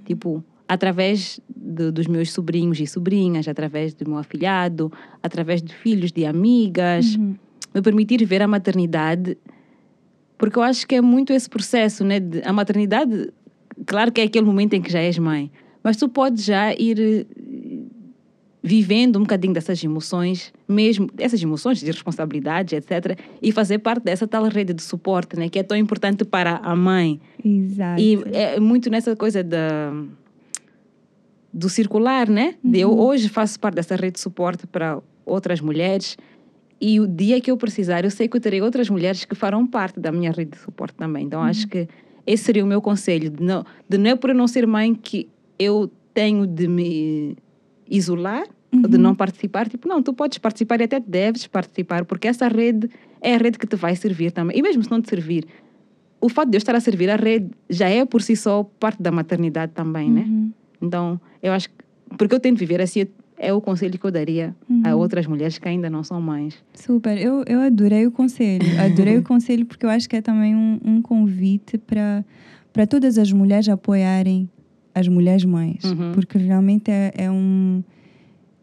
Tipo, 0.05 0.43
através 0.67 1.39
de- 1.55 1.91
dos 1.91 2.07
meus 2.07 2.31
sobrinhos 2.31 2.79
e 2.79 2.87
sobrinhas, 2.87 3.47
através 3.47 3.93
do 3.93 4.07
meu 4.09 4.17
afilhado, 4.19 4.91
através 5.23 5.61
de 5.61 5.73
filhos 5.73 6.11
de 6.11 6.25
amigas, 6.25 7.15
me 7.73 7.81
permitir 7.81 8.23
ver 8.25 8.41
a 8.41 8.47
maternidade 8.47 9.37
porque 10.37 10.59
eu 10.59 10.61
acho 10.63 10.85
que 10.87 10.93
é 10.95 11.01
muito 11.01 11.33
esse 11.33 11.49
processo, 11.49 12.03
né? 12.03 12.19
De, 12.19 12.43
a 12.45 12.53
maternidade, 12.53 13.31
claro 13.87 14.11
que 14.11 14.21
é 14.21 14.25
aquele 14.25 14.45
momento 14.45 14.75
em 14.75 14.81
que 14.83 14.91
já 14.91 14.99
és 14.99 15.17
mãe, 15.17 15.49
mas 15.83 15.97
tu 15.97 16.07
podes 16.07 16.45
já 16.45 16.71
ir 16.75 16.99
eh, 16.99 17.25
vivendo 18.61 19.15
um 19.17 19.21
bocadinho 19.21 19.53
dessas 19.53 19.83
emoções, 19.83 20.53
mesmo 20.67 21.09
essas 21.17 21.41
emoções 21.41 21.79
de 21.79 21.85
responsabilidade, 21.87 22.75
etc. 22.75 23.17
E 23.41 23.51
fazer 23.51 23.79
parte 23.79 24.03
dessa 24.03 24.27
tal 24.27 24.43
rede 24.43 24.73
de 24.73 24.83
suporte, 24.83 25.37
né? 25.39 25.49
Que 25.49 25.57
é 25.59 25.63
tão 25.63 25.75
importante 25.77 26.23
para 26.25 26.57
a 26.57 26.75
mãe. 26.75 27.19
Exato. 27.43 27.99
E 27.99 28.19
é 28.33 28.59
muito 28.59 28.89
nessa 28.91 29.15
coisa 29.15 29.43
da 29.43 29.91
do 31.53 31.69
circular, 31.69 32.29
né? 32.29 32.55
De 32.63 32.79
eu 32.79 32.97
hoje 32.97 33.29
faço 33.29 33.59
parte 33.59 33.75
dessa 33.75 33.95
rede 33.95 34.13
de 34.13 34.19
suporte 34.19 34.67
para 34.67 34.99
outras 35.25 35.59
mulheres 35.61 36.17
e 36.79 36.99
o 36.99 37.07
dia 37.07 37.41
que 37.41 37.49
eu 37.49 37.57
precisar, 37.57 38.03
eu 38.03 38.11
sei 38.11 38.27
que 38.27 38.37
eu 38.37 38.41
terei 38.41 38.61
outras 38.61 38.89
mulheres 38.89 39.25
que 39.25 39.35
farão 39.35 39.65
parte 39.65 39.99
da 39.99 40.11
minha 40.11 40.31
rede 40.31 40.51
de 40.51 40.57
suporte 40.59 40.95
também. 40.95 41.25
Então 41.25 41.41
acho 41.41 41.67
que 41.67 41.87
esse 42.25 42.43
seria 42.43 42.63
o 42.63 42.67
meu 42.67 42.81
conselho, 42.81 43.29
de 43.29 43.43
não, 43.43 43.65
de 43.89 43.97
não 43.97 44.11
é 44.11 44.15
por 44.15 44.29
eu 44.29 44.35
não 44.35 44.47
ser 44.47 44.67
mãe 44.67 44.93
que 44.93 45.27
eu 45.57 45.89
tenho 46.13 46.45
de 46.45 46.67
me 46.67 47.35
isolar, 47.89 48.43
ou 48.71 48.89
de 48.89 48.97
não 48.97 49.15
participar. 49.15 49.67
Tipo, 49.67 49.87
não, 49.87 50.03
tu 50.03 50.13
podes 50.13 50.37
participar 50.37 50.81
e 50.81 50.83
até 50.83 50.99
deves 50.99 51.47
participar, 51.47 52.05
porque 52.05 52.27
essa 52.27 52.47
rede 52.47 52.89
é 53.21 53.33
a 53.33 53.37
rede 53.37 53.57
que 53.57 53.65
te 53.65 53.75
vai 53.75 53.95
servir 53.95 54.31
também. 54.31 54.57
E 54.57 54.61
mesmo 54.61 54.83
se 54.83 54.91
não 54.91 55.01
te 55.01 55.09
servir, 55.09 55.45
o 56.19 56.29
fato 56.29 56.49
de 56.49 56.57
eu 56.57 56.59
estar 56.59 56.75
a 56.75 56.79
servir 56.79 57.09
a 57.09 57.15
rede 57.15 57.49
já 57.69 57.89
é 57.89 58.05
por 58.05 58.21
si 58.21 58.35
só 58.35 58.63
parte 58.79 59.01
da 59.01 59.11
maternidade 59.11 59.71
também, 59.73 60.11
né? 60.11 60.27
Então, 60.81 61.19
eu 61.41 61.51
acho 61.53 61.69
que. 61.69 61.75
Porque 62.17 62.33
eu 62.33 62.39
tento 62.39 62.57
viver 62.57 62.81
assim, 62.81 63.05
é 63.37 63.51
o 63.53 63.59
conselho 63.61 63.99
que 63.99 64.05
eu 64.05 64.11
daria 64.11 64.55
a 64.83 64.93
Uhum. 64.93 64.99
outras 65.01 65.27
mulheres 65.27 65.57
que 65.57 65.67
ainda 65.67 65.89
não 65.89 66.03
são 66.03 66.21
mães. 66.21 66.55
Super, 66.73 67.17
eu, 67.17 67.43
eu 67.45 67.59
adorei 67.61 68.07
o 68.07 68.11
conselho. 68.11 68.65
Adorei 68.79 69.17
o 69.17 69.23
conselho 69.23 69.65
porque 69.65 69.85
eu 69.85 69.89
acho 69.89 70.07
que 70.09 70.15
é 70.15 70.21
também 70.21 70.55
um, 70.55 70.79
um 70.83 71.01
convite 71.01 71.77
para 71.77 72.23
para 72.73 72.85
todas 72.85 73.17
as 73.17 73.31
mulheres 73.31 73.67
apoiarem 73.69 74.47
as 74.93 75.07
mulheres 75.07 75.43
mães. 75.43 75.83
Uhum. 75.83 76.11
Porque 76.13 76.37
realmente 76.37 76.91
é, 76.91 77.11
é, 77.17 77.31
um, 77.31 77.83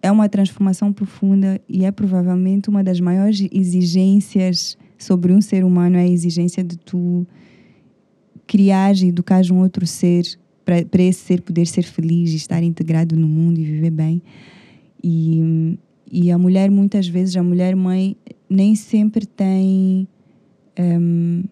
é 0.00 0.10
uma 0.10 0.28
transformação 0.28 0.92
profunda 0.92 1.60
e 1.68 1.84
é 1.84 1.90
provavelmente 1.90 2.68
uma 2.68 2.84
das 2.84 3.00
maiores 3.00 3.40
exigências 3.50 4.78
sobre 4.96 5.32
um 5.32 5.40
ser 5.40 5.64
humano 5.64 5.96
é 5.96 6.02
a 6.02 6.06
exigência 6.08 6.62
de 6.62 6.78
tu 6.78 7.26
criar 8.46 8.94
e 8.96 9.08
educar 9.08 9.42
um 9.50 9.58
outro 9.58 9.84
ser 9.86 10.22
para 10.64 11.02
esse 11.02 11.20
ser 11.20 11.42
poder 11.42 11.66
ser 11.66 11.82
feliz 11.82 12.30
e 12.32 12.36
estar 12.36 12.62
integrado 12.62 13.16
no 13.16 13.28
mundo 13.28 13.58
e 13.60 13.64
viver 13.64 13.90
bem. 13.90 14.22
E, 15.02 15.78
e 16.10 16.30
a 16.30 16.38
mulher, 16.38 16.70
muitas 16.70 17.06
vezes, 17.06 17.36
a 17.36 17.42
mulher 17.42 17.76
mãe 17.76 18.16
nem 18.48 18.74
sempre 18.74 19.26
tem 19.26 20.08
hum, 20.78 21.44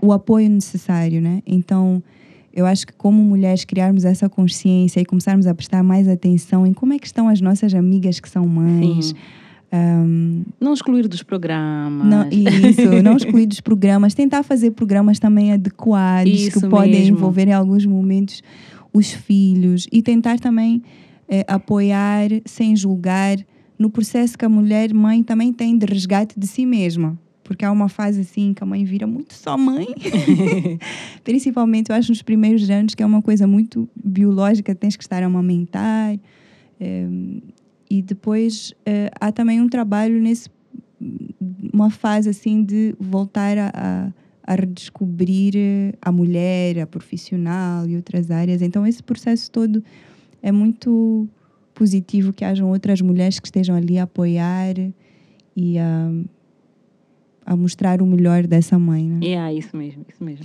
o 0.00 0.12
apoio 0.12 0.48
necessário, 0.50 1.20
né? 1.20 1.42
Então, 1.46 2.02
eu 2.52 2.66
acho 2.66 2.86
que 2.86 2.92
como 2.92 3.22
mulheres 3.22 3.64
criarmos 3.64 4.04
essa 4.04 4.28
consciência 4.28 5.00
e 5.00 5.04
começarmos 5.04 5.46
a 5.46 5.54
prestar 5.54 5.82
mais 5.82 6.08
atenção 6.08 6.66
em 6.66 6.72
como 6.72 6.92
é 6.92 6.98
que 6.98 7.06
estão 7.06 7.28
as 7.28 7.40
nossas 7.40 7.72
amigas 7.72 8.20
que 8.20 8.28
são 8.28 8.46
mães. 8.46 9.06
Sim. 9.06 9.14
Hum, 9.72 10.42
Não 10.60 10.72
excluir 10.74 11.06
dos 11.08 11.22
programas. 11.22 12.06
não, 12.08 12.28
isso, 12.30 13.02
não 13.02 13.16
excluir 13.16 13.46
dos 13.46 13.60
programas, 13.60 14.14
tentar 14.14 14.42
fazer 14.42 14.70
programas 14.72 15.18
também 15.18 15.52
adequados 15.52 16.32
Isso 16.32 16.60
que 16.60 16.68
podem 16.68 16.90
mesmo. 17.02 17.16
envolver 17.16 17.48
em 17.48 17.52
alguns 17.52 17.84
momentos 17.86 18.42
os 18.92 19.12
filhos 19.12 19.86
e 19.92 20.02
tentar 20.02 20.38
também 20.40 20.82
eh, 21.28 21.44
apoiar 21.46 22.28
sem 22.46 22.74
julgar 22.74 23.36
no 23.78 23.90
processo 23.90 24.36
que 24.36 24.44
a 24.44 24.48
mulher 24.48 24.92
mãe 24.94 25.22
também 25.22 25.52
tem 25.52 25.76
de 25.78 25.86
resgate 25.86 26.38
de 26.38 26.46
si 26.46 26.64
mesma. 26.66 27.16
Porque 27.44 27.64
há 27.64 27.72
uma 27.72 27.88
fase 27.88 28.20
assim 28.20 28.52
que 28.52 28.62
a 28.62 28.66
mãe 28.66 28.84
vira 28.84 29.06
muito 29.06 29.32
só 29.32 29.56
mãe. 29.56 29.86
Principalmente, 31.24 31.90
eu 31.90 31.96
acho, 31.96 32.10
nos 32.10 32.22
primeiros 32.22 32.68
anos, 32.70 32.94
que 32.94 33.02
é 33.02 33.06
uma 33.06 33.22
coisa 33.22 33.46
muito 33.46 33.88
biológica, 33.94 34.74
tens 34.74 34.96
que 34.96 35.02
estar 35.02 35.22
a 35.22 35.26
amamentar. 35.26 36.18
eh, 36.80 37.06
e 37.90 38.02
depois 38.02 38.74
eh, 38.84 39.10
há 39.20 39.32
também 39.32 39.60
um 39.60 39.68
trabalho 39.68 40.20
nesse 40.20 40.50
uma 41.72 41.90
fase 41.90 42.28
assim 42.28 42.64
de 42.64 42.94
voltar 42.98 43.56
a, 43.56 43.70
a, 43.72 44.12
a 44.42 44.54
redescobrir 44.54 45.54
eh, 45.56 45.92
a 46.02 46.10
mulher, 46.10 46.80
a 46.80 46.86
profissional 46.86 47.88
e 47.88 47.96
outras 47.96 48.30
áreas. 48.30 48.62
Então 48.62 48.86
esse 48.86 49.02
processo 49.02 49.50
todo 49.50 49.82
é 50.42 50.50
muito 50.50 51.28
positivo 51.74 52.32
que 52.32 52.44
hajam 52.44 52.68
outras 52.68 53.00
mulheres 53.00 53.38
que 53.38 53.46
estejam 53.46 53.76
ali 53.76 53.98
a 53.98 54.02
apoiar 54.02 54.74
e 55.56 55.78
a, 55.78 56.10
a 57.46 57.56
mostrar 57.56 58.02
o 58.02 58.06
melhor 58.06 58.46
dessa 58.46 58.78
mãe. 58.78 59.08
Né? 59.08 59.26
É, 59.28 59.54
isso 59.54 59.76
mesmo, 59.76 60.04
isso 60.08 60.24
mesmo. 60.24 60.44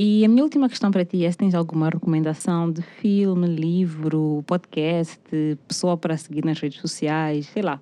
E 0.00 0.24
a 0.24 0.28
minha 0.28 0.44
última 0.44 0.68
questão 0.68 0.92
para 0.92 1.04
ti 1.04 1.24
é 1.24 1.30
se 1.30 1.36
tens 1.36 1.56
alguma 1.56 1.90
recomendação 1.90 2.70
de 2.70 2.82
filme, 2.82 3.48
livro, 3.48 4.44
podcast, 4.46 5.18
pessoa 5.66 5.96
para 5.96 6.16
seguir 6.16 6.44
nas 6.44 6.60
redes 6.60 6.80
sociais, 6.80 7.46
sei 7.46 7.62
lá, 7.62 7.80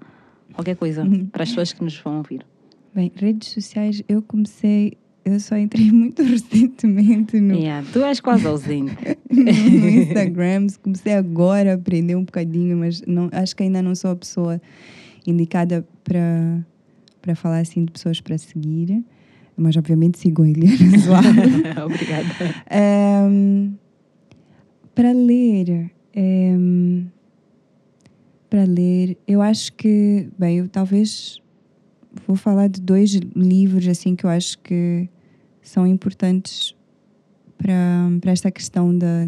qualquer 0.55 0.77
coisa 0.77 1.05
para 1.31 1.43
as 1.43 1.51
pessoas 1.51 1.75
que 1.75 1.85
nos 1.85 1.99
vão 1.99 2.17
ouvir. 2.17 2.41
Bem, 2.95 3.13
redes 3.15 3.51
sociais, 3.51 4.03
eu 4.09 4.23
comecei, 4.23 4.97
eu 5.27 5.39
só 5.39 5.59
entrei 5.59 5.93
muito 5.93 6.23
recentemente 6.23 7.39
no, 7.39 7.55
Yeah, 7.55 7.87
tu 7.93 8.03
és 8.03 8.19
quase 8.19 8.47
ausente. 8.47 8.97
no 9.31 9.89
Instagram. 9.89 10.69
Comecei 10.83 11.13
agora 11.13 11.73
a 11.73 11.75
aprender 11.75 12.17
um 12.17 12.25
bocadinho, 12.25 12.79
mas 12.79 13.03
não, 13.03 13.29
acho 13.31 13.55
que 13.55 13.63
ainda 13.63 13.83
não 13.83 13.95
sou 13.95 14.13
a 14.13 14.17
pessoa 14.17 14.59
indicada 15.27 15.87
para 16.03 16.65
para 17.21 17.35
falar 17.35 17.59
assim 17.59 17.85
de 17.85 17.91
pessoas 17.91 18.21
para 18.21 18.39
seguir. 18.39 19.05
Mas 19.57 19.77
obviamente 19.77 20.19
sigo 20.19 20.43
a 20.43 20.49
Eliana 20.49 20.99
Zoado. 20.99 21.29
Obrigada. 21.87 22.29
Para 24.95 25.13
ler, 25.13 25.91
para 28.49 28.65
ler, 28.65 29.19
eu 29.27 29.43
acho 29.43 29.73
que, 29.75 30.29
bem, 30.39 30.59
eu 30.59 30.69
talvez 30.69 31.41
vou 32.27 32.37
falar 32.37 32.69
de 32.69 32.81
dois 32.81 33.13
livros 33.35 33.87
assim 33.89 34.17
que 34.17 34.25
eu 34.25 34.31
acho 34.31 34.59
que 34.59 35.09
são 35.61 35.87
importantes 35.87 36.75
para, 37.59 37.75
para 38.21 38.33
esta 38.33 38.51
questão 38.51 38.97
da, 38.97 39.27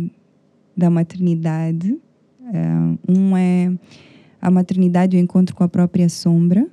da 0.76 0.88
maternidade. 0.88 1.98
Um 3.06 3.36
é 3.36 3.72
A 4.40 4.50
Maternidade 4.50 5.16
e 5.16 5.20
o 5.20 5.22
Encontro 5.22 5.54
com 5.54 5.64
a 5.64 5.68
Própria 5.68 6.08
Sombra. 6.08 6.66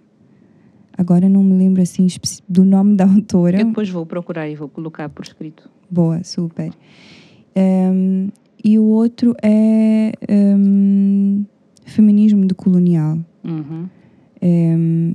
Agora 0.97 1.27
não 1.27 1.43
me 1.43 1.57
lembro 1.57 1.81
assim 1.81 2.07
do 2.47 2.63
nome 2.63 2.95
da 2.95 3.03
autora. 3.05 3.59
Eu 3.59 3.65
depois 3.65 3.89
vou 3.89 4.05
procurar 4.05 4.47
e 4.49 4.55
vou 4.55 4.69
colocar 4.69 5.09
por 5.09 5.23
escrito. 5.23 5.69
Boa, 5.89 6.23
super. 6.23 6.71
Ehm, 7.55 8.29
e 8.63 8.79
o 8.79 8.83
outro 8.85 9.35
é 9.41 10.13
ehm, 10.27 11.43
Feminismo 11.85 12.45
decolonial, 12.47 13.19
Uhum. 13.43 13.87
ehm, 14.41 15.13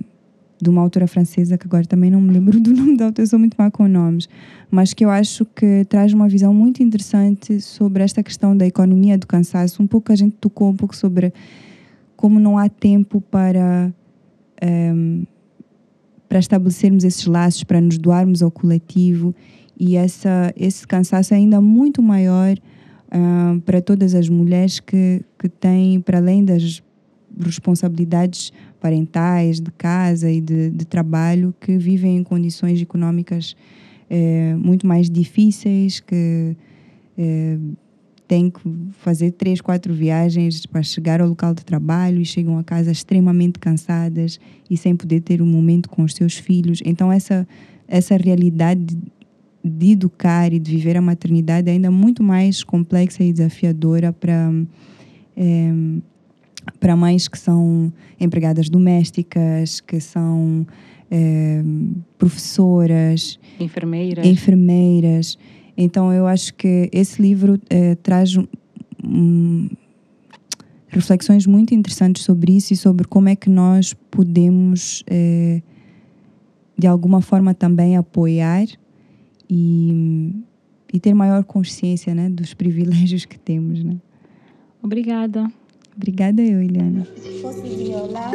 de 0.62 0.68
uma 0.70 0.83
autora 0.83 1.07
francesa 1.09 1.57
que 1.59 1.66
agora 1.66 1.85
também 1.87 2.11
não 2.11 2.20
me 2.20 2.33
lembro 2.33 2.61
do 2.61 2.70
nome 2.74 2.97
da 2.97 3.07
autora, 3.07 3.22
eu 3.24 3.26
sou 3.26 3.39
muito 3.39 3.55
má 3.59 3.70
com 3.70 3.89
nomes, 3.89 4.28
mas 4.70 4.93
que 4.95 5.05
eu 5.05 5.11
acho 5.11 5.45
que 5.47 5.85
traz 5.87 6.12
uma 6.12 6.28
visão 6.28 6.53
muito 6.55 6.83
interessante 6.83 7.61
sobre 7.61 8.03
esta 8.05 8.22
questão 8.22 8.57
da 8.57 8.66
economia 8.66 9.16
do 9.18 9.26
cansaço. 9.26 9.83
Um 9.83 9.87
pouco 9.87 10.12
a 10.12 10.14
gente 10.16 10.37
tocou 10.41 10.68
um 10.68 10.76
pouco 10.76 10.95
sobre 10.95 11.33
como 12.16 12.39
não 12.39 12.57
há 12.59 12.68
tempo 12.68 13.20
para 13.20 13.93
ehm, 14.61 15.24
para 16.31 16.39
estabelecermos 16.39 17.03
esses 17.03 17.26
laços, 17.26 17.64
para 17.64 17.81
nos 17.81 17.99
doarmos 17.99 18.41
ao 18.41 18.53
coletivo 18.53 19.35
e 19.76 19.97
essa, 19.97 20.55
esse 20.57 20.87
cansaço 20.87 21.35
é 21.35 21.39
ainda 21.39 21.61
muito 21.61 22.01
maior 22.01 22.55
ah, 23.11 23.59
para 23.66 23.83
todas 23.83 24.14
as 24.14 24.28
mulheres 24.28 24.78
que, 24.78 25.24
que 25.37 25.49
têm, 25.49 26.01
para 26.01 26.18
além 26.18 26.45
das 26.45 26.81
responsabilidades 27.37 28.53
parentais, 28.81 29.61
de 29.61 29.72
casa 29.72 30.31
e 30.31 30.41
de, 30.41 30.70
de 30.70 30.85
trabalho, 30.85 31.53
que 31.61 31.76
vivem 31.76 32.18
em 32.18 32.22
condições 32.22 32.81
económicas 32.81 33.57
eh, 34.09 34.55
muito 34.57 34.87
mais 34.87 35.11
difíceis, 35.11 36.01
que 36.01 36.57
eh, 37.18 37.59
têm 38.31 38.49
que 38.49 38.61
fazer 39.01 39.33
três, 39.33 39.61
quatro 39.61 39.93
viagens 39.93 40.64
para 40.64 40.85
chegar 40.85 41.20
ao 41.20 41.28
local 41.28 41.53
de 41.53 41.64
trabalho 41.64 42.20
e 42.20 42.24
chegam 42.24 42.57
a 42.59 42.62
casa 42.62 42.93
extremamente 42.93 43.59
cansadas 43.59 44.39
e 44.70 44.76
sem 44.76 44.95
poder 44.95 45.20
ter 45.22 45.43
um 45.43 45.47
momento 45.47 45.91
com 45.91 46.05
os 46.05 46.14
seus 46.14 46.37
filhos. 46.37 46.81
Então 46.85 47.11
essa 47.11 47.45
essa 47.89 48.16
realidade 48.16 48.97
de, 49.64 49.91
educar 49.91 50.53
e 50.53 50.61
de 50.61 50.70
viver 50.70 50.97
a 50.97 51.01
maternidade 51.01 51.68
é 51.68 51.72
ainda 51.72 51.91
muito 51.91 52.22
mais 52.22 52.62
complexa 52.62 53.24
e 53.24 53.33
desafiadora 53.33 54.12
para 54.12 54.53
eh, 55.37 55.72
para 56.78 56.95
mães 56.95 57.26
que 57.26 57.37
são 57.37 57.93
empregadas 58.20 58.68
domésticas, 58.70 59.81
que 59.81 59.99
são 59.99 60.64
eh, 61.11 61.64
professoras, 62.16 63.41
Enfermeiras. 63.59 64.24
enfermeiras. 64.24 65.37
Então, 65.77 66.12
eu 66.12 66.27
acho 66.27 66.55
que 66.55 66.89
esse 66.93 67.21
livro 67.21 67.59
eh, 67.71 67.95
traz 67.97 68.37
um- 69.03 69.68
reflexões 70.89 71.47
muito 71.47 71.73
interessantes 71.75 72.23
sobre 72.25 72.57
isso 72.57 72.73
e 72.73 72.77
sobre 72.77 73.07
como 73.07 73.29
é 73.29 73.37
que 73.37 73.49
nós 73.49 73.95
podemos, 74.11 75.05
eh, 75.07 75.62
de 76.77 76.87
alguma 76.87 77.21
forma, 77.21 77.55
também 77.55 77.97
apoiar 77.97 78.66
e, 79.49 80.35
e 80.93 80.99
ter 81.01 81.14
maior 81.14 81.45
consciência 81.45 82.14
né, 82.14 82.29
dos 82.29 82.53
privilégios 82.55 83.25
que 83.25 83.39
temos. 83.39 83.83
Né? 83.85 83.97
Obrigada. 84.83 85.51
Obrigada, 85.97 86.43
eu, 86.43 86.62
Eliana. 86.62 87.07
Se 87.16 87.41
fosse 87.43 87.61
violar, 87.62 88.33